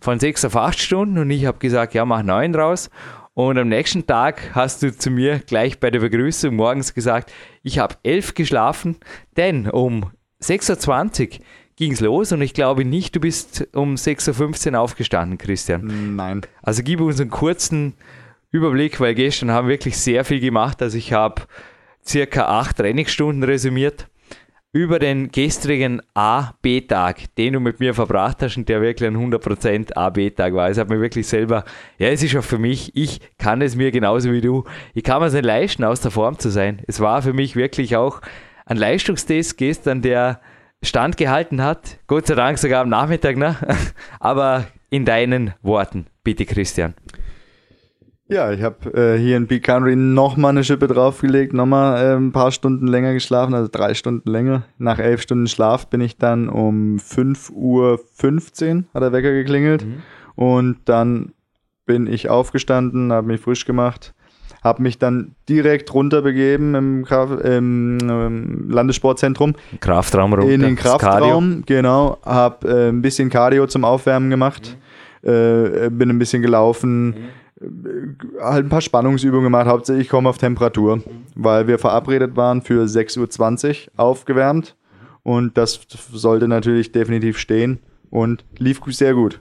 von 0.00 0.18
sechs 0.18 0.44
auf 0.44 0.56
acht 0.56 0.78
Stunden 0.78 1.18
und 1.18 1.30
ich 1.30 1.44
habe 1.44 1.58
gesagt, 1.58 1.92
ja, 1.92 2.04
mach 2.04 2.22
neun 2.22 2.54
raus. 2.54 2.90
Und 3.36 3.58
am 3.58 3.68
nächsten 3.68 4.06
Tag 4.06 4.54
hast 4.54 4.82
du 4.82 4.96
zu 4.96 5.10
mir 5.10 5.40
gleich 5.40 5.78
bei 5.78 5.90
der 5.90 6.00
Begrüßung 6.00 6.56
morgens 6.56 6.94
gesagt, 6.94 7.30
ich 7.62 7.78
habe 7.78 7.96
elf 8.02 8.32
geschlafen, 8.32 8.96
denn 9.36 9.68
um 9.68 10.10
6.20 10.40 11.40
Uhr 11.40 11.44
ging 11.76 11.92
es 11.92 12.00
los 12.00 12.32
und 12.32 12.40
ich 12.40 12.54
glaube 12.54 12.86
nicht, 12.86 13.14
du 13.14 13.20
bist 13.20 13.68
um 13.74 13.96
6.15 13.96 14.72
Uhr 14.72 14.80
aufgestanden, 14.80 15.36
Christian. 15.36 16.16
Nein. 16.16 16.46
Also 16.62 16.82
gib 16.82 17.02
uns 17.02 17.20
einen 17.20 17.28
kurzen 17.28 17.92
Überblick, 18.52 19.00
weil 19.00 19.14
gestern 19.14 19.50
haben 19.50 19.68
wir 19.68 19.74
wirklich 19.74 19.98
sehr 19.98 20.24
viel 20.24 20.40
gemacht. 20.40 20.80
Also 20.80 20.96
ich 20.96 21.12
habe 21.12 21.42
circa 22.02 22.46
acht 22.46 22.78
Trainingsstunden 22.78 23.42
resümiert 23.42 24.08
über 24.76 24.98
den 24.98 25.30
gestrigen 25.30 26.02
A-B-Tag, 26.12 27.34
den 27.36 27.54
du 27.54 27.60
mit 27.60 27.80
mir 27.80 27.94
verbracht 27.94 28.42
hast 28.42 28.58
und 28.58 28.68
der 28.68 28.82
wirklich 28.82 29.08
ein 29.08 29.16
100% 29.16 29.96
A-B-Tag 29.96 30.52
war. 30.52 30.68
Es 30.68 30.76
hat 30.76 30.90
mir 30.90 31.00
wirklich 31.00 31.26
selber, 31.26 31.64
ja, 31.96 32.08
es 32.08 32.22
ist 32.22 32.36
auch 32.36 32.44
für 32.44 32.58
mich, 32.58 32.94
ich 32.94 33.20
kann 33.38 33.62
es 33.62 33.74
mir 33.74 33.90
genauso 33.90 34.30
wie 34.32 34.42
du, 34.42 34.64
ich 34.92 35.02
kann 35.02 35.20
mir 35.20 35.28
es 35.28 35.32
nicht 35.32 35.46
leisten, 35.46 35.82
aus 35.82 36.02
der 36.02 36.10
Form 36.10 36.38
zu 36.38 36.50
sein. 36.50 36.82
Es 36.86 37.00
war 37.00 37.22
für 37.22 37.32
mich 37.32 37.56
wirklich 37.56 37.96
auch 37.96 38.20
ein 38.66 38.76
Leistungstest 38.76 39.56
gestern, 39.56 40.02
der 40.02 40.40
Stand 40.82 41.16
gehalten 41.16 41.62
hat. 41.62 41.98
Gott 42.06 42.26
sei 42.26 42.34
Dank 42.34 42.58
sogar 42.58 42.82
am 42.82 42.90
Nachmittag, 42.90 43.38
ne? 43.38 43.56
Aber 44.20 44.66
in 44.90 45.06
deinen 45.06 45.54
Worten, 45.62 46.04
bitte 46.22 46.44
Christian. 46.44 46.92
Ja, 48.28 48.50
ich 48.50 48.60
habe 48.60 48.92
äh, 48.92 49.18
hier 49.18 49.36
in 49.36 49.46
Peak 49.46 49.62
Country 49.62 49.94
nochmal 49.94 50.50
eine 50.50 50.64
Schippe 50.64 50.88
draufgelegt, 50.88 51.52
nochmal 51.52 52.04
äh, 52.04 52.16
ein 52.16 52.32
paar 52.32 52.50
Stunden 52.50 52.88
länger 52.88 53.12
geschlafen, 53.12 53.54
also 53.54 53.68
drei 53.70 53.94
Stunden 53.94 54.28
länger. 54.28 54.64
Nach 54.78 54.98
elf 54.98 55.22
Stunden 55.22 55.46
Schlaf 55.46 55.86
bin 55.86 56.00
ich 56.00 56.16
dann 56.16 56.48
um 56.48 56.96
5.15 56.96 57.52
Uhr 57.52 58.84
hat 58.92 59.02
der 59.02 59.12
Wecker 59.12 59.32
geklingelt. 59.32 59.86
Und 60.34 60.78
dann 60.86 61.34
bin 61.86 62.08
ich 62.08 62.28
aufgestanden, 62.28 63.12
habe 63.12 63.28
mich 63.28 63.40
frisch 63.40 63.64
gemacht, 63.64 64.12
habe 64.64 64.82
mich 64.82 64.98
dann 64.98 65.36
direkt 65.48 65.94
runterbegeben 65.94 66.74
im, 66.74 67.04
Kraf 67.04 67.30
im 67.44 67.98
ähm, 68.02 68.68
Landessportzentrum. 68.68 69.54
Kraftraum 69.78 70.32
runter. 70.32 70.52
in 70.52 70.62
den. 70.62 70.74
Kraftraum, 70.74 71.62
genau, 71.64 72.18
habe 72.24 72.68
äh, 72.68 72.88
ein 72.88 73.02
bisschen 73.02 73.30
Cardio 73.30 73.68
zum 73.68 73.84
Aufwärmen 73.84 74.30
gemacht, 74.30 74.76
äh, 75.22 75.88
bin 75.90 76.10
ein 76.10 76.18
bisschen 76.18 76.42
gelaufen, 76.42 77.14
äh, 77.14 77.45
halt 78.40 78.66
ein 78.66 78.68
paar 78.68 78.80
Spannungsübungen 78.80 79.44
gemacht, 79.44 79.66
hauptsächlich 79.66 80.06
ich 80.06 80.10
komme 80.10 80.28
auf 80.28 80.38
Temperatur, 80.38 81.02
weil 81.34 81.66
wir 81.66 81.78
verabredet 81.78 82.36
waren 82.36 82.62
für 82.62 82.84
6.20 82.84 83.68
Uhr 83.68 83.92
aufgewärmt 83.96 84.76
und 85.22 85.56
das 85.56 85.80
sollte 86.12 86.48
natürlich 86.48 86.92
definitiv 86.92 87.38
stehen 87.38 87.78
und 88.10 88.44
lief 88.58 88.80
sehr 88.88 89.14
gut. 89.14 89.40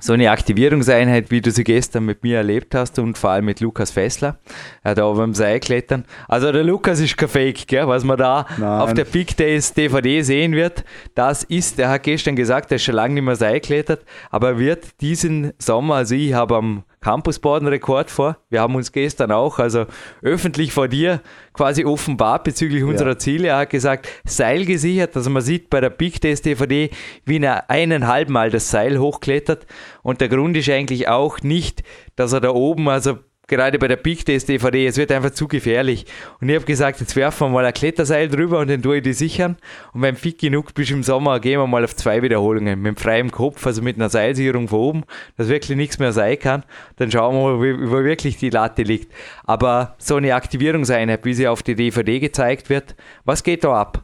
So 0.00 0.14
eine 0.14 0.32
Aktivierungseinheit, 0.32 1.30
wie 1.30 1.40
du 1.40 1.52
sie 1.52 1.62
gestern 1.62 2.04
mit 2.04 2.24
mir 2.24 2.38
erlebt 2.38 2.74
hast 2.74 2.98
und 2.98 3.16
vor 3.16 3.30
allem 3.30 3.44
mit 3.44 3.60
Lukas 3.60 3.92
Fessler, 3.92 4.36
äh, 4.82 4.96
da 4.96 5.08
beim 5.12 5.32
Seilklettern. 5.32 6.04
Also 6.26 6.50
der 6.50 6.64
Lukas 6.64 6.98
ist 6.98 7.16
kein 7.16 7.28
Fake, 7.28 7.68
gell? 7.68 7.86
was 7.86 8.02
man 8.02 8.18
da 8.18 8.46
Nein. 8.58 8.80
auf 8.80 8.94
der 8.94 9.04
Big 9.04 9.36
Days 9.36 9.72
DVD 9.74 10.22
sehen 10.22 10.54
wird. 10.54 10.82
Das 11.14 11.44
ist, 11.44 11.78
er 11.78 11.90
hat 11.90 12.02
gestern 12.02 12.34
gesagt, 12.34 12.72
er 12.72 12.76
ist 12.76 12.82
schon 12.82 12.96
lange 12.96 13.14
nicht 13.14 13.22
mehr 13.22 13.36
Seilklettert, 13.36 14.04
aber 14.32 14.48
er 14.48 14.58
wird 14.58 15.00
diesen 15.00 15.52
Sommer, 15.58 15.94
also 15.94 16.16
ich 16.16 16.34
habe 16.34 16.56
am 16.56 16.82
Campusboard 17.02 17.60
einen 17.62 17.68
Rekord 17.68 18.10
vor. 18.10 18.38
Wir 18.48 18.60
haben 18.60 18.74
uns 18.74 18.92
gestern 18.92 19.32
auch, 19.32 19.58
also 19.58 19.86
öffentlich 20.22 20.72
vor 20.72 20.88
dir, 20.88 21.20
quasi 21.52 21.84
offenbart 21.84 22.44
bezüglich 22.44 22.84
unserer 22.84 23.18
Ziele. 23.18 23.48
Er 23.48 23.58
hat 23.58 23.70
gesagt, 23.70 24.08
Seil 24.24 24.64
gesichert, 24.64 25.16
also 25.16 25.28
man 25.28 25.42
sieht 25.42 25.68
bei 25.68 25.80
der 25.80 25.90
Big 25.90 26.20
Days 26.20 26.42
DVD, 26.42 26.90
wie 27.24 27.38
er 27.38 27.68
eineinhalb 27.68 28.28
Mal 28.28 28.50
das 28.50 28.70
Seil 28.70 28.98
hochklettert. 28.98 29.66
Und 30.02 30.20
der 30.20 30.28
Grund 30.28 30.56
ist 30.56 30.70
eigentlich 30.70 31.08
auch 31.08 31.40
nicht, 31.42 31.82
dass 32.16 32.32
er 32.32 32.40
da 32.40 32.50
oben, 32.50 32.88
also 32.88 33.18
gerade 33.52 33.78
bei 33.78 33.86
der 33.86 33.96
Big 33.96 34.24
Days 34.24 34.46
DVD, 34.46 34.86
es 34.86 34.96
wird 34.96 35.12
einfach 35.12 35.30
zu 35.30 35.46
gefährlich. 35.46 36.06
Und 36.40 36.48
ich 36.48 36.54
habe 36.54 36.64
gesagt, 36.64 37.00
jetzt 37.00 37.14
werfen 37.16 37.48
wir 37.48 37.50
mal 37.50 37.66
ein 37.66 37.74
Kletterseil 37.74 38.28
drüber 38.28 38.60
und 38.60 38.70
dann 38.70 38.80
tue 38.80 38.96
ich 38.96 39.02
die 39.02 39.12
sichern. 39.12 39.58
Und 39.92 40.00
wenn 40.00 40.16
fit 40.16 40.38
genug 40.38 40.72
bist 40.72 40.90
im 40.90 41.02
Sommer, 41.02 41.38
gehen 41.38 41.60
wir 41.60 41.66
mal 41.66 41.84
auf 41.84 41.94
zwei 41.94 42.22
Wiederholungen 42.22 42.80
mit 42.80 42.98
freiem 42.98 43.30
Kopf, 43.30 43.66
also 43.66 43.82
mit 43.82 43.96
einer 43.96 44.08
Seilsicherung 44.08 44.68
von 44.68 44.78
oben, 44.78 45.04
dass 45.36 45.48
wirklich 45.48 45.76
nichts 45.76 45.98
mehr 45.98 46.12
sein 46.12 46.38
kann. 46.38 46.64
Dann 46.96 47.10
schauen 47.10 47.34
wir 47.34 47.58
mal, 47.58 47.90
wo 47.90 48.04
wirklich 48.04 48.38
die 48.38 48.50
Latte 48.50 48.84
liegt. 48.84 49.12
Aber 49.44 49.96
so 49.98 50.16
eine 50.16 50.34
Aktivierungseinheit, 50.34 51.24
wie 51.26 51.34
sie 51.34 51.46
auf 51.46 51.62
die 51.62 51.74
DVD 51.74 52.20
gezeigt 52.20 52.70
wird, 52.70 52.96
was 53.24 53.42
geht 53.42 53.64
da 53.64 53.78
ab? 53.78 54.02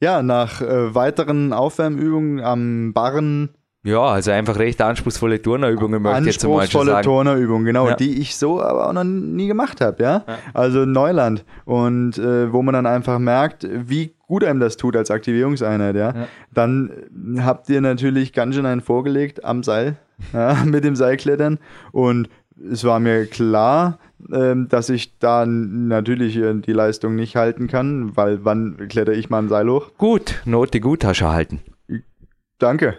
Ja, 0.00 0.22
nach 0.22 0.60
äh, 0.60 0.92
weiteren 0.92 1.52
Aufwärmübungen 1.52 2.40
am 2.40 2.92
Barren 2.92 3.54
Ja, 3.84 4.00
also 4.00 4.30
einfach 4.30 4.58
recht 4.58 4.80
anspruchsvolle 4.80 5.42
Turnerübungen, 5.42 6.00
möchte 6.00 6.20
ich 6.20 6.26
jetzt 6.26 6.42
mal 6.42 6.48
schon 6.48 6.60
Anspruchsvolle 6.60 6.90
sagen. 6.90 7.04
Turnerübung, 7.04 7.64
genau, 7.64 7.88
Ja. 7.88 7.96
die 7.96 8.18
ich 8.18 8.34
so 8.34 8.62
aber 8.62 8.88
auch 8.88 8.92
noch 8.94 9.04
nie 9.04 9.46
gemacht 9.46 9.82
habe, 9.82 10.02
ja? 10.02 10.24
Also 10.54 10.86
Neuland. 10.86 11.44
Und 11.66 12.16
äh, 12.16 12.50
wo 12.50 12.62
man 12.62 12.72
dann 12.72 12.86
einfach 12.86 13.18
merkt, 13.18 13.68
wie 13.70 14.14
gut 14.26 14.42
einem 14.42 14.58
das 14.58 14.78
tut 14.78 14.96
als 14.96 15.10
Aktivierungseinheit, 15.10 15.96
ja? 15.96 16.14
Dann 16.52 16.90
äh, 17.36 17.40
habt 17.42 17.68
ihr 17.68 17.82
natürlich 17.82 18.32
ganz 18.32 18.54
schön 18.54 18.64
einen 18.64 18.80
vorgelegt 18.80 19.44
am 19.44 19.62
Seil, 19.62 19.96
ja, 20.32 20.56
mit 20.64 20.82
dem 20.82 20.96
Seilklettern. 20.96 21.58
Und 21.92 22.30
es 22.72 22.84
war 22.84 23.00
mir 23.00 23.26
klar, 23.26 23.98
ähm, 24.32 24.66
dass 24.70 24.88
ich 24.88 25.18
da 25.18 25.44
natürlich 25.44 26.36
äh, 26.38 26.54
die 26.54 26.72
Leistung 26.72 27.16
nicht 27.16 27.36
halten 27.36 27.66
kann, 27.68 28.16
weil 28.16 28.46
wann 28.46 28.88
kletter 28.88 29.12
ich 29.12 29.28
mal 29.28 29.40
ein 29.40 29.48
Seil 29.50 29.68
hoch? 29.68 29.90
Gut, 29.98 30.40
Note 30.46 30.80
gut 30.80 31.04
hast 31.04 31.20
du 31.20 31.26
Danke. 32.58 32.96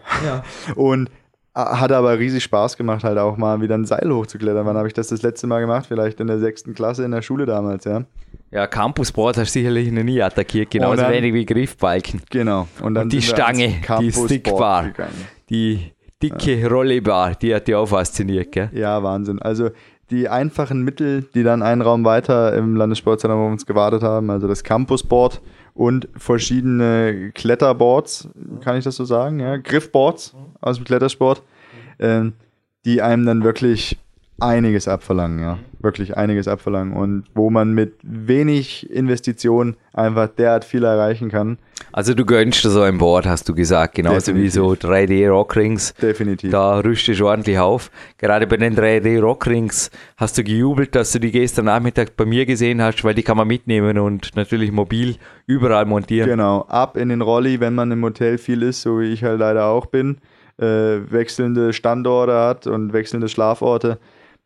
Und 0.75 1.09
äh, 1.55 1.59
hat 1.59 1.91
aber 1.91 2.19
riesig 2.19 2.43
Spaß 2.43 2.77
gemacht, 2.77 3.03
halt 3.03 3.17
auch 3.17 3.37
mal 3.37 3.61
wieder 3.61 3.75
ein 3.75 3.85
Seil 3.85 4.09
hochzuklettern. 4.11 4.65
Wann 4.65 4.77
habe 4.77 4.87
ich 4.87 4.93
das 4.93 5.07
das 5.07 5.21
letzte 5.21 5.47
Mal 5.47 5.61
gemacht? 5.61 5.85
Vielleicht 5.87 6.19
in 6.19 6.27
der 6.27 6.39
sechsten 6.39 6.73
Klasse 6.73 7.03
in 7.05 7.11
der 7.11 7.21
Schule 7.21 7.45
damals, 7.45 7.85
ja. 7.85 8.03
Ja, 8.51 8.67
Campusboard 8.67 9.37
hast 9.37 9.55
du 9.55 9.59
sicherlich 9.59 9.91
noch 9.91 10.03
nie 10.03 10.21
attackiert, 10.21 10.71
genauso 10.71 10.97
dann- 11.01 11.11
wenig 11.11 11.33
wie 11.33 11.45
Griffbalken. 11.45 12.21
Genau. 12.29 12.67
Und 12.81 12.93
dann 12.95 13.03
Und 13.03 13.13
die 13.13 13.21
Stange, 13.21 13.73
die 13.99 14.11
Stickbar, 14.11 14.91
die 15.49 15.91
dicke 16.21 16.67
Rollebar, 16.69 17.35
die 17.35 17.53
hat 17.53 17.67
dich 17.67 17.75
auch 17.75 17.87
fasziniert, 17.87 18.51
gell? 18.51 18.69
Ja, 18.73 19.01
Wahnsinn. 19.03 19.41
Also 19.41 19.69
die 20.11 20.29
einfachen 20.29 20.83
Mittel, 20.83 21.23
die 21.33 21.43
dann 21.43 21.63
einen 21.63 21.81
Raum 21.81 22.05
weiter 22.05 22.53
im 22.55 22.75
Landessportzentrum 22.75 23.41
auf 23.41 23.51
uns 23.51 23.65
gewartet 23.65 24.03
haben, 24.03 24.29
also 24.29 24.47
das 24.47 24.63
Campusboard 24.63 25.41
und 25.73 26.07
verschiedene 26.15 27.31
Kletterboards, 27.33 28.29
kann 28.61 28.77
ich 28.77 28.83
das 28.83 28.95
so 28.95 29.05
sagen, 29.05 29.39
ja, 29.39 29.57
Griffboards 29.57 30.35
aus 30.61 30.77
dem 30.77 30.85
Klettersport, 30.85 31.41
äh, 31.97 32.25
die 32.85 33.01
einem 33.01 33.25
dann 33.25 33.43
wirklich 33.43 33.97
einiges 34.39 34.87
abverlangen, 34.87 35.39
ja. 35.39 35.59
Wirklich 35.79 36.17
einiges 36.17 36.47
abverlangen. 36.47 36.93
Und 36.93 37.25
wo 37.35 37.49
man 37.49 37.73
mit 37.73 37.93
wenig 38.01 38.89
Investition 38.89 39.75
einfach 39.93 40.27
derart 40.27 40.65
viel 40.65 40.83
erreichen 40.83 41.29
kann. 41.29 41.57
Also 41.91 42.13
du 42.13 42.25
gönnst 42.25 42.65
dir 42.65 42.69
so 42.69 42.81
ein 42.81 42.97
Board, 42.97 43.25
hast 43.25 43.47
du 43.47 43.55
gesagt, 43.55 43.95
genauso 43.95 44.31
Definitiv. 44.31 44.43
wie 44.43 44.49
so 44.49 44.71
3D 44.71 45.29
Rockrings. 45.29 45.93
Definitiv. 45.93 46.51
Da 46.51 46.79
rüstest 46.79 47.19
du 47.19 47.27
ordentlich 47.27 47.59
auf. 47.59 47.91
Gerade 48.17 48.47
bei 48.47 48.57
den 48.57 48.75
3D 48.75 49.21
Rockrings 49.21 49.91
hast 50.17 50.37
du 50.37 50.43
gejubelt, 50.43 50.95
dass 50.95 51.11
du 51.11 51.19
die 51.19 51.31
gestern 51.31 51.65
Nachmittag 51.65 52.17
bei 52.17 52.25
mir 52.25 52.45
gesehen 52.45 52.81
hast, 52.81 53.03
weil 53.03 53.13
die 53.13 53.23
kann 53.23 53.37
man 53.37 53.47
mitnehmen 53.47 53.99
und 53.99 54.35
natürlich 54.35 54.71
mobil 54.71 55.15
überall 55.45 55.85
montieren. 55.85 56.29
Genau, 56.29 56.61
ab 56.63 56.97
in 56.97 57.09
den 57.09 57.21
Rolli, 57.21 57.59
wenn 57.59 57.75
man 57.75 57.91
im 57.91 58.03
Hotel 58.03 58.37
viel 58.37 58.63
ist, 58.63 58.81
so 58.81 58.99
wie 58.99 59.13
ich 59.13 59.23
halt 59.23 59.39
leider 59.39 59.67
auch 59.67 59.85
bin, 59.85 60.17
äh, 60.57 60.63
wechselnde 60.63 61.73
Standorte 61.73 62.33
hat 62.33 62.67
und 62.67 62.91
wechselnde 62.91 63.29
Schlaforte 63.29 63.99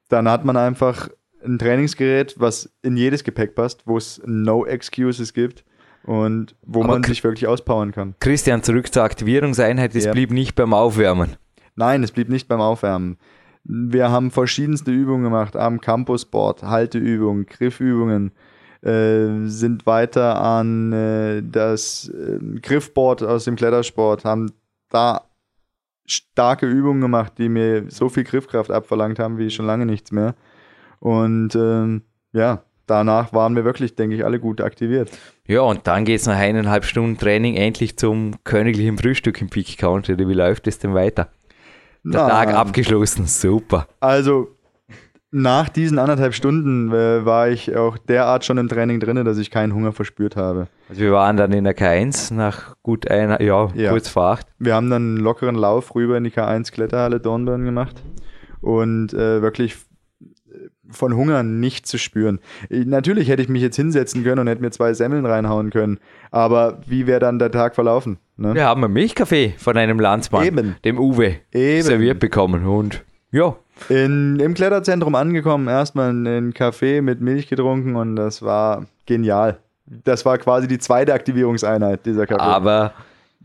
dann 0.09 0.27
hat 0.27 0.43
man 0.45 0.57
einfach 0.57 1.09
ein 1.43 1.57
Trainingsgerät, 1.57 2.35
was 2.37 2.69
in 2.81 2.97
jedes 2.97 3.23
Gepäck 3.23 3.55
passt, 3.55 3.87
wo 3.87 3.97
es 3.97 4.21
No 4.25 4.65
Excuses 4.65 5.33
gibt 5.33 5.63
und 6.03 6.55
wo 6.63 6.83
Aber 6.83 6.93
man 6.93 7.03
sich 7.03 7.23
wirklich 7.23 7.47
auspowern 7.47 7.91
kann. 7.91 8.15
Christian, 8.19 8.63
zurück 8.63 8.91
zur 8.93 9.03
Aktivierungseinheit, 9.03 9.95
es 9.95 10.05
ja. 10.05 10.11
blieb 10.11 10.31
nicht 10.31 10.55
beim 10.55 10.73
Aufwärmen. 10.73 11.37
Nein, 11.75 12.03
es 12.03 12.11
blieb 12.11 12.29
nicht 12.29 12.47
beim 12.47 12.59
Aufwärmen. 12.59 13.17
Wir 13.63 14.09
haben 14.09 14.31
verschiedenste 14.31 14.91
Übungen 14.91 15.23
gemacht 15.23 15.55
am 15.55 15.79
Campusboard, 15.79 16.63
Halteübungen, 16.63 17.45
Griffübungen, 17.45 18.31
äh, 18.81 19.45
sind 19.45 19.85
weiter 19.85 20.41
an 20.41 20.91
äh, 20.93 21.43
das 21.43 22.09
äh, 22.09 22.39
Griffboard 22.61 23.23
aus 23.23 23.45
dem 23.45 23.55
Klettersport, 23.55 24.25
haben 24.25 24.51
da 24.89 25.28
starke 26.11 26.65
Übungen 26.65 27.01
gemacht, 27.01 27.33
die 27.37 27.49
mir 27.49 27.85
so 27.89 28.09
viel 28.09 28.23
Griffkraft 28.23 28.71
abverlangt 28.71 29.19
haben, 29.19 29.37
wie 29.37 29.49
schon 29.49 29.65
lange 29.65 29.85
nichts 29.85 30.11
mehr. 30.11 30.35
Und 30.99 31.55
ähm, 31.55 32.03
ja, 32.33 32.63
danach 32.87 33.33
waren 33.33 33.55
wir 33.55 33.65
wirklich, 33.65 33.95
denke 33.95 34.15
ich, 34.15 34.25
alle 34.25 34.39
gut 34.39 34.61
aktiviert. 34.61 35.09
Ja, 35.47 35.61
und 35.61 35.87
dann 35.87 36.05
geht 36.05 36.19
es 36.19 36.27
nach 36.27 36.37
eineinhalb 36.37 36.85
Stunden 36.85 37.17
Training 37.17 37.55
endlich 37.55 37.97
zum 37.97 38.35
königlichen 38.43 38.97
Frühstück 38.97 39.39
im 39.41 39.49
Peak 39.49 39.77
Country. 39.77 40.17
Wie 40.17 40.33
läuft 40.33 40.67
es 40.67 40.79
denn 40.79 40.93
weiter? 40.93 41.29
Der 42.03 42.21
Na, 42.21 42.29
Tag 42.29 42.53
abgeschlossen, 42.53 43.25
super. 43.25 43.87
Also 43.99 44.55
nach 45.31 45.69
diesen 45.69 45.99
anderthalb 45.99 46.33
Stunden 46.33 46.91
äh, 46.91 47.23
war 47.25 47.49
ich 47.49 47.75
auch 47.75 47.97
derart 47.97 48.45
schon 48.45 48.57
im 48.57 48.67
Training 48.67 48.99
drin, 48.99 49.23
dass 49.23 49.37
ich 49.37 49.51
keinen 49.51 49.73
Hunger 49.73 49.91
verspürt 49.91 50.35
habe. 50.35 50.67
Also 50.89 51.01
wir 51.01 51.11
waren 51.11 51.37
dann 51.37 51.51
in 51.51 51.63
der 51.63 51.77
K1 51.77 52.33
nach 52.33 52.75
gut 52.81 53.09
einer, 53.09 53.41
ja, 53.41 53.69
ja. 53.75 53.91
kurz 53.91 54.09
vor 54.09 54.23
acht. 54.23 54.47
Wir 54.57 54.73
haben 54.73 54.89
dann 54.89 55.03
einen 55.03 55.17
lockeren 55.17 55.55
Lauf 55.55 55.93
rüber 55.93 56.17
in 56.17 56.23
die 56.23 56.31
K1 56.31 56.71
Kletterhalle 56.71 57.19
Dornbirn 57.19 57.63
gemacht 57.63 58.01
und 58.61 59.13
äh, 59.13 59.41
wirklich 59.41 59.77
von 60.89 61.15
Hunger 61.15 61.43
nicht 61.43 61.87
zu 61.87 61.97
spüren. 61.97 62.39
Natürlich 62.69 63.29
hätte 63.29 63.41
ich 63.41 63.49
mich 63.49 63.61
jetzt 63.61 63.75
hinsetzen 63.75 64.23
können 64.23 64.39
und 64.39 64.47
hätte 64.47 64.61
mir 64.61 64.71
zwei 64.71 64.93
Semmeln 64.93 65.25
reinhauen 65.25 65.69
können, 65.69 65.99
aber 66.31 66.79
wie 66.87 67.07
wäre 67.07 67.19
dann 67.19 67.39
der 67.39 67.51
Tag 67.51 67.75
verlaufen? 67.75 68.17
Ne? 68.37 68.55
Wir 68.55 68.65
haben 68.65 68.83
einen 68.83 68.93
Milchkaffee 68.93 69.53
von 69.57 69.77
einem 69.77 69.99
Landsmann, 69.99 70.45
Eben. 70.45 70.75
dem 70.83 70.97
Uwe, 70.97 71.35
Eben. 71.51 71.83
serviert 71.83 72.19
bekommen 72.19 72.65
und 72.65 73.03
ja, 73.31 73.55
in, 73.87 74.39
im 74.39 74.53
Kletterzentrum 74.53 75.15
angekommen, 75.15 75.67
erstmal 75.67 76.09
einen 76.09 76.53
Kaffee 76.53 77.01
mit 77.01 77.21
Milch 77.21 77.47
getrunken 77.47 77.95
und 77.95 78.15
das 78.15 78.41
war 78.41 78.85
genial. 79.05 79.59
Das 79.85 80.25
war 80.25 80.37
quasi 80.37 80.67
die 80.67 80.77
zweite 80.77 81.13
Aktivierungseinheit 81.13 82.05
dieser 82.05 82.27
Kaffee. 82.27 82.41
Aber 82.41 82.93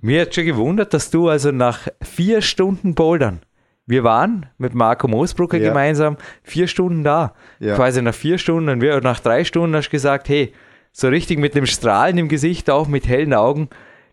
mir 0.00 0.22
hat 0.22 0.34
schon 0.34 0.44
gewundert, 0.44 0.92
dass 0.92 1.10
du 1.10 1.28
also 1.28 1.50
nach 1.50 1.88
vier 2.02 2.42
Stunden 2.42 2.94
Bouldern, 2.94 3.40
wir 3.86 4.04
waren 4.04 4.46
mit 4.58 4.74
Marco 4.74 5.08
Moosbrucker 5.08 5.58
ja. 5.58 5.68
gemeinsam 5.68 6.16
vier 6.42 6.68
Stunden 6.68 7.04
da. 7.04 7.34
Ja. 7.60 7.74
Quasi 7.74 8.02
nach 8.02 8.14
vier 8.14 8.38
Stunden 8.38 8.68
und 8.68 8.80
wir, 8.80 9.00
nach 9.00 9.20
drei 9.20 9.44
Stunden 9.44 9.76
hast 9.76 9.88
du 9.88 9.90
gesagt, 9.90 10.28
hey, 10.28 10.52
so 10.92 11.08
richtig 11.08 11.38
mit 11.38 11.54
dem 11.54 11.66
Strahlen 11.66 12.18
im 12.18 12.28
Gesicht, 12.28 12.70
auch 12.70 12.88
mit 12.88 13.08
hellen 13.08 13.34
Augen, 13.34 13.68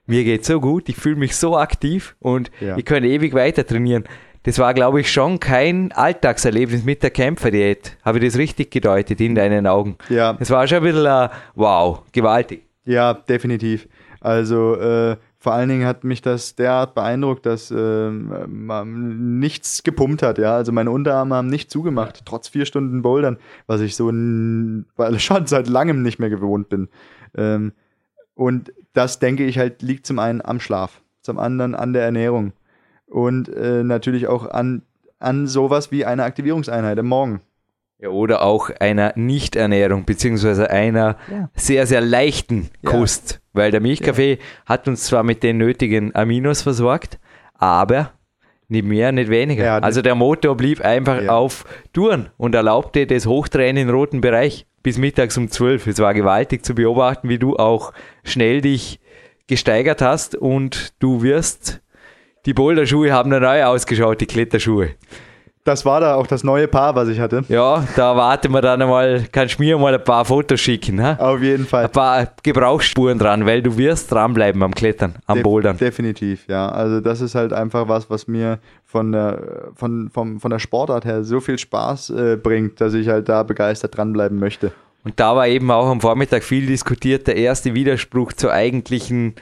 mir 0.07 0.23
geht 0.23 0.45
so 0.45 0.59
gut, 0.59 0.89
ich 0.89 0.95
fühle 0.95 1.15
mich 1.15 1.35
so 1.35 1.57
aktiv 1.57 2.15
und 2.19 2.51
ja. 2.59 2.75
ich 2.75 2.85
kann 2.85 3.03
ewig 3.03 3.33
weiter 3.33 3.65
trainieren 3.65 4.05
das 4.43 4.57
war, 4.57 4.73
glaube 4.73 5.01
ich, 5.01 5.11
schon 5.11 5.39
kein 5.39 5.91
Alltagserlebnis 5.91 6.83
mit 6.83 7.03
der 7.03 7.11
Kämpferdiät. 7.11 7.97
Habe 8.03 8.19
ich 8.19 8.25
das 8.25 8.37
richtig 8.37 8.71
gedeutet 8.71 9.21
in 9.21 9.35
deinen 9.35 9.67
Augen? 9.67 9.97
Ja. 10.09 10.37
Es 10.39 10.49
war 10.49 10.67
schon 10.67 10.77
ein 10.77 10.83
bisschen, 10.83 11.05
uh, 11.05 11.29
wow, 11.55 12.01
gewaltig. 12.11 12.65
Ja, 12.85 13.13
definitiv. 13.13 13.87
Also, 14.19 14.75
äh, 14.75 15.17
vor 15.37 15.53
allen 15.53 15.69
Dingen 15.69 15.87
hat 15.87 16.03
mich 16.03 16.21
das 16.21 16.55
derart 16.55 16.93
beeindruckt, 16.93 17.47
dass 17.47 17.71
äh, 17.71 18.09
man 18.11 19.39
nichts 19.39 19.81
gepumpt 19.81 20.21
hat. 20.21 20.37
Ja, 20.37 20.55
also 20.55 20.71
meine 20.71 20.91
Unterarme 20.91 21.33
haben 21.33 21.47
nicht 21.47 21.71
zugemacht, 21.71 22.21
trotz 22.25 22.47
vier 22.47 22.65
Stunden 22.65 23.01
Bouldern, 23.01 23.37
was 23.65 23.81
ich 23.81 23.95
so 23.95 24.07
weil 24.07 25.19
schon 25.19 25.47
seit 25.47 25.67
langem 25.67 26.03
nicht 26.03 26.19
mehr 26.19 26.29
gewohnt 26.29 26.69
bin. 26.69 26.89
Ähm, 27.35 27.73
und 28.35 28.71
das 28.93 29.17
denke 29.17 29.43
ich 29.43 29.57
halt 29.57 29.81
liegt 29.81 30.05
zum 30.05 30.19
einen 30.19 30.43
am 30.43 30.59
Schlaf, 30.59 31.01
zum 31.21 31.39
anderen 31.39 31.73
an 31.73 31.93
der 31.93 32.03
Ernährung 32.03 32.53
und 33.11 33.49
äh, 33.49 33.83
natürlich 33.83 34.27
auch 34.27 34.49
an, 34.49 34.83
an 35.19 35.47
sowas 35.47 35.91
wie 35.91 36.05
eine 36.05 36.23
Aktivierungseinheit 36.23 36.97
am 36.97 37.07
Morgen. 37.07 37.41
Ja, 37.99 38.09
oder 38.09 38.41
auch 38.41 38.71
einer 38.79 39.13
Nichternährung, 39.15 40.05
beziehungsweise 40.05 40.71
einer 40.71 41.17
ja. 41.29 41.49
sehr, 41.53 41.85
sehr 41.85 42.01
leichten 42.01 42.69
Kost. 42.83 43.33
Ja. 43.33 43.39
Weil 43.53 43.71
der 43.71 43.81
Milchkaffee 43.81 44.33
ja. 44.33 44.39
hat 44.65 44.87
uns 44.87 45.03
zwar 45.03 45.23
mit 45.23 45.43
den 45.43 45.57
nötigen 45.57 46.15
Aminos 46.15 46.63
versorgt, 46.63 47.19
aber 47.53 48.11
nicht 48.69 48.85
mehr, 48.85 49.11
nicht 49.11 49.29
weniger. 49.29 49.83
also 49.83 50.01
der 50.01 50.15
Motor 50.15 50.55
blieb 50.55 50.81
einfach 50.81 51.27
auf 51.27 51.65
Touren 51.93 52.29
und 52.37 52.55
erlaubte 52.55 53.05
das 53.05 53.27
Hochtränen 53.27 53.89
im 53.89 53.93
roten 53.93 54.21
Bereich 54.21 54.65
bis 54.81 54.97
mittags 54.97 55.37
um 55.37 55.49
12. 55.49 55.87
Es 55.87 55.99
war 55.99 56.13
gewaltig 56.13 56.65
zu 56.65 56.73
beobachten, 56.73 57.29
wie 57.29 57.37
du 57.37 57.57
auch 57.57 57.91
schnell 58.23 58.61
dich 58.61 58.99
gesteigert 59.47 60.01
hast 60.01 60.35
und 60.35 60.93
du 60.99 61.21
wirst 61.21 61.80
die 62.45 62.53
Boulderschuhe 62.53 63.11
haben 63.11 63.29
dann 63.29 63.43
neu 63.43 63.63
ausgeschaut, 63.63 64.21
die 64.21 64.25
Kletterschuhe. 64.25 64.91
Das 65.63 65.85
war 65.85 65.99
da 66.01 66.15
auch 66.15 66.25
das 66.25 66.43
neue 66.43 66.67
Paar, 66.67 66.95
was 66.95 67.07
ich 67.07 67.19
hatte. 67.19 67.43
Ja, 67.47 67.85
da 67.95 68.15
warten 68.15 68.51
wir 68.51 68.61
dann 68.61 68.81
einmal, 68.81 69.25
kannst 69.31 69.59
du 69.59 69.63
mir 69.63 69.77
mal 69.77 69.93
ein 69.93 70.03
paar 70.03 70.25
Fotos 70.25 70.59
schicken. 70.59 71.03
Ha? 71.03 71.17
Auf 71.19 71.39
jeden 71.39 71.67
Fall. 71.67 71.85
Ein 71.85 71.91
paar 71.91 72.27
Gebrauchsspuren 72.41 73.19
dran, 73.19 73.45
weil 73.45 73.61
du 73.61 73.77
wirst 73.77 74.11
dranbleiben 74.11 74.63
am 74.63 74.73
Klettern, 74.73 75.17
am 75.27 75.35
De 75.35 75.43
Bouldern. 75.43 75.77
Definitiv, 75.77 76.47
ja. 76.47 76.67
Also 76.67 76.99
das 76.99 77.21
ist 77.21 77.35
halt 77.35 77.53
einfach 77.53 77.87
was, 77.87 78.09
was 78.09 78.27
mir 78.27 78.57
von 78.85 79.11
der, 79.11 79.69
von, 79.75 80.09
vom, 80.11 80.39
von 80.39 80.49
der 80.49 80.57
Sportart 80.57 81.05
her 81.05 81.23
so 81.23 81.39
viel 81.39 81.59
Spaß 81.59 82.09
äh, 82.09 82.37
bringt, 82.41 82.81
dass 82.81 82.95
ich 82.95 83.07
halt 83.07 83.29
da 83.29 83.43
begeistert 83.43 83.95
dranbleiben 83.95 84.39
möchte. 84.39 84.71
Und 85.03 85.19
da 85.19 85.35
war 85.35 85.47
eben 85.47 85.69
auch 85.69 85.89
am 85.89 86.01
Vormittag 86.01 86.43
viel 86.43 86.65
diskutiert, 86.65 87.27
der 87.27 87.35
erste 87.35 87.75
Widerspruch 87.75 88.33
zur 88.33 88.51
eigentlichen 88.51 89.35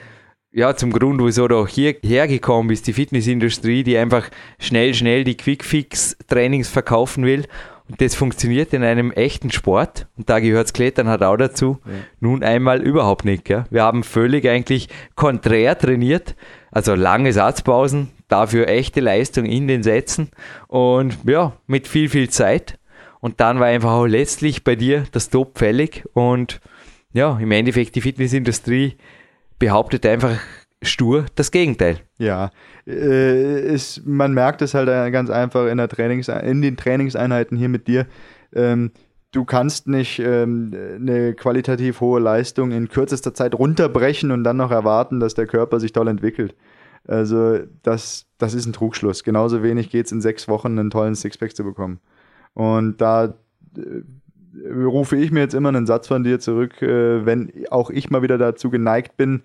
ja, 0.51 0.75
zum 0.75 0.91
Grund, 0.91 1.21
wieso 1.23 1.47
du 1.47 1.67
hierher 1.67 2.27
gekommen 2.27 2.69
bist, 2.69 2.87
die 2.87 2.93
Fitnessindustrie, 2.93 3.83
die 3.83 3.97
einfach 3.97 4.29
schnell, 4.57 4.93
schnell 4.93 5.23
die 5.23 5.37
Quickfix-Trainings 5.37 6.69
verkaufen 6.69 7.23
will. 7.25 7.45
Und 7.87 8.01
das 8.01 8.15
funktioniert 8.15 8.73
in 8.73 8.83
einem 8.83 9.11
echten 9.11 9.51
Sport. 9.51 10.07
Und 10.17 10.29
da 10.29 10.39
gehört 10.39 10.65
das 10.65 10.73
Klettern 10.73 11.07
halt 11.07 11.23
auch 11.23 11.37
dazu. 11.37 11.79
Ja. 11.85 11.91
Nun 12.19 12.43
einmal 12.43 12.81
überhaupt 12.81 13.25
nicht. 13.25 13.45
Gell? 13.45 13.65
Wir 13.69 13.83
haben 13.83 14.03
völlig 14.03 14.47
eigentlich 14.47 14.89
konträr 15.15 15.77
trainiert. 15.77 16.35
Also 16.71 16.93
lange 16.93 17.33
Satzpausen, 17.33 18.09
dafür 18.27 18.67
echte 18.67 19.01
Leistung 19.01 19.45
in 19.45 19.67
den 19.67 19.81
Sätzen. 19.81 20.29
Und 20.67 21.17
ja, 21.25 21.53
mit 21.65 21.87
viel, 21.87 22.09
viel 22.09 22.29
Zeit. 22.29 22.77
Und 23.21 23.39
dann 23.39 23.59
war 23.59 23.67
einfach 23.67 23.91
auch 23.91 24.05
letztlich 24.05 24.63
bei 24.63 24.75
dir 24.75 25.05
das 25.11 25.29
Top 25.29 25.57
fällig. 25.57 26.05
Und 26.13 26.59
ja, 27.11 27.39
im 27.39 27.51
Endeffekt 27.51 27.95
die 27.95 28.01
Fitnessindustrie 28.01 28.97
behauptet 29.59 30.05
einfach 30.05 30.39
stur 30.81 31.25
das 31.35 31.51
Gegenteil. 31.51 31.99
Ja, 32.17 32.51
äh, 32.87 33.73
ist, 33.73 34.05
man 34.05 34.33
merkt 34.33 34.61
es 34.61 34.73
halt 34.73 34.87
ganz 35.11 35.29
einfach 35.29 35.67
in, 35.67 35.77
der 35.77 35.89
Trainings, 35.89 36.29
in 36.29 36.61
den 36.61 36.77
Trainingseinheiten 36.77 37.57
hier 37.57 37.69
mit 37.69 37.87
dir. 37.87 38.07
Ähm, 38.53 38.91
du 39.31 39.45
kannst 39.45 39.87
nicht 39.87 40.19
ähm, 40.19 40.71
eine 40.73 41.33
qualitativ 41.33 42.01
hohe 42.01 42.19
Leistung 42.19 42.71
in 42.71 42.89
kürzester 42.89 43.33
Zeit 43.33 43.53
runterbrechen 43.53 44.31
und 44.31 44.43
dann 44.43 44.57
noch 44.57 44.71
erwarten, 44.71 45.19
dass 45.19 45.33
der 45.33 45.47
Körper 45.47 45.79
sich 45.79 45.91
toll 45.91 46.07
entwickelt. 46.07 46.55
Also 47.07 47.59
das, 47.83 48.25
das 48.37 48.53
ist 48.53 48.65
ein 48.65 48.73
Trugschluss. 48.73 49.23
Genauso 49.23 49.63
wenig 49.63 49.89
geht 49.89 50.05
es 50.05 50.11
in 50.11 50.21
sechs 50.21 50.47
Wochen 50.47 50.77
einen 50.79 50.89
tollen 50.89 51.15
Sixpack 51.15 51.55
zu 51.55 51.63
bekommen. 51.63 51.99
Und 52.53 53.01
da 53.01 53.35
äh, 53.77 54.01
rufe 54.73 55.15
ich 55.15 55.31
mir 55.31 55.41
jetzt 55.41 55.53
immer 55.53 55.69
einen 55.69 55.85
Satz 55.85 56.07
von 56.07 56.23
dir 56.23 56.39
zurück, 56.39 56.81
äh, 56.81 57.25
wenn 57.25 57.51
auch 57.69 57.89
ich 57.89 58.09
mal 58.09 58.21
wieder 58.21 58.37
dazu 58.37 58.69
geneigt 58.69 59.17
bin, 59.17 59.43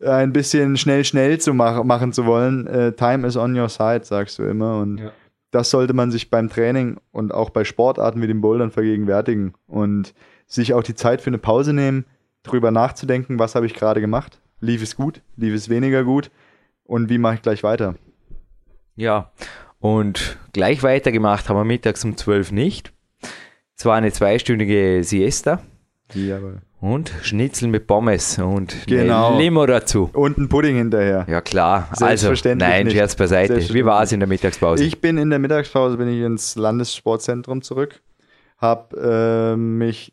ein 0.00 0.32
bisschen 0.32 0.76
schnell, 0.76 1.04
schnell 1.04 1.38
zu 1.38 1.54
mach, 1.54 1.82
machen 1.84 2.12
zu 2.12 2.26
wollen. 2.26 2.66
Äh, 2.66 2.92
time 2.92 3.26
is 3.26 3.36
on 3.36 3.58
your 3.58 3.68
side, 3.68 4.04
sagst 4.04 4.38
du 4.38 4.44
immer. 4.44 4.78
Und 4.78 4.98
ja. 4.98 5.12
das 5.50 5.70
sollte 5.70 5.94
man 5.94 6.10
sich 6.10 6.30
beim 6.30 6.48
Training 6.48 6.98
und 7.12 7.32
auch 7.32 7.50
bei 7.50 7.64
Sportarten 7.64 8.20
wie 8.22 8.26
dem 8.26 8.40
Bouldern 8.40 8.70
vergegenwärtigen 8.70 9.54
und 9.66 10.14
sich 10.46 10.74
auch 10.74 10.82
die 10.82 10.94
Zeit 10.94 11.20
für 11.20 11.30
eine 11.30 11.38
Pause 11.38 11.72
nehmen, 11.72 12.04
drüber 12.42 12.70
nachzudenken, 12.70 13.38
was 13.38 13.54
habe 13.54 13.66
ich 13.66 13.74
gerade 13.74 14.00
gemacht? 14.00 14.40
Lief 14.60 14.82
es 14.82 14.96
gut? 14.96 15.22
Lief 15.36 15.54
es 15.54 15.68
weniger 15.68 16.04
gut? 16.04 16.30
Und 16.84 17.08
wie 17.08 17.18
mache 17.18 17.36
ich 17.36 17.42
gleich 17.42 17.62
weiter? 17.62 17.94
Ja, 18.96 19.32
und 19.80 20.38
gleich 20.52 20.82
weitergemacht 20.82 21.48
haben 21.48 21.56
wir 21.56 21.64
mittags 21.64 22.04
um 22.04 22.16
12 22.16 22.52
nicht. 22.52 22.93
Es 23.76 23.84
war 23.84 23.96
eine 23.96 24.12
zweistündige 24.12 25.02
Siesta. 25.02 25.60
Jawohl. 26.14 26.60
Und 26.80 27.12
Schnitzel 27.22 27.68
mit 27.68 27.86
Pommes 27.86 28.38
und 28.38 28.86
Genau. 28.86 29.38
Limo 29.38 29.64
dazu. 29.64 30.10
Und 30.12 30.36
ein 30.36 30.48
Pudding 30.50 30.76
hinterher. 30.76 31.24
Ja 31.28 31.40
klar, 31.40 31.88
also 31.90 32.04
Selbstverständlich 32.04 32.68
nein, 32.68 32.84
nicht. 32.84 32.94
Scherz 32.94 33.16
beiseite. 33.16 33.56
Wie 33.72 33.84
war 33.86 34.02
es 34.02 34.12
in 34.12 34.20
der 34.20 34.28
Mittagspause? 34.28 34.84
Ich 34.84 35.00
bin 35.00 35.16
in 35.16 35.30
der 35.30 35.38
Mittagspause 35.38 35.96
bin 35.96 36.08
ich 36.08 36.20
ins 36.20 36.56
Landessportzentrum 36.56 37.62
zurück, 37.62 38.02
habe 38.58 39.54
äh, 39.54 39.56
mich 39.56 40.12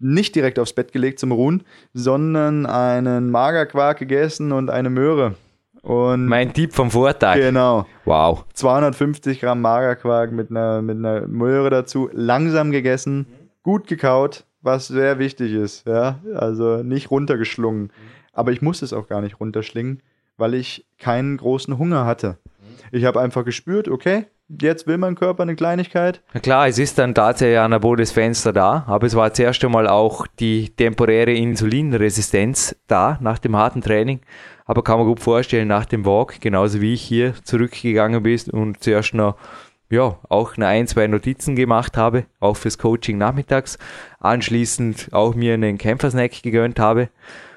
nicht 0.00 0.34
direkt 0.34 0.58
aufs 0.58 0.72
Bett 0.72 0.92
gelegt 0.92 1.20
zum 1.20 1.30
Ruhen, 1.32 1.62
sondern 1.92 2.66
einen 2.66 3.30
Magerquark 3.30 3.98
gegessen 3.98 4.50
und 4.52 4.70
eine 4.70 4.90
Möhre. 4.90 5.34
Und 5.82 6.26
mein 6.26 6.52
Tipp 6.52 6.72
vom 6.72 6.90
Vortag. 6.90 7.36
genau, 7.36 7.86
Wow. 8.04 8.44
250 8.54 9.40
Gramm 9.40 9.60
Magerquark 9.60 10.32
mit 10.32 10.50
einer, 10.50 10.82
mit 10.82 10.96
einer 10.98 11.26
Möhre 11.26 11.70
dazu, 11.70 12.10
langsam 12.12 12.70
gegessen, 12.70 13.26
gut 13.62 13.86
gekaut, 13.86 14.44
was 14.60 14.88
sehr 14.88 15.18
wichtig 15.18 15.52
ist. 15.52 15.86
Ja? 15.86 16.18
Also 16.34 16.82
nicht 16.82 17.10
runtergeschlungen. 17.10 17.92
Aber 18.32 18.52
ich 18.52 18.62
musste 18.62 18.84
es 18.84 18.92
auch 18.92 19.08
gar 19.08 19.20
nicht 19.20 19.40
runterschlingen, 19.40 20.02
weil 20.36 20.54
ich 20.54 20.86
keinen 20.98 21.36
großen 21.36 21.78
Hunger 21.78 22.04
hatte. 22.06 22.38
Ich 22.92 23.04
habe 23.04 23.20
einfach 23.20 23.44
gespürt, 23.44 23.88
okay, 23.88 24.26
jetzt 24.48 24.86
will 24.86 24.98
mein 24.98 25.14
Körper 25.14 25.42
eine 25.42 25.56
Kleinigkeit. 25.56 26.22
Na 26.32 26.40
klar, 26.40 26.68
es 26.68 26.78
ist 26.78 26.98
dann 26.98 27.14
tatsächlich 27.14 27.58
ein 27.58 27.66
anaboles 27.66 28.12
Fenster 28.12 28.52
da, 28.52 28.84
aber 28.86 29.06
es 29.06 29.14
war 29.14 29.32
zuerst 29.32 29.64
einmal 29.64 29.86
auch 29.86 30.26
die 30.38 30.70
temporäre 30.70 31.32
Insulinresistenz 31.32 32.76
da 32.86 33.18
nach 33.20 33.38
dem 33.38 33.56
harten 33.56 33.82
Training. 33.82 34.20
Aber 34.64 34.82
kann 34.82 34.98
man 34.98 35.06
gut 35.06 35.20
vorstellen, 35.20 35.68
nach 35.68 35.86
dem 35.86 36.04
Walk, 36.04 36.40
genauso 36.40 36.80
wie 36.80 36.94
ich 36.94 37.02
hier 37.02 37.34
zurückgegangen 37.42 38.22
bin 38.22 38.40
und 38.52 38.82
zuerst 38.82 39.14
noch 39.14 39.36
ja, 39.90 40.18
auch 40.28 40.56
eine 40.56 40.66
ein, 40.66 40.86
zwei 40.86 41.06
Notizen 41.06 41.56
gemacht 41.56 41.96
habe, 41.96 42.26
auch 42.40 42.56
fürs 42.58 42.76
Coaching 42.76 43.16
nachmittags. 43.16 43.78
Anschließend 44.20 45.08
auch 45.12 45.34
mir 45.34 45.54
einen 45.54 45.78
Kämpfersnack 45.78 46.42
gegönnt 46.42 46.78
habe 46.78 47.08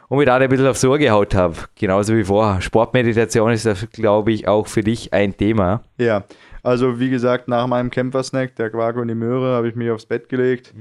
und 0.08 0.18
mir 0.18 0.26
da 0.26 0.38
ein 0.38 0.50
bisschen 0.50 0.68
auf 0.68 0.78
Sorge 0.78 1.06
gehaut 1.06 1.36
habe. 1.36 1.56
Genauso 1.76 2.16
wie 2.16 2.24
vorher. 2.24 2.62
Sportmeditation 2.62 3.52
ist, 3.52 3.92
glaube 3.92 4.32
ich, 4.32 4.48
auch 4.48 4.68
für 4.68 4.82
dich 4.82 5.14
ein 5.14 5.36
Thema. 5.36 5.84
Ja, 5.98 6.24
also 6.64 7.00
wie 7.00 7.10
gesagt, 7.10 7.48
nach 7.48 7.68
meinem 7.68 7.90
Kämpfersnack, 7.90 8.56
der 8.56 8.70
Quark 8.70 8.98
und 8.98 9.08
die 9.08 9.16
Möhre, 9.16 9.56
habe 9.56 9.70
ich 9.70 9.76
mich 9.76 9.90
aufs 9.90 10.06
Bett 10.06 10.30
gelegt, 10.30 10.74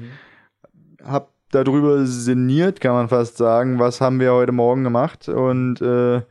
habe 1.03 1.28
darüber 1.51 2.07
sinniert, 2.07 2.81
kann 2.81 2.93
man 2.93 3.09
fast 3.09 3.37
sagen, 3.37 3.78
was 3.78 4.01
haben 4.01 4.20
wir 4.20 4.33
heute 4.33 4.53
Morgen 4.53 4.85
gemacht 4.85 5.28
und 5.28 5.81
äh, 5.81 6.22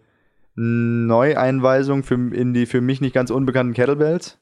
Neueinweisung 0.55 2.03
für, 2.03 2.15
in 2.15 2.53
die 2.53 2.65
für 2.65 2.81
mich 2.81 3.01
nicht 3.01 3.13
ganz 3.13 3.31
unbekannten 3.31 3.73
Kettlebells. 3.73 4.39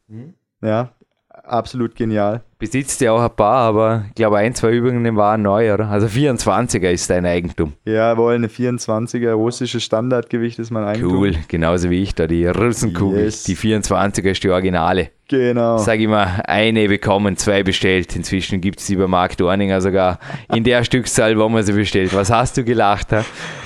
Ja, 0.61 0.91
absolut 1.29 1.95
genial. 1.95 2.43
Besitzt 2.61 3.01
ja 3.01 3.11
auch 3.11 3.21
ein 3.23 3.35
paar, 3.35 3.63
aber 3.63 4.05
ich 4.09 4.13
glaube 4.13 4.37
ein, 4.37 4.53
zwei 4.53 4.69
Übungen 4.71 5.15
waren 5.17 5.41
neu, 5.41 5.73
oder? 5.73 5.89
Also 5.89 6.05
24er 6.05 6.91
ist 6.91 7.09
dein 7.09 7.25
Eigentum. 7.25 7.73
Jawohl, 7.85 8.35
eine 8.35 8.47
24er 8.49 9.31
russisches 9.31 9.83
Standardgewicht 9.83 10.59
ist 10.59 10.69
mein 10.69 10.83
Eigentum. 10.83 11.17
Cool, 11.17 11.33
genauso 11.47 11.89
wie 11.89 12.03
ich 12.03 12.13
da, 12.13 12.27
die 12.27 12.45
Russenkugel, 12.45 13.23
Yes. 13.23 13.43
die 13.45 13.57
24er 13.57 14.29
ist 14.29 14.43
die 14.43 14.49
Originale. 14.51 15.09
Genau. 15.27 15.77
Sag 15.77 15.99
ich 16.01 16.09
mal, 16.09 16.41
eine 16.45 16.89
bekommen, 16.89 17.37
zwei 17.37 17.63
bestellt. 17.63 18.17
Inzwischen 18.17 18.59
gibt 18.59 18.81
es 18.81 18.87
die 18.87 18.97
bei 18.97 19.07
Mark 19.07 19.37
Dorninger 19.37 19.79
sogar 19.79 20.19
in 20.53 20.65
der 20.65 20.83
Stückzahl, 20.83 21.39
wo 21.39 21.47
man 21.47 21.63
sie 21.63 21.71
bestellt. 21.71 22.13
Was 22.13 22.29
hast 22.29 22.57
du 22.57 22.65
gelacht? 22.65 23.13
Ha? 23.13 23.23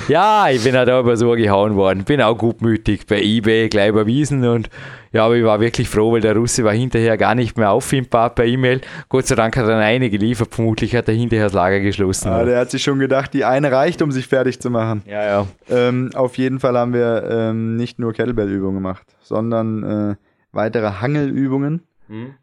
Ja, 0.07 0.47
ich 0.51 0.63
bin 0.63 0.75
halt 0.77 0.91
auch 0.91 0.99
über 0.99 1.17
so 1.17 1.31
gehauen 1.31 1.75
worden. 1.75 2.03
Bin 2.03 2.21
auch 2.21 2.37
gutmütig 2.37 3.07
bei 3.07 3.19
Ebay 3.19 3.67
gleich 3.69 3.89
überwiesen 3.89 4.47
und 4.47 4.69
ja, 5.11 5.25
aber 5.25 5.37
ich 5.37 5.43
war 5.45 5.59
wirklich 5.59 5.89
froh, 5.89 6.11
weil 6.11 6.21
der 6.21 6.35
Russe 6.35 6.63
war 6.63 6.73
hinterher 6.73 7.17
gar 7.17 7.33
nicht 7.33 7.57
mehr 7.57 7.71
auffindbar 7.71 8.29
per 8.35 8.45
E-Mail. 8.45 8.81
Gott 9.09 9.27
sei 9.27 9.36
Dank 9.36 9.55
hat 9.57 9.67
er 9.67 9.77
eine 9.77 10.09
geliefert. 10.09 10.53
Vermutlich 10.53 10.95
hat 10.95 11.07
er 11.07 11.13
hinterher 11.13 11.45
das 11.45 11.53
Lager 11.53 11.79
geschlossen. 11.79 12.29
Ah, 12.29 12.43
der 12.43 12.59
hat 12.59 12.71
sich 12.71 12.83
schon 12.83 12.99
gedacht, 12.99 13.33
die 13.33 13.45
eine 13.45 13.71
reicht, 13.71 14.01
um 14.01 14.11
sich 14.11 14.27
fertig 14.27 14.59
zu 14.59 14.69
machen. 14.69 15.03
ja, 15.05 15.23
ja. 15.23 15.47
Ähm, 15.69 16.11
auf 16.13 16.38
jeden 16.38 16.59
Fall 16.59 16.77
haben 16.77 16.93
wir 16.93 17.27
ähm, 17.29 17.75
nicht 17.75 17.99
nur 17.99 18.13
Kettlebell-Übungen 18.13 18.75
gemacht, 18.75 19.05
sondern 19.21 19.83
äh, 20.11 20.15
weitere 20.51 21.01
Hangelübungen. 21.01 21.81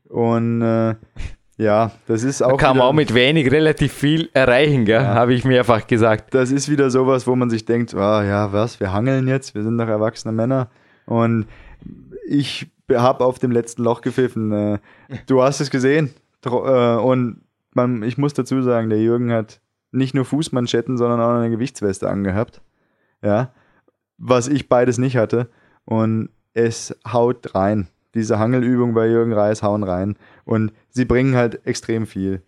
Und 0.08 0.62
äh, 0.62 0.94
ja, 1.56 1.92
das 2.08 2.24
ist 2.24 2.40
Da 2.40 2.46
auch, 2.46 2.56
kann 2.56 2.76
man 2.76 2.86
auch 2.86 2.92
mit 2.92 3.14
wenig 3.14 3.50
relativ 3.50 3.92
viel 3.92 4.28
erreichen, 4.34 4.84
gell? 4.84 5.04
habe 5.06 5.34
ich 5.34 5.44
mehrfach 5.44 5.86
gesagt. 5.86 6.34
das 6.34 6.50
ist 6.50 6.68
wieder 6.68 6.90
sowas, 6.90 7.26
wo 7.26 7.36
man 7.36 7.48
sich 7.50 7.64
denkt, 7.64 7.94
ah, 7.94 8.24
ja, 8.24 8.52
was, 8.52 8.80
wir 8.80 8.92
hangeln 8.92 9.28
jetzt, 9.28 9.54
wir 9.54 9.62
sind 9.62 9.78
doch 9.78 9.86
erwachsene 9.86 10.32
Männer. 10.32 10.68
Und 11.06 11.46
ich 12.26 12.66
habe 12.92 13.24
auf 13.24 13.38
dem 13.38 13.52
letzten 13.52 13.84
Loch 13.84 14.00
gepfiffen. 14.00 14.52
Äh, 14.52 14.78
du 15.26 15.42
hast 15.42 15.60
es 15.60 15.70
gesehen. 15.70 16.10
Äh, 16.44 16.50
und 16.50 17.42
man, 17.74 18.02
ich 18.02 18.18
muss 18.18 18.34
dazu 18.34 18.62
sagen, 18.62 18.90
der 18.90 19.00
Jürgen 19.00 19.32
hat 19.32 19.60
nicht 19.90 20.14
nur 20.14 20.24
Fußmanschetten, 20.24 20.96
sondern 20.96 21.20
auch 21.20 21.30
eine 21.30 21.50
Gewichtsweste 21.50 22.08
angehabt. 22.08 22.60
Ja, 23.22 23.52
was 24.18 24.48
ich 24.48 24.68
beides 24.68 24.98
nicht 24.98 25.16
hatte. 25.16 25.48
Und 25.84 26.30
es 26.54 26.96
haut 27.10 27.54
rein. 27.54 27.88
Diese 28.14 28.38
Hangelübung 28.38 28.94
bei 28.94 29.08
Jürgen 29.08 29.32
Reis 29.32 29.62
hauen 29.62 29.84
rein. 29.84 30.16
Und 30.44 30.72
sie 30.90 31.04
bringen 31.04 31.34
halt 31.34 31.66
extrem 31.66 32.06
viel. 32.06 32.42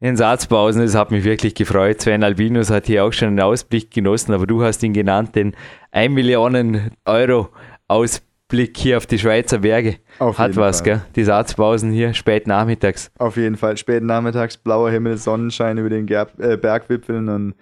In 0.00 0.16
Satzpausen, 0.16 0.82
das 0.82 0.94
hat 0.94 1.10
mich 1.10 1.24
wirklich 1.24 1.54
gefreut. 1.54 2.00
Sven 2.00 2.24
Albinus 2.24 2.70
hat 2.70 2.86
hier 2.86 3.04
auch 3.04 3.12
schon 3.12 3.28
einen 3.28 3.40
Ausblick 3.40 3.90
genossen, 3.90 4.34
aber 4.34 4.46
du 4.46 4.62
hast 4.62 4.82
ihn 4.82 4.92
genannt, 4.92 5.34
den 5.36 5.54
1 5.92 6.12
Millionen 6.12 6.90
Euro 7.04 7.48
Ausblick 7.88 8.33
hier 8.52 8.96
auf 8.96 9.06
die 9.06 9.18
Schweizer 9.18 9.58
Berge. 9.58 9.96
Auf 10.18 10.38
hat 10.38 10.56
was, 10.56 10.78
Fall. 10.78 10.84
gell? 10.84 11.00
Die 11.16 11.24
Satzpausen 11.24 11.92
hier 11.92 12.14
spät 12.14 12.46
nachmittags. 12.46 13.10
Auf 13.18 13.36
jeden 13.36 13.56
Fall. 13.56 13.76
Späten 13.76 14.06
Nachmittags, 14.06 14.56
blauer 14.56 14.90
Himmel, 14.90 15.16
Sonnenschein 15.16 15.78
über 15.78 15.90
den 15.90 16.06
Gerb, 16.06 16.38
äh, 16.38 16.56
Bergwipfeln 16.56 17.28
und 17.28 17.54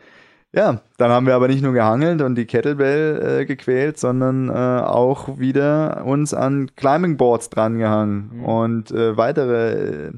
Ja, 0.54 0.82
dann 0.98 1.10
haben 1.10 1.26
wir 1.26 1.34
aber 1.34 1.48
nicht 1.48 1.62
nur 1.62 1.72
gehangelt 1.72 2.20
und 2.20 2.34
die 2.34 2.44
Kettlebell 2.44 3.40
äh, 3.40 3.44
gequält, 3.46 3.98
sondern 3.98 4.50
äh, 4.50 4.52
auch 4.52 5.38
wieder 5.38 6.04
uns 6.04 6.34
an 6.34 6.70
Climbing 6.76 7.16
Boards 7.16 7.48
drangehangen 7.48 8.30
mhm. 8.34 8.44
und 8.44 8.90
äh, 8.90 9.16
weitere 9.16 10.08
äh, 10.08 10.12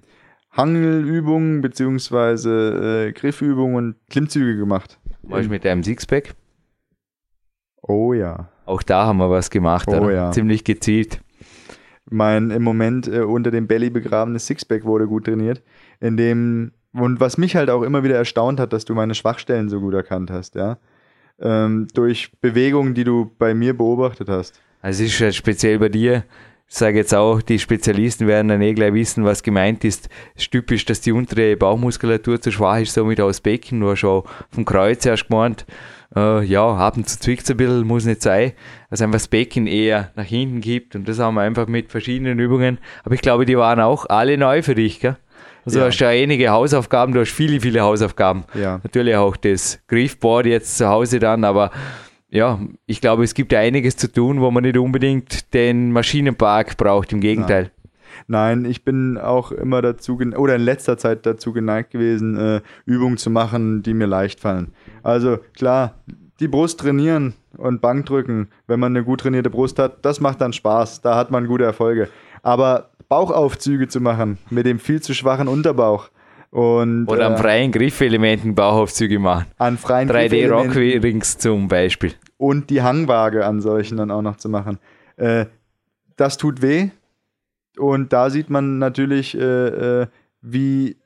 Hangelübungen 0.51 1.61
beziehungsweise 1.61 3.07
äh, 3.09 3.13
Griffübungen 3.13 3.77
und 3.77 3.97
Klimmzüge 4.11 4.57
gemacht. 4.57 4.99
War 5.23 5.41
ich 5.41 5.49
mit 5.49 5.65
deinem 5.65 5.85
Sixpack? 5.85 6.35
Oh 7.83 8.13
ja. 8.13 8.49
Auch 8.67 8.83
da 8.83 9.07
haben 9.07 9.19
wir 9.19 9.31
was 9.31 9.51
gemacht, 9.51 9.89
oh, 9.89 10.11
ja. 10.11 10.31
ziemlich 10.33 10.65
gezielt. 10.65 11.21
Mein 12.11 12.51
im 12.51 12.63
Moment 12.63 13.09
äh, 13.09 13.21
unter 13.21 13.51
dem 13.51 13.67
Belly 13.67 13.91
begrabenes 13.91 14.47
Sixpack 14.47 14.85
wurde 14.85 15.07
gut 15.07 15.25
trainiert, 15.25 15.63
in 16.01 16.17
dem 16.17 16.73
und 16.93 17.19
was 17.19 17.39
mich 17.39 17.57
halt 17.57 17.71
auch 17.71 17.83
immer 17.83 18.05
wieder 18.05 18.17
erstaunt 18.17 18.61
hat, 18.61 18.73
dass 18.73 18.85
du 18.85 18.95
meine 18.95 19.15
Schwachstellen 19.15 19.69
so 19.69 19.81
gut 19.81 19.95
erkannt 19.95 20.31
hast, 20.31 20.55
ja. 20.55 20.79
Ähm, 21.41 21.89
durch 21.95 22.31
Bewegungen, 22.41 22.95
die 22.95 23.03
du 23.03 23.33
bei 23.39 23.55
mir 23.55 23.77
beobachtet 23.77 24.29
hast. 24.29 24.61
Also 24.81 25.03
es 25.03 25.13
ist 25.13 25.21
halt 25.21 25.35
speziell 25.35 25.79
bei 25.81 25.89
dir. 25.89 26.25
Ich 26.69 26.77
sage 26.77 26.97
jetzt 26.97 27.15
auch, 27.15 27.43
die 27.43 27.59
Spezialisten 27.59 28.27
werden 28.27 28.49
dann 28.49 28.63
eh 28.63 28.73
gleich 28.73 28.95
wissen, 28.95 29.25
was 29.25 29.43
gemeint 29.43 29.85
ist. 29.85 30.09
Es 30.35 30.45
ist 30.45 30.53
typisch, 30.53 30.85
dass 30.85 31.01
die 31.01 31.13
untere 31.13 31.57
Bauchmuskulatur 31.57 32.41
zu 32.41 32.53
schwach 32.53 32.81
ist, 32.81 32.95
somit 32.95 33.21
aus 33.21 33.41
Becken. 33.41 33.81
Du 33.81 33.91
hast 33.91 34.01
schon 34.01 34.23
vom 34.51 34.65
Kreuz 34.65 35.05
erst 35.05 35.29
gemeint, 35.29 35.67
äh, 36.17 36.45
ja, 36.45 36.65
ab 36.65 36.97
und 36.97 37.09
zu 37.09 37.19
zwickt 37.19 37.45
es 37.45 37.51
ein 37.51 37.57
bisschen, 37.57 37.87
muss 37.87 38.05
nicht 38.05 38.23
sein. 38.23 38.53
Also 38.91 39.05
einfach 39.05 39.17
das 39.17 39.29
Becken 39.29 39.67
eher 39.67 40.11
nach 40.17 40.25
hinten 40.25 40.61
gibt 40.61 40.95
und 40.95 41.09
das 41.09 41.19
haben 41.19 41.35
wir 41.35 41.43
einfach 41.43 41.67
mit 41.67 41.91
verschiedenen 41.91 42.39
Übungen. 42.39 42.79
Aber 43.05 43.15
ich 43.15 43.21
glaube, 43.21 43.47
die 43.47 43.57
waren 43.59 43.81
auch 43.81 44.07
alle 44.07 44.39
neu 44.39 44.63
für 44.63 44.75
dich, 44.75 45.01
gell? 45.01 45.17
Also 45.65 45.79
ja. 45.79 45.85
du 45.85 45.91
hast 45.91 45.99
ja 45.99 46.09
einige 46.09 46.51
Hausaufgaben, 46.51 47.15
du 47.15 47.21
hast 47.21 47.33
viele, 47.33 47.61
viele 47.61 47.81
Hausaufgaben. 47.81 48.45
Ja. 48.55 48.81
Natürlich 48.83 49.17
auch 49.17 49.37
das 49.37 49.81
Griffboard 49.89 50.47
jetzt 50.47 50.77
zu 50.77 50.89
Hause 50.89 51.19
dann, 51.19 51.45
aber 51.45 51.71
ja, 52.29 52.59
ich 52.87 53.01
glaube, 53.01 53.25
es 53.25 53.33
gibt 53.33 53.53
ja 53.53 53.61
einiges 53.61 53.97
zu 53.97 54.11
tun, 54.13 54.41
wo 54.41 54.51
man 54.51 54.65
nicht 54.65 54.77
unbedingt 54.77 55.55
den 55.55 55.93
Maschinenpark 55.93 56.77
braucht, 56.77 57.13
im 57.13 57.21
Gegenteil. 57.21 57.63
Nein, 57.63 57.71
ich 58.67 58.85
bin 58.85 59.19
auch 59.19 59.53
immer 59.53 59.83
dazu, 59.83 60.19
oder 60.37 60.57
in 60.57 60.63
letzter 60.63 60.99
Zeit 60.99 61.27
dazu 61.27 61.53
geneigt 61.53 61.91
gewesen, 61.91 62.37
äh, 62.37 62.61
Übungen 62.87 63.17
zu 63.17 63.31
machen, 63.31 63.83
die 63.83 63.95
mir 63.95 64.07
leicht 64.07 64.41
fallen. 64.41 64.73
Also 65.03 65.39
klar, 65.57 65.95
die 66.41 66.49
Brust 66.49 66.81
trainieren 66.81 67.35
und 67.57 67.81
Bank 67.81 68.07
drücken, 68.07 68.49
wenn 68.67 68.81
man 68.81 68.97
eine 68.97 69.05
gut 69.05 69.21
trainierte 69.21 69.51
Brust 69.51 69.79
hat, 69.79 70.05
das 70.05 70.21
macht 70.21 70.41
dann 70.41 70.53
Spaß, 70.53 71.03
da 71.03 71.17
hat 71.17 71.31
man 71.31 71.47
gute 71.47 71.65
Erfolge. 71.65 72.09
Aber 72.43 72.91
Bauchaufzüge 73.09 73.89
zu 73.89 74.01
machen 74.01 74.39
mit 74.51 74.67
dem 74.67 74.79
viel 74.79 75.01
zu 75.01 75.15
schwachen 75.15 75.49
Unterbauch. 75.49 76.11
Und, 76.51 77.09
Oder 77.09 77.27
an 77.27 77.33
äh, 77.33 77.39
freien 77.39 77.73
Griffelementen 77.73 78.55
Bauchaufzüge 78.55 79.19
machen. 79.19 79.47
An 79.59 79.77
freien 79.77 80.09
3D 80.09 80.49
Rockrings 80.49 81.39
zum 81.39 81.67
Beispiel. 81.67 82.13
Und 82.37 82.71
die 82.71 82.81
Hangwaage 82.81 83.45
an 83.45 83.61
solchen 83.61 83.97
dann 83.97 84.13
auch 84.13 84.23
noch 84.23 84.37
zu 84.37 84.49
machen. 84.49 84.79
Äh, 85.17 85.47
das 86.17 86.37
tut 86.37 86.63
weh. 86.63 86.91
Und 87.79 88.13
da 88.13 88.31
sieht 88.31 88.51
man 88.51 88.79
natürlich, 88.79 89.37
äh, 89.37 90.03
äh 90.03 90.07
wie 90.47 90.99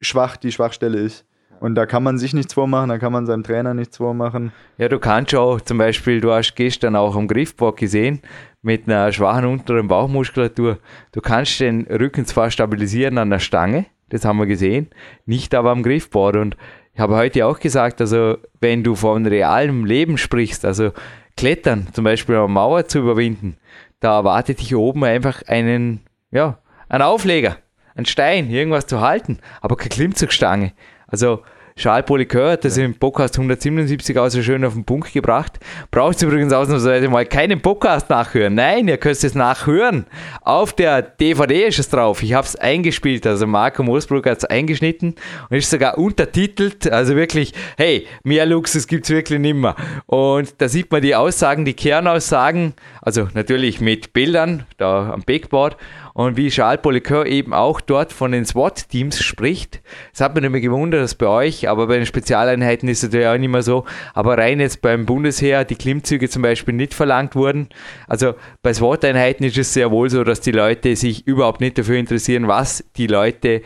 schwach 0.00 0.36
die 0.36 0.52
Schwachstelle 0.52 0.98
ist. 0.98 1.24
Und 1.60 1.76
da 1.76 1.86
kann 1.86 2.02
man 2.02 2.18
sich 2.18 2.34
nichts 2.34 2.52
vormachen, 2.52 2.88
da 2.88 2.98
kann 2.98 3.12
man 3.12 3.26
seinem 3.26 3.42
Trainer 3.42 3.72
nichts 3.72 3.96
vormachen. 3.96 4.52
Ja, 4.76 4.88
du 4.88 4.98
kannst 4.98 5.34
auch 5.34 5.60
zum 5.60 5.78
Beispiel, 5.78 6.20
du 6.20 6.32
hast 6.32 6.54
gestern 6.56 6.96
auch 6.96 7.16
am 7.16 7.28
Griffbock 7.28 7.78
gesehen, 7.78 8.20
mit 8.60 8.86
einer 8.86 9.12
schwachen 9.12 9.46
unteren 9.46 9.88
Bauchmuskulatur, 9.88 10.78
du 11.12 11.20
kannst 11.20 11.60
den 11.60 11.86
Rücken 11.86 12.26
zwar 12.26 12.50
stabilisieren 12.50 13.16
an 13.18 13.30
der 13.30 13.38
Stange, 13.38 13.86
das 14.10 14.24
haben 14.24 14.38
wir 14.38 14.46
gesehen, 14.46 14.88
nicht 15.24 15.54
aber 15.54 15.70
am 15.70 15.82
Griffboard. 15.82 16.36
Und 16.36 16.56
ich 16.92 17.00
habe 17.00 17.16
heute 17.16 17.46
auch 17.46 17.58
gesagt, 17.60 18.00
also 18.00 18.36
wenn 18.60 18.82
du 18.82 18.94
von 18.94 19.24
realem 19.24 19.84
Leben 19.84 20.18
sprichst, 20.18 20.64
also 20.64 20.92
Klettern, 21.36 21.88
zum 21.92 22.04
Beispiel 22.04 22.36
eine 22.36 22.48
Mauer 22.48 22.86
zu 22.86 22.98
überwinden, 22.98 23.56
da 24.04 24.16
erwartet 24.16 24.60
dich 24.60 24.76
oben 24.76 25.02
einfach 25.04 25.42
einen, 25.46 26.00
ja, 26.30 26.58
einen 26.88 27.02
Aufleger, 27.02 27.56
einen 27.94 28.06
Stein, 28.06 28.50
irgendwas 28.50 28.86
zu 28.86 29.00
halten, 29.00 29.38
aber 29.60 29.76
keine 29.76 29.88
Klimmzugstange. 29.88 30.72
Also 31.06 31.42
Charles 31.76 32.06
Polycœur 32.06 32.52
hat 32.52 32.64
das 32.64 32.76
ja. 32.76 32.84
im 32.84 32.94
Podcast 32.94 33.36
177 33.36 34.16
auch 34.16 34.28
so 34.28 34.40
schön 34.42 34.64
auf 34.64 34.74
den 34.74 34.84
Punkt 34.84 35.12
gebracht. 35.12 35.58
Braucht 35.90 36.22
übrigens 36.22 36.52
ausnahmsweise 36.52 37.08
mal 37.08 37.26
keinen 37.26 37.60
Podcast 37.60 38.08
nachhören. 38.10 38.54
Nein, 38.54 38.86
ihr 38.86 38.96
könnt 38.96 39.24
es 39.24 39.34
nachhören. 39.34 40.06
Auf 40.42 40.72
der 40.72 41.02
DVD 41.02 41.66
ist 41.66 41.80
es 41.80 41.88
drauf. 41.88 42.22
Ich 42.22 42.32
habe 42.32 42.46
es 42.46 42.54
eingespielt. 42.54 43.26
Also 43.26 43.48
Marco 43.48 43.82
Moosbrugger 43.82 44.30
hat 44.30 44.38
es 44.38 44.44
eingeschnitten 44.44 45.16
und 45.50 45.56
ist 45.56 45.68
sogar 45.68 45.98
untertitelt. 45.98 46.88
Also 46.92 47.16
wirklich, 47.16 47.52
hey, 47.76 48.06
mehr 48.22 48.46
Luxus 48.46 48.86
gibt 48.86 49.06
es 49.06 49.10
wirklich 49.10 49.40
nimmer. 49.40 49.74
Und 50.06 50.54
da 50.58 50.68
sieht 50.68 50.92
man 50.92 51.02
die 51.02 51.16
Aussagen, 51.16 51.64
die 51.64 51.74
Kernaussagen, 51.74 52.74
also 53.02 53.26
natürlich 53.34 53.80
mit 53.80 54.12
Bildern 54.12 54.64
da 54.76 55.12
am 55.12 55.22
Backboard 55.22 55.76
und 56.14 56.36
wie 56.36 56.48
Charles 56.48 56.80
Polycœur 56.80 57.26
eben 57.26 57.52
auch 57.52 57.80
dort 57.80 58.12
von 58.12 58.30
den 58.30 58.46
SWAT-Teams 58.46 59.22
spricht. 59.22 59.82
Das 60.12 60.20
hat 60.20 60.34
mich 60.34 60.44
immer 60.44 60.60
gewundert, 60.60 61.02
dass 61.02 61.16
bei 61.16 61.26
euch, 61.26 61.68
aber 61.68 61.88
bei 61.88 61.96
den 61.96 62.06
Spezialeinheiten 62.06 62.88
ist 62.88 62.98
es 62.98 63.10
natürlich 63.10 63.26
auch 63.26 63.36
nicht 63.36 63.50
mehr 63.50 63.62
so. 63.62 63.84
Aber 64.14 64.38
rein 64.38 64.60
jetzt 64.60 64.80
beim 64.80 65.06
Bundesheer 65.06 65.64
die 65.64 65.74
Klimmzüge 65.74 66.28
zum 66.28 66.42
Beispiel 66.42 66.72
nicht 66.72 66.94
verlangt 66.94 67.34
wurden. 67.34 67.68
Also 68.06 68.34
bei 68.62 68.72
SWAT-Einheiten 68.72 69.44
ist 69.44 69.58
es 69.58 69.74
sehr 69.74 69.90
wohl 69.90 70.08
so, 70.08 70.22
dass 70.22 70.40
die 70.40 70.52
Leute 70.52 70.94
sich 70.94 71.26
überhaupt 71.26 71.60
nicht 71.60 71.78
dafür 71.78 71.96
interessieren, 71.96 72.46
was 72.46 72.84
die 72.96 73.08
Leute 73.08 73.62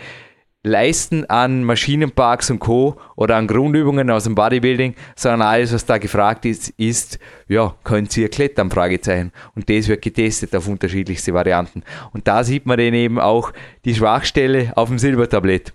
leisten 0.69 1.25
an 1.27 1.65
Maschinenparks 1.65 2.51
und 2.51 2.59
Co. 2.61 2.97
oder 3.17 3.37
an 3.37 3.47
Grundübungen 3.47 4.11
aus 4.11 4.25
dem 4.25 4.35
Bodybuilding, 4.35 4.95
sondern 5.17 5.43
alles, 5.43 5.73
was 5.73 5.87
da 5.87 5.99
gefragt 5.99 6.45
ist, 6.45 6.71
ist, 6.77 7.19
ja, 7.49 7.75
könnt 7.85 8.17
ihr 8.17 8.29
klettern? 8.29 8.71
Fragezeichen. 8.71 9.33
Und 9.55 9.69
das 9.69 9.89
wird 9.89 10.03
getestet 10.03 10.55
auf 10.55 10.69
unterschiedlichste 10.69 11.35
Varianten. 11.35 11.83
Und 12.13 12.29
da 12.29 12.45
sieht 12.45 12.67
man 12.67 12.79
dann 12.79 12.95
eben 12.95 13.19
auch 13.19 13.53
die 13.85 13.95
Schwachstelle 13.95 14.73
auf 14.77 14.89
dem 14.89 14.99
Silbertablett. 14.99 15.73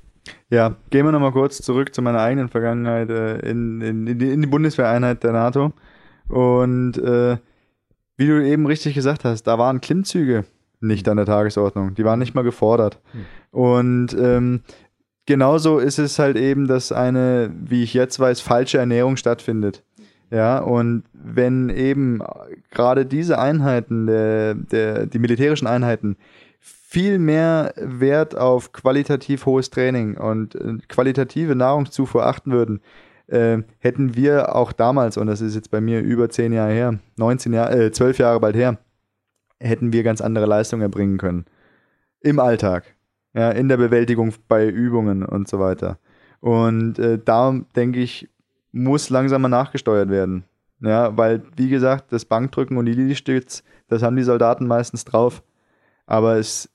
Ja, 0.50 0.76
gehen 0.89 1.06
wir 1.06 1.12
nochmal 1.12 1.32
kurz 1.32 1.58
zurück 1.58 1.94
zu 1.94 2.02
meiner 2.02 2.22
eigenen 2.22 2.48
Vergangenheit 2.48 3.10
äh, 3.10 3.39
in, 3.39 3.82
in, 3.82 4.08
in, 4.08 4.20
die, 4.20 4.32
in 4.32 4.41
die 4.41 4.48
Bundeswehreinheit 4.48 5.24
der 5.24 5.34
NATO. 5.34 5.74
Und 6.30 6.98
äh, 6.98 7.38
wie 8.18 8.28
du 8.28 8.46
eben 8.46 8.66
richtig 8.68 8.94
gesagt 8.94 9.26
hast, 9.26 9.44
da 9.44 9.58
waren 9.58 9.82
Klimmzüge 9.82 10.46
nicht 10.80 11.08
an 11.10 11.18
der 11.18 11.26
Tagesordnung. 11.26 11.96
Die 11.96 12.06
waren 12.06 12.20
nicht 12.20 12.36
mal 12.36 12.44
gefordert. 12.44 13.00
Hm. 13.12 13.26
Und 13.52 14.14
ähm, 14.14 14.62
genauso 15.26 15.80
ist 15.80 16.00
es 16.00 16.20
halt 16.20 16.38
eben, 16.38 16.68
dass 16.68 16.92
eine, 16.92 17.52
wie 17.54 17.84
ich 17.84 17.94
jetzt 17.94 18.20
weiß, 18.20 18.42
falsche 18.42 18.78
Ernährung 18.78 19.18
stattfindet. 19.18 19.84
Ja, 20.32 20.60
und 20.60 21.04
wenn 21.14 21.70
eben 21.70 22.22
gerade 22.72 23.06
diese 23.06 23.38
Einheiten, 23.38 24.08
der, 24.08 24.56
der, 24.56 25.06
die 25.06 25.20
militärischen 25.20 25.68
Einheiten, 25.68 26.18
viel 26.60 27.20
mehr 27.20 27.74
Wert 27.78 28.36
auf 28.36 28.72
qualitativ 28.72 29.46
hohes 29.46 29.70
Training 29.70 30.18
und 30.18 30.56
äh, 30.56 30.78
qualitative 30.88 31.56
Nahrungszufuhr 31.56 32.26
achten 32.26 32.52
würden, 32.52 32.82
äh, 33.28 33.60
hätten 33.80 34.16
wir 34.16 34.56
auch 34.56 34.72
damals, 34.72 35.18
und 35.18 35.28
das 35.28 35.42
ist 35.42 35.56
jetzt 35.56 35.72
bei 35.72 35.82
mir 35.82 36.02
über 36.02 36.30
zehn 36.30 36.54
Jahre 36.54 36.74
her, 36.74 37.00
19 37.18 37.54
Jahre, 37.54 37.86
äh, 37.86 37.92
12 37.92 38.20
Jahre 38.20 38.40
bald 38.40 38.56
her, 38.56 38.78
hätten 39.60 39.94
wir 39.94 40.04
ganz 40.04 40.22
andere 40.22 40.46
Leistungen 40.46 40.82
erbringen 40.82 41.18
können. 41.18 41.46
Im 42.22 42.40
Alltag. 42.40 42.96
Ja, 43.34 43.50
in 43.52 43.68
der 43.68 43.78
Bewältigung 43.78 44.34
bei 44.48 44.68
Übungen 44.68 45.24
und 45.24 45.48
so 45.48 45.60
weiter. 45.60 45.98
Und 46.40 47.00
äh, 47.00 47.20
da 47.24 47.60
denke 47.76 48.00
ich, 48.00 48.30
muss 48.72 49.10
langsam 49.10 49.42
mal 49.42 49.50
nachgesteuert 49.50 50.10
werden. 50.10 50.44
Ja, 50.82 51.18
weil, 51.18 51.44
wie 51.56 51.70
gesagt, 51.70 52.12
das 52.12 52.26
Bankdrücken 52.26 52.78
und 52.78 52.86
die 52.86 52.94
Liegestütz, 52.94 53.64
das 53.88 54.04
haben 54.04 54.18
die 54.18 54.24
Soldaten 54.24 54.68
meistens 54.68 55.06
drauf. 55.06 55.42
Aber 56.06 56.36
es 56.36 56.70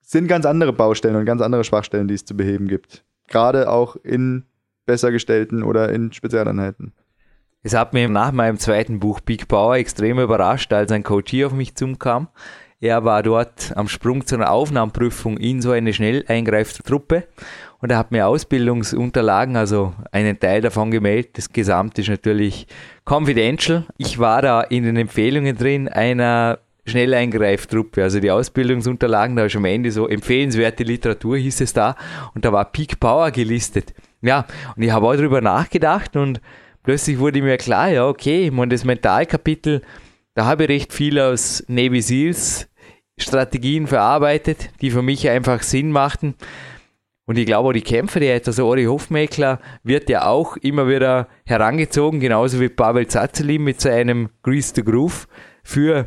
sind 0.00 0.28
ganz 0.28 0.46
andere 0.46 0.72
Baustellen 0.72 1.16
und 1.16 1.24
ganz 1.24 1.42
andere 1.42 1.64
Schwachstellen, 1.64 2.06
die 2.06 2.14
es 2.14 2.24
zu 2.24 2.36
beheben 2.36 2.68
gibt. 2.68 3.04
Gerade 3.28 3.68
auch 3.68 3.96
in 3.96 4.44
besser 4.86 5.10
gestellten 5.10 5.62
oder 5.62 5.90
in 5.90 6.12
Spezialeinheiten. 6.12 6.92
Es 7.64 7.74
hat 7.74 7.92
mich 7.92 8.08
nach 8.08 8.32
meinem 8.32 8.58
zweiten 8.58 8.98
Buch 8.98 9.20
Big 9.20 9.48
Power 9.48 9.76
extrem 9.76 10.18
überrascht, 10.18 10.72
als 10.72 10.90
ein 10.90 11.04
Coach 11.04 11.30
hier 11.30 11.46
auf 11.46 11.52
mich 11.52 11.76
zukam. 11.76 12.28
Er 12.82 13.04
war 13.04 13.22
dort 13.22 13.72
am 13.76 13.86
Sprung 13.86 14.26
zu 14.26 14.34
einer 14.34 14.50
Aufnahmeprüfung 14.50 15.36
in 15.36 15.62
so 15.62 15.70
eine 15.70 15.94
schnell 15.94 16.24
eingreifende 16.26 16.82
Truppe 16.82 17.28
und 17.78 17.92
er 17.92 17.96
hat 17.96 18.10
mir 18.10 18.26
Ausbildungsunterlagen, 18.26 19.54
also 19.54 19.94
einen 20.10 20.40
Teil 20.40 20.62
davon 20.62 20.90
gemeldet. 20.90 21.38
Das 21.38 21.52
Gesamte 21.52 22.00
ist 22.00 22.08
natürlich 22.08 22.66
confidential. 23.08 23.86
Ich 23.98 24.18
war 24.18 24.42
da 24.42 24.62
in 24.62 24.82
den 24.82 24.96
Empfehlungen 24.96 25.56
drin 25.56 25.86
einer 25.86 26.58
schnell 26.84 27.14
Truppe. 27.70 28.02
Also 28.02 28.18
die 28.18 28.32
Ausbildungsunterlagen, 28.32 29.36
da 29.36 29.44
ist 29.44 29.54
am 29.54 29.64
Ende 29.64 29.92
so 29.92 30.08
empfehlenswerte 30.08 30.82
Literatur 30.82 31.36
hieß 31.36 31.60
es 31.60 31.72
da 31.72 31.94
und 32.34 32.44
da 32.44 32.52
war 32.52 32.64
Peak 32.64 32.98
Power 32.98 33.30
gelistet. 33.30 33.94
Ja, 34.22 34.44
und 34.74 34.82
ich 34.82 34.90
habe 34.90 35.06
auch 35.06 35.14
darüber 35.14 35.40
nachgedacht 35.40 36.16
und 36.16 36.40
plötzlich 36.82 37.20
wurde 37.20 37.42
mir 37.42 37.58
klar, 37.58 37.90
ja, 37.90 38.08
okay, 38.08 38.46
ich 38.46 38.50
meine, 38.50 38.74
das 38.74 38.84
Mentalkapitel, 38.84 39.82
da 40.34 40.46
habe 40.46 40.64
ich 40.64 40.68
recht 40.70 40.92
viel 40.92 41.20
aus 41.20 41.62
Navy 41.68 42.02
Seals 42.02 42.68
Strategien 43.18 43.86
verarbeitet, 43.86 44.70
die 44.80 44.90
für 44.90 45.02
mich 45.02 45.28
einfach 45.28 45.62
Sinn 45.62 45.92
machten. 45.92 46.34
Und 47.24 47.38
ich 47.38 47.46
glaube 47.46 47.68
auch 47.68 47.72
die 47.72 47.82
Kämpfer, 47.82 48.20
die 48.20 48.26
jetzt, 48.26 48.48
also 48.48 48.66
Ori 48.66 48.84
Hofmeckler 48.84 49.60
wird 49.84 50.10
ja 50.10 50.26
auch 50.26 50.56
immer 50.56 50.88
wieder 50.88 51.28
herangezogen, 51.44 52.20
genauso 52.20 52.60
wie 52.60 52.68
Pavel 52.68 53.06
Zazelin 53.06 53.62
mit 53.62 53.80
seinem 53.80 54.30
Grease 54.42 54.74
to 54.74 54.82
Groove 54.82 55.28
für 55.62 56.06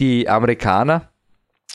die 0.00 0.28
Amerikaner. 0.28 1.10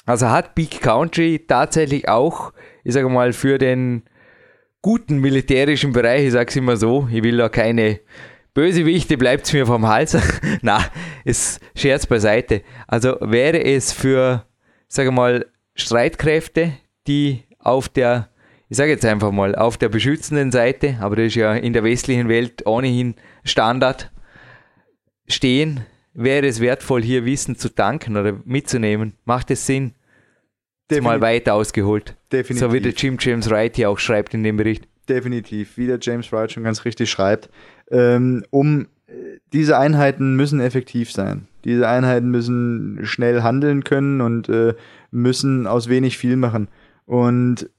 Also 0.06 0.30
hat 0.30 0.54
Big 0.54 0.82
Country 0.82 1.46
tatsächlich 1.48 2.10
auch, 2.10 2.52
ich 2.84 2.94
sage 2.94 3.08
mal, 3.08 3.32
für 3.32 3.58
den 3.58 4.04
guten 4.82 5.20
militärischen 5.20 5.94
Bereich, 5.94 6.26
ich 6.26 6.34
sage 6.34 6.50
es 6.50 6.56
immer 6.58 6.76
so, 6.76 7.08
ich 7.10 7.24
will 7.24 7.38
da 7.38 7.48
keine 7.48 8.02
Bösewichte, 8.54 9.18
bleibt 9.18 9.46
es 9.46 9.54
mir 9.54 9.66
vom 9.66 9.88
Hals. 9.88 10.18
Na, 10.62 10.86
ist 11.24 11.62
Scherz 11.76 12.06
beiseite. 12.06 12.62
Also 12.88 13.16
wäre 13.22 13.64
es 13.64 13.94
für, 13.94 14.46
sage 14.88 15.12
mal, 15.12 15.46
Streitkräfte, 15.76 16.74
die 17.08 17.44
auf 17.60 17.90
der, 17.90 18.30
ich 18.70 18.78
sage 18.78 18.92
jetzt 18.92 19.06
einfach 19.06 19.32
mal, 19.32 19.56
auf 19.56 19.78
der 19.78 19.90
beschützenden 19.90 20.52
Seite, 20.52 20.98
aber 21.00 21.16
das 21.16 21.28
ist 21.28 21.36
ja 21.36 21.54
in 21.54 21.74
der 21.74 21.84
westlichen 21.84 22.30
Welt 22.30 22.66
ohnehin 22.66 23.16
Standard, 23.44 24.12
stehen, 25.28 25.82
wäre 26.14 26.48
es 26.48 26.60
wertvoll, 26.60 27.02
hier 27.02 27.26
Wissen 27.26 27.56
zu 27.56 27.70
danken 27.70 28.18
oder 28.18 28.40
mitzunehmen. 28.46 29.14
Macht 29.26 29.52
es 29.52 29.66
Sinn? 29.66 29.94
Definitiv. 30.90 31.04
Mal 31.04 31.22
weiter 31.22 31.54
ausgeholt. 31.56 32.16
Definitiv. 32.32 32.60
So 32.60 32.74
wie 32.74 32.82
der 32.82 32.92
Jim 32.94 33.18
James 33.20 33.50
Wright 33.50 33.76
hier 33.76 33.90
auch 33.90 34.00
schreibt 34.00 34.34
in 34.34 34.44
dem 34.44 34.58
Bericht. 34.58 34.88
Definitiv, 35.10 35.78
wie 35.78 35.88
der 35.88 35.98
James 36.02 36.32
Wright 36.32 36.52
schon 36.52 36.64
ganz 36.64 36.86
richtig 36.86 37.10
schreibt. 37.10 37.50
Ähm, 37.90 38.46
um 38.52 38.88
äh, 39.08 39.40
diese 39.52 39.78
Einheiten 39.78 40.36
müssen 40.36 40.60
effektiv 40.60 41.12
sein. 41.12 41.48
Diese 41.66 41.88
Einheiten 41.88 42.30
müssen 42.30 43.00
schnell 43.04 43.42
handeln 43.42 43.84
können 43.84 44.22
und 44.22 44.50
äh, 44.50 44.74
müssen 45.12 45.68
aus 45.68 45.90
wenig 45.90 46.18
viel 46.18 46.36
machen. 46.36 46.68
Und 47.06 47.70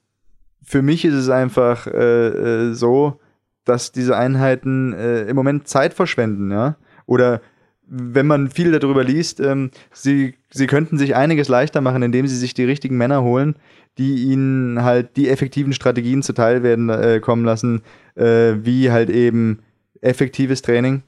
für 0.63 0.83
mich 0.83 1.05
ist 1.05 1.15
es 1.15 1.29
einfach 1.29 1.87
äh, 1.87 2.29
äh, 2.71 2.73
so, 2.73 3.21
dass 3.65 3.93
diese 3.93 4.17
Einheiten 4.17 4.93
äh, 4.93 5.23
im 5.23 5.37
Moment 5.37 5.69
Zeit 5.69 5.95
verschwenden, 5.95 6.51
ja. 6.51 6.77
Oder 7.07 7.41
wenn 7.87 8.27
man 8.27 8.51
viel 8.51 8.73
darüber 8.73 9.05
liest, 9.05 9.41
ähm, 9.41 9.71
sie, 9.93 10.35
sie 10.51 10.67
könnten 10.67 10.97
sich 10.97 11.15
einiges 11.15 11.49
leichter 11.49 11.81
machen, 11.81 12.03
indem 12.03 12.27
sie 12.27 12.37
sich 12.37 12.55
die 12.55 12.65
richtigen 12.65 12.97
Männer 12.97 13.23
holen, 13.23 13.57
die 13.99 14.25
ihnen 14.25 14.83
halt 14.83 15.17
die 15.17 15.29
effektiven 15.29 15.73
Strategien 15.73 16.23
zuteil 16.23 16.63
werden 16.63 16.89
äh, 16.89 17.21
kommen 17.21 17.45
lassen, 17.45 17.83
äh, 18.15 18.55
wie 18.63 18.91
halt 18.91 19.11
eben 19.11 19.61
effektives 20.01 20.63
Training, 20.63 21.03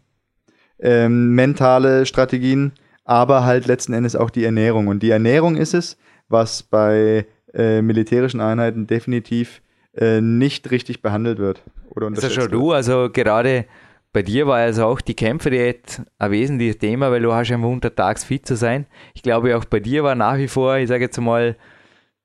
ähm, 0.81 1.35
mentale 1.35 2.07
Strategien, 2.07 2.73
aber 3.05 3.45
halt 3.45 3.67
letzten 3.67 3.93
Endes 3.93 4.17
auch 4.17 4.31
die 4.31 4.45
Ernährung. 4.45 4.89
Und 4.89 5.03
die 5.03 5.11
Ernährung 5.11 5.57
ist 5.57 5.75
es, 5.75 5.97
was 6.29 6.63
bei 6.63 7.27
äh, 7.55 7.83
militärischen 7.83 8.41
Einheiten 8.41 8.87
definitiv 8.87 9.63
äh, 9.97 10.21
nicht 10.21 10.71
richtig 10.71 11.03
behandelt 11.03 11.39
wird. 11.39 11.63
Oder 11.91 12.11
das 12.11 12.25
ist 12.25 12.37
ja 12.37 12.43
schon 12.43 12.51
du, 12.51 12.73
also 12.73 13.09
gerade 13.11 13.65
bei 14.13 14.23
dir 14.23 14.47
war 14.47 14.57
also 14.57 14.87
auch 14.87 15.01
die 15.01 15.15
Kämpferdiät 15.15 16.01
ein 16.19 16.31
wesentliches 16.31 16.79
Thema, 16.79 17.11
weil 17.11 17.21
du 17.21 17.35
hast 17.35 17.49
ja 17.49 17.59
untertags 17.59 18.25
fit 18.25 18.47
zu 18.47 18.57
sein. 18.57 18.87
Ich 19.15 19.23
glaube 19.23 19.57
auch 19.57 19.67
bei 19.67 19.81
dir 19.81 20.05
war 20.05 20.15
nach 20.15 20.39
wie 20.39 20.49
vor, 20.49 20.77
ich 20.79 20.89
sage 20.89 21.05
jetzt 21.05 21.21
mal, 21.21 21.57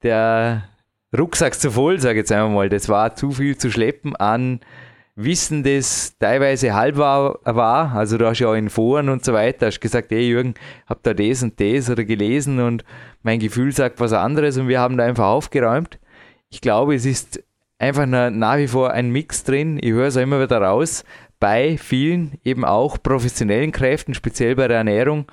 der 0.03 0.63
Rucksack 1.17 1.53
zu 1.53 1.71
voll, 1.71 1.99
sage 1.99 2.13
ich 2.13 2.23
jetzt 2.23 2.31
einmal 2.31 2.49
mal. 2.49 2.69
Das 2.69 2.87
war 2.87 3.15
zu 3.15 3.31
viel 3.31 3.57
zu 3.57 3.69
schleppen 3.69 4.15
an 4.15 4.61
Wissen, 5.23 5.63
das 5.63 6.17
teilweise 6.19 6.73
halb 6.73 6.97
war, 6.97 7.39
war. 7.43 7.93
Also 7.93 8.17
du 8.17 8.27
hast 8.27 8.39
ja 8.39 8.47
auch 8.49 8.55
in 8.55 8.69
Foren 8.69 9.09
und 9.09 9.23
so 9.25 9.33
weiter, 9.33 9.67
hast 9.67 9.79
gesagt, 9.79 10.11
hey 10.11 10.27
Jürgen, 10.27 10.53
hab 10.87 11.03
da 11.03 11.13
das 11.13 11.43
und 11.43 11.59
das 11.59 11.89
oder 11.89 12.03
gelesen 12.03 12.59
und 12.59 12.83
mein 13.23 13.39
Gefühl 13.39 13.71
sagt 13.71 13.99
was 13.99 14.13
anderes 14.13 14.57
und 14.57 14.67
wir 14.67 14.79
haben 14.79 14.97
da 14.97 15.05
einfach 15.05 15.27
aufgeräumt. 15.27 15.99
Ich 16.49 16.61
glaube, 16.61 16.95
es 16.95 17.05
ist 17.05 17.43
einfach 17.79 18.05
nach 18.05 18.57
wie 18.57 18.67
vor 18.67 18.91
ein 18.91 19.09
Mix 19.09 19.43
drin. 19.43 19.79
Ich 19.81 19.91
höre 19.91 20.07
es 20.07 20.17
auch 20.17 20.21
immer 20.21 20.41
wieder 20.41 20.61
raus 20.61 21.03
bei 21.41 21.77
vielen 21.77 22.37
eben 22.43 22.63
auch 22.63 23.01
professionellen 23.01 23.71
Kräften, 23.71 24.13
speziell 24.13 24.55
bei 24.55 24.67
der 24.67 24.77
Ernährung, 24.77 25.25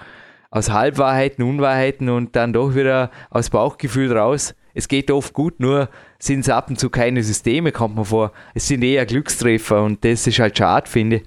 aus 0.50 0.70
Halbwahrheiten, 0.70 1.44
Unwahrheiten 1.44 2.08
und 2.08 2.34
dann 2.34 2.54
doch 2.54 2.74
wieder 2.74 3.10
aus 3.30 3.50
Bauchgefühl 3.50 4.16
raus. 4.16 4.54
Es 4.72 4.88
geht 4.88 5.10
oft 5.10 5.34
gut, 5.34 5.60
nur 5.60 5.90
sind 6.18 6.40
es 6.40 6.48
ab 6.48 6.68
und 6.68 6.78
zu 6.78 6.90
keine 6.90 7.22
Systeme, 7.22 7.72
kommt 7.72 7.96
man 7.96 8.04
vor. 8.04 8.32
Es 8.54 8.68
sind 8.68 8.82
eher 8.82 9.06
Glückstreffer 9.06 9.84
und 9.84 10.04
das 10.04 10.26
ist 10.26 10.38
halt 10.38 10.58
schade, 10.58 10.88
finde 10.88 11.16
ich. 11.16 11.22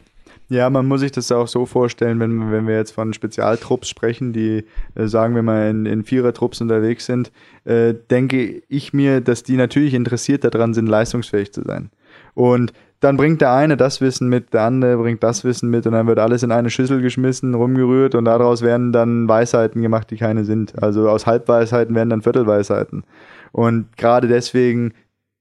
Ja, 0.49 0.69
man 0.69 0.85
muss 0.85 0.99
sich 0.99 1.13
das 1.13 1.31
auch 1.31 1.47
so 1.47 1.65
vorstellen, 1.65 2.19
wenn, 2.19 2.51
wenn 2.51 2.67
wir 2.67 2.75
jetzt 2.75 2.91
von 2.91 3.13
Spezialtrupps 3.13 3.87
sprechen, 3.87 4.33
die, 4.33 4.65
äh, 4.95 5.07
sagen 5.07 5.33
wir 5.33 5.43
mal, 5.43 5.69
in, 5.69 5.85
in 5.85 6.03
Vierertrupps 6.03 6.59
unterwegs 6.59 7.05
sind, 7.05 7.31
äh, 7.63 7.93
denke 8.09 8.61
ich 8.67 8.91
mir, 8.91 9.21
dass 9.21 9.43
die 9.43 9.55
natürlich 9.55 9.93
interessiert 9.93 10.43
daran 10.43 10.73
sind, 10.73 10.87
leistungsfähig 10.87 11.53
zu 11.53 11.61
sein. 11.61 11.89
Und 12.33 12.73
dann 12.99 13.15
bringt 13.15 13.39
der 13.39 13.53
eine 13.53 13.77
das 13.77 14.01
Wissen 14.01 14.27
mit, 14.27 14.53
der 14.53 14.63
andere 14.63 14.97
bringt 14.97 15.23
das 15.23 15.45
Wissen 15.45 15.69
mit 15.69 15.87
und 15.87 15.93
dann 15.93 16.05
wird 16.05 16.19
alles 16.19 16.43
in 16.43 16.51
eine 16.51 16.69
Schüssel 16.69 17.01
geschmissen, 17.01 17.55
rumgerührt 17.55 18.13
und 18.13 18.25
daraus 18.25 18.61
werden 18.61 18.91
dann 18.91 19.29
Weisheiten 19.29 19.81
gemacht, 19.81 20.11
die 20.11 20.17
keine 20.17 20.43
sind. 20.43 20.83
Also 20.83 21.07
aus 21.07 21.25
Halbweisheiten 21.25 21.95
werden 21.95 22.09
dann 22.09 22.21
Viertelweisheiten. 22.21 23.03
Und 23.51 23.97
gerade 23.97 24.27
deswegen 24.27 24.93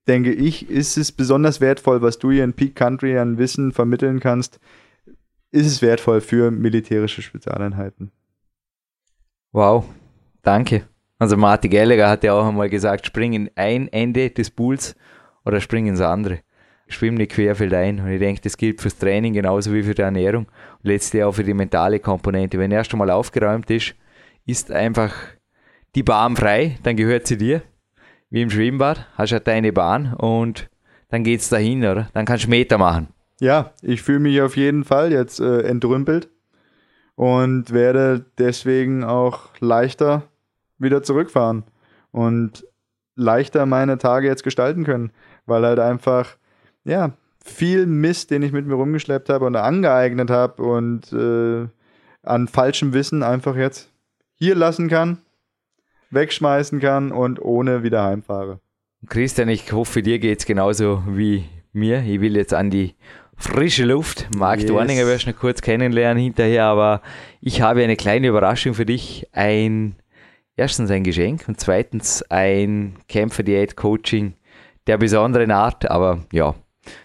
denke 0.09 0.33
ich, 0.33 0.69
ist 0.69 0.97
es 0.97 1.13
besonders 1.13 1.61
wertvoll, 1.61 2.03
was 2.03 2.19
du 2.19 2.31
hier 2.31 2.45
in 2.45 2.55
Peak 2.55 2.75
Country 2.75 3.19
an 3.19 3.39
Wissen 3.39 3.73
vermitteln 3.73 4.21
kannst, 4.21 4.59
ist 5.53 5.67
es 5.67 5.83
wertvoll 5.83 6.21
für 6.21 6.51
militärische 6.51 7.23
Spezialeinheiten. 7.23 8.11
Wow, 9.53 9.85
danke. 10.43 10.85
Also 11.19 11.37
Martin 11.37 11.71
Gallagher 11.71 12.09
hat 12.09 12.25
ja 12.25 12.33
auch 12.33 12.47
einmal 12.47 12.71
gesagt, 12.71 13.07
spring 13.07 13.33
in 13.33 13.51
ein 13.57 13.89
Ende 13.89 14.31
des 14.31 14.51
Pools 14.51 14.97
oder 15.45 15.61
spring 15.61 15.87
ins 15.87 16.01
andere 16.01 16.41
schwimme 16.93 17.19
nicht 17.19 17.33
querfeldein. 17.33 18.01
Und 18.01 18.09
ich 18.09 18.19
denke, 18.19 18.41
das 18.43 18.57
gilt 18.57 18.81
fürs 18.81 18.99
Training 18.99 19.33
genauso 19.33 19.73
wie 19.73 19.83
für 19.83 19.95
die 19.95 20.03
Ernährung 20.03 20.47
und 20.47 20.85
letztlich 20.85 21.23
auch 21.23 21.33
für 21.33 21.45
die 21.45 21.55
mentale 21.55 22.01
Komponente. 22.01 22.59
Wenn 22.59 22.71
erst 22.71 22.93
einmal 22.93 23.11
aufgeräumt 23.11 23.71
ist, 23.71 23.95
ist 24.47 24.71
einfach 24.71 25.15
die 25.95 26.03
Bahn 26.03 26.37
frei, 26.37 26.79
dann 26.83 26.97
gehört 26.97 27.27
sie 27.27 27.37
dir. 27.37 27.63
Wie 28.31 28.43
im 28.43 28.51
Schwimmbad, 28.51 29.07
hast 29.17 29.33
halt 29.33 29.47
deine 29.47 29.73
Bahn 29.73 30.15
und 30.15 30.71
dann 31.09 31.25
geht's 31.25 31.49
dahin, 31.49 31.85
oder? 31.85 32.09
Dann 32.15 32.25
kannst 32.25 32.45
du 32.45 32.51
Meter 32.51 32.79
machen. 32.79 33.09
Ja, 33.41 33.73
ich 33.83 34.03
fühle 34.03 34.21
mich 34.21 34.41
auf 34.41 34.57
jeden 34.57 34.85
Fall 34.85 35.11
jetzt 35.11 35.41
äh, 35.41 35.63
entrümpelt 35.63 36.29
und 37.17 37.73
werde 37.73 38.25
deswegen 38.39 39.03
auch 39.03 39.49
leichter 39.59 40.23
wieder 40.79 41.03
zurückfahren 41.03 41.65
und 42.13 42.65
leichter 43.17 43.67
meine 43.67 43.99
Tage 43.99 44.29
jetzt 44.29 44.45
gestalten 44.45 44.85
können, 44.85 45.11
weil 45.47 45.65
halt 45.65 45.81
einfach 45.81 46.37
ja, 46.85 47.13
viel 47.45 47.87
Mist, 47.87 48.31
den 48.31 48.43
ich 48.43 48.53
mit 48.53 48.67
mir 48.67 48.75
rumgeschleppt 48.75 49.29
habe 49.29 49.47
und 49.47 49.57
angeeignet 49.57 50.31
habe 50.31 50.63
und 50.63 51.13
äh, 51.13 51.67
an 52.23 52.49
falschem 52.49 52.93
Wissen 52.93 53.23
einfach 53.23 53.57
jetzt 53.57 53.91
hier 54.35 54.55
lassen 54.55 54.89
kann, 54.89 55.19
wegschmeißen 56.11 56.81
kann 56.81 57.13
und 57.13 57.41
ohne 57.41 57.83
wieder 57.83 58.05
heimfahre. 58.05 58.61
Christian, 59.09 59.49
ich 59.49 59.73
hoffe, 59.73 60.03
dir 60.03 60.19
geht 60.19 60.41
es 60.41 60.47
genauso 60.47 61.03
wie 61.07 61.45
mir. 61.73 62.03
Ich 62.03 62.21
will 62.21 62.37
jetzt 62.37 62.53
an 62.53 62.71
die 62.71 62.95
frische 63.37 63.85
Luft. 63.85 64.29
Marc 64.37 64.61
yes. 64.61 64.69
Dorninger 64.69 65.07
wirst 65.07 65.27
du 65.27 65.31
noch 65.31 65.39
kurz 65.39 65.63
kennenlernen 65.63 66.23
hinterher, 66.23 66.65
aber 66.65 67.01
ich 67.41 67.63
habe 67.63 67.83
eine 67.83 67.97
kleine 67.97 68.29
Überraschung 68.29 68.75
für 68.75 68.85
dich. 68.85 69.27
Ein, 69.33 69.97
erstens 70.57 70.91
ein 70.91 71.05
Geschenk 71.05 71.45
und 71.49 71.59
zweitens 71.59 72.23
ein 72.31 72.97
Kämpfer-Diät-Coaching 73.09 74.35
der 74.87 74.99
besonderen 74.99 75.51
Art, 75.51 75.91
aber 75.91 76.25
ja, 76.33 76.55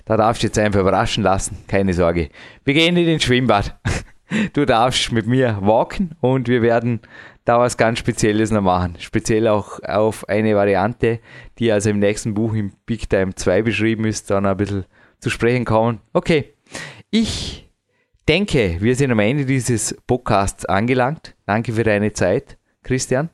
da 0.06 0.18
darfst 0.18 0.44
du 0.44 0.48
jetzt 0.48 0.58
einfach 0.58 0.80
überraschen 0.80 1.24
lassen, 1.24 1.58
keine 1.68 1.94
Sorge. 1.94 2.30
Wir 2.64 2.74
gehen 2.74 2.98
in 2.98 3.06
den 3.06 3.20
Schwimmbad. 3.20 3.80
Du 4.54 4.66
darfst 4.66 5.12
mit 5.12 5.28
mir 5.28 5.60
walken 5.62 6.16
und 6.20 6.48
wir 6.48 6.64
werden 6.64 7.00
da 7.46 7.60
was 7.60 7.78
ganz 7.78 8.00
Spezielles 8.00 8.52
noch 8.52 8.62
machen. 8.62 8.98
Speziell 9.00 9.48
auch 9.48 9.80
auf 9.84 10.28
eine 10.28 10.56
Variante, 10.56 11.20
die 11.60 11.72
also 11.72 11.92
im 11.92 12.00
nächsten 12.00 12.34
Buch 12.34 12.54
im 12.54 12.74
Big 12.86 13.10
Time 13.10 13.34
2 13.36 13.62
beschrieben 13.62 14.06
ist, 14.06 14.30
dann 14.32 14.46
ein 14.46 14.58
bisschen 14.58 14.86
zu 15.20 15.30
sprechen 15.30 15.64
kommen. 15.64 16.02
Okay, 16.12 16.54
ich 17.12 17.70
denke, 18.28 18.78
wir 18.80 18.96
sind 18.96 19.12
am 19.12 19.20
Ende 19.20 19.46
dieses 19.46 19.96
Podcasts 20.08 20.66
angelangt. 20.66 21.36
Danke 21.46 21.74
für 21.74 21.84
deine 21.84 22.14
Zeit, 22.14 22.58
Christian. 22.84 23.30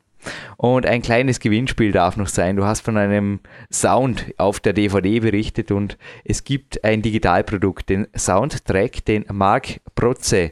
Und 0.57 0.85
ein 0.85 1.01
kleines 1.01 1.39
Gewinnspiel 1.39 1.91
darf 1.91 2.15
noch 2.17 2.27
sein. 2.27 2.55
Du 2.55 2.65
hast 2.65 2.81
von 2.81 2.97
einem 2.97 3.39
Sound 3.71 4.33
auf 4.37 4.59
der 4.59 4.73
DVD 4.73 5.19
berichtet 5.19 5.71
und 5.71 5.97
es 6.23 6.43
gibt 6.43 6.83
ein 6.83 7.01
Digitalprodukt, 7.01 7.89
den 7.89 8.07
Soundtrack, 8.15 9.03
den 9.05 9.25
Marc 9.31 9.79
Protze 9.95 10.51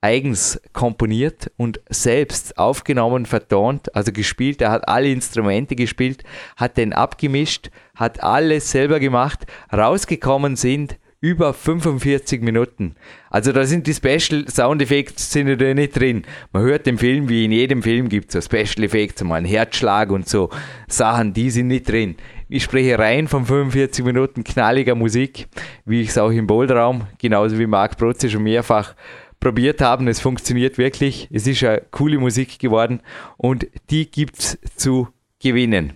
eigens 0.00 0.60
komponiert 0.72 1.50
und 1.56 1.80
selbst 1.90 2.56
aufgenommen, 2.58 3.26
vertont, 3.26 3.94
also 3.94 4.12
gespielt. 4.12 4.62
Er 4.62 4.70
hat 4.70 4.88
alle 4.88 5.10
Instrumente 5.10 5.76
gespielt, 5.76 6.24
hat 6.56 6.76
den 6.76 6.92
abgemischt, 6.92 7.70
hat 7.94 8.22
alles 8.22 8.70
selber 8.70 8.98
gemacht. 8.98 9.46
Rausgekommen 9.72 10.56
sind 10.56 10.96
über 11.22 11.52
45 11.52 12.40
Minuten. 12.40 12.94
Also 13.28 13.52
da 13.52 13.66
sind 13.66 13.86
die 13.86 13.92
Special 13.92 14.48
Sound 14.48 14.80
Effects 14.80 15.30
sind 15.30 15.48
natürlich 15.48 15.74
nicht 15.74 16.00
drin. 16.00 16.22
Man 16.50 16.62
hört 16.62 16.86
im 16.86 16.96
Film, 16.96 17.28
wie 17.28 17.44
in 17.44 17.52
jedem 17.52 17.82
Film 17.82 18.08
gibt 18.08 18.34
es 18.34 18.42
so 18.42 18.56
Special 18.58 18.84
Effects, 18.84 19.22
mal 19.22 19.36
einen 19.36 19.46
Herzschlag 19.46 20.10
und 20.10 20.26
so 20.26 20.48
Sachen, 20.88 21.34
die 21.34 21.50
sind 21.50 21.66
nicht 21.66 21.88
drin. 21.90 22.16
Ich 22.48 22.64
spreche 22.64 22.98
rein 22.98 23.28
von 23.28 23.44
45 23.44 24.02
Minuten 24.02 24.44
knalliger 24.44 24.94
Musik, 24.94 25.46
wie 25.84 26.00
ich 26.00 26.08
es 26.08 26.18
auch 26.18 26.30
im 26.30 26.46
Boldraum, 26.46 27.06
genauso 27.18 27.58
wie 27.58 27.66
Marc 27.66 27.98
Protze 27.98 28.30
schon 28.30 28.42
mehrfach 28.42 28.94
probiert 29.40 29.80
haben. 29.80 30.06
Es 30.06 30.20
funktioniert 30.20 30.78
wirklich. 30.78 31.28
Es 31.32 31.46
ist 31.46 31.64
eine 31.64 31.82
coole 31.90 32.18
Musik 32.18 32.58
geworden 32.58 33.00
und 33.36 33.66
die 33.90 34.10
gibt's 34.10 34.58
zu 34.76 35.08
gewinnen. 35.40 35.94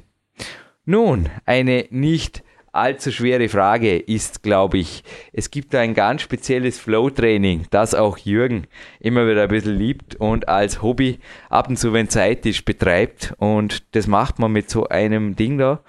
Nun, 0.86 1.28
eine 1.46 1.86
nicht 1.90 2.42
allzu 2.74 3.12
schwere 3.12 3.48
Frage 3.48 3.96
ist, 3.96 4.42
glaube 4.42 4.78
ich, 4.78 5.04
es 5.32 5.50
gibt 5.50 5.74
ein 5.74 5.94
ganz 5.94 6.22
spezielles 6.22 6.78
Flow-Training, 6.78 7.66
das 7.70 7.94
auch 7.94 8.18
Jürgen 8.18 8.66
immer 8.98 9.28
wieder 9.28 9.44
ein 9.44 9.48
bisschen 9.48 9.76
liebt 9.76 10.16
und 10.16 10.48
als 10.48 10.82
Hobby 10.82 11.20
ab 11.48 11.68
und 11.68 11.76
zu, 11.76 11.92
wenn 11.92 12.08
Zeit 12.08 12.44
ist, 12.46 12.64
betreibt. 12.64 13.34
Und 13.38 13.94
das 13.94 14.06
macht 14.06 14.38
man 14.38 14.52
mit 14.52 14.68
so 14.68 14.88
einem 14.88 15.36
Ding 15.36 15.56
da, 15.56 15.82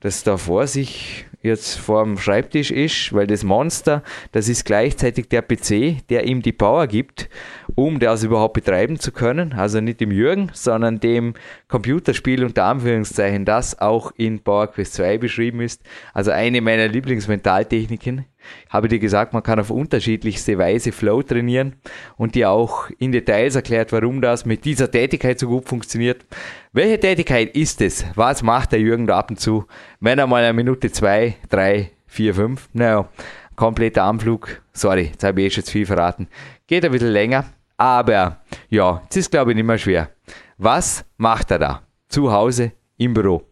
das 0.00 0.22
da 0.22 0.36
vor 0.36 0.66
sich 0.66 1.26
jetzt 1.42 1.78
vor 1.78 2.04
dem 2.04 2.18
Schreibtisch 2.18 2.70
ist, 2.70 3.12
weil 3.12 3.26
das 3.26 3.44
Monster, 3.44 4.02
das 4.32 4.48
ist 4.48 4.64
gleichzeitig 4.64 5.28
der 5.28 5.42
PC, 5.42 6.06
der 6.08 6.24
ihm 6.24 6.42
die 6.42 6.52
Power 6.52 6.86
gibt, 6.86 7.28
um 7.74 7.98
das 7.98 8.24
überhaupt 8.24 8.54
betreiben 8.54 8.98
zu 8.98 9.12
können. 9.12 9.52
Also 9.52 9.80
nicht 9.80 10.00
dem 10.00 10.10
Jürgen, 10.10 10.50
sondern 10.52 11.00
dem 11.00 11.34
Computerspiel 11.68 12.44
unter 12.44 12.64
Anführungszeichen, 12.64 13.44
das 13.44 13.78
auch 13.78 14.12
in 14.16 14.40
PowerQuest 14.40 14.94
2 14.94 15.18
beschrieben 15.18 15.60
ist. 15.60 15.82
Also 16.12 16.30
eine 16.30 16.60
meiner 16.60 16.88
Lieblingsmentaltechniken. 16.88 18.24
Habe 18.70 18.88
dir 18.88 18.98
gesagt, 18.98 19.32
man 19.32 19.42
kann 19.42 19.60
auf 19.60 19.70
unterschiedlichste 19.70 20.58
Weise 20.58 20.92
Flow 20.92 21.22
trainieren 21.22 21.76
und 22.16 22.34
dir 22.34 22.50
auch 22.50 22.90
in 22.98 23.12
Details 23.12 23.56
erklärt, 23.56 23.92
warum 23.92 24.20
das 24.20 24.46
mit 24.46 24.64
dieser 24.64 24.90
Tätigkeit 24.90 25.38
so 25.38 25.48
gut 25.48 25.68
funktioniert. 25.68 26.24
Welche 26.72 27.00
Tätigkeit 27.00 27.54
ist 27.56 27.80
es? 27.80 28.04
Was 28.14 28.42
macht 28.42 28.72
der 28.72 28.80
Jürgen 28.80 29.06
da 29.06 29.18
ab 29.18 29.30
und 29.30 29.40
zu, 29.40 29.66
wenn 30.00 30.18
er 30.18 30.26
mal 30.26 30.42
eine 30.42 30.52
Minute 30.52 30.90
zwei, 30.90 31.36
drei, 31.48 31.90
vier, 32.06 32.34
fünf, 32.34 32.68
naja, 32.72 33.08
kompletter 33.56 34.04
Anflug, 34.04 34.62
sorry, 34.72 35.10
jetzt 35.12 35.24
habe 35.24 35.42
ich 35.42 35.56
jetzt 35.56 35.70
viel 35.70 35.86
verraten, 35.86 36.28
geht 36.66 36.84
ein 36.84 36.92
bisschen 36.92 37.08
länger, 37.08 37.44
aber 37.76 38.40
ja, 38.68 39.02
es 39.10 39.16
ist 39.16 39.30
glaube 39.30 39.50
ich 39.50 39.56
nicht 39.56 39.66
mehr 39.66 39.78
schwer. 39.78 40.10
Was 40.56 41.04
macht 41.16 41.50
er 41.50 41.58
da? 41.58 41.82
Zu 42.08 42.32
Hause, 42.32 42.72
im 42.96 43.14
Büro. 43.14 43.42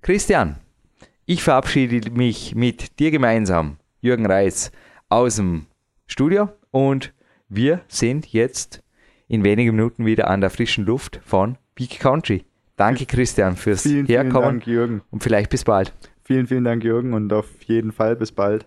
Christian, 0.00 0.56
ich 1.26 1.42
verabschiede 1.42 2.10
mich 2.10 2.54
mit 2.54 2.98
dir 2.98 3.10
gemeinsam, 3.10 3.76
Jürgen 4.00 4.26
Reis, 4.26 4.72
aus 5.08 5.36
dem 5.36 5.66
Studio 6.06 6.48
und 6.70 7.12
wir 7.48 7.82
sind 7.88 8.32
jetzt 8.32 8.82
in 9.28 9.44
wenigen 9.44 9.76
Minuten 9.76 10.04
wieder 10.04 10.28
an 10.28 10.40
der 10.40 10.50
frischen 10.50 10.84
Luft 10.84 11.20
von 11.24 11.56
Peak 11.74 12.00
Country. 12.00 12.44
Danke, 12.76 13.06
Christian, 13.06 13.56
fürs 13.56 13.82
vielen, 13.82 14.06
Herkommen. 14.06 14.32
Vielen 14.32 14.42
Dank, 14.60 14.66
Jürgen. 14.66 15.02
Und 15.10 15.22
vielleicht 15.22 15.50
bis 15.50 15.64
bald. 15.64 15.92
Vielen, 16.24 16.46
vielen 16.46 16.64
Dank, 16.64 16.82
Jürgen, 16.84 17.12
und 17.12 17.32
auf 17.32 17.46
jeden 17.64 17.92
Fall 17.92 18.16
bis 18.16 18.32
bald. 18.32 18.66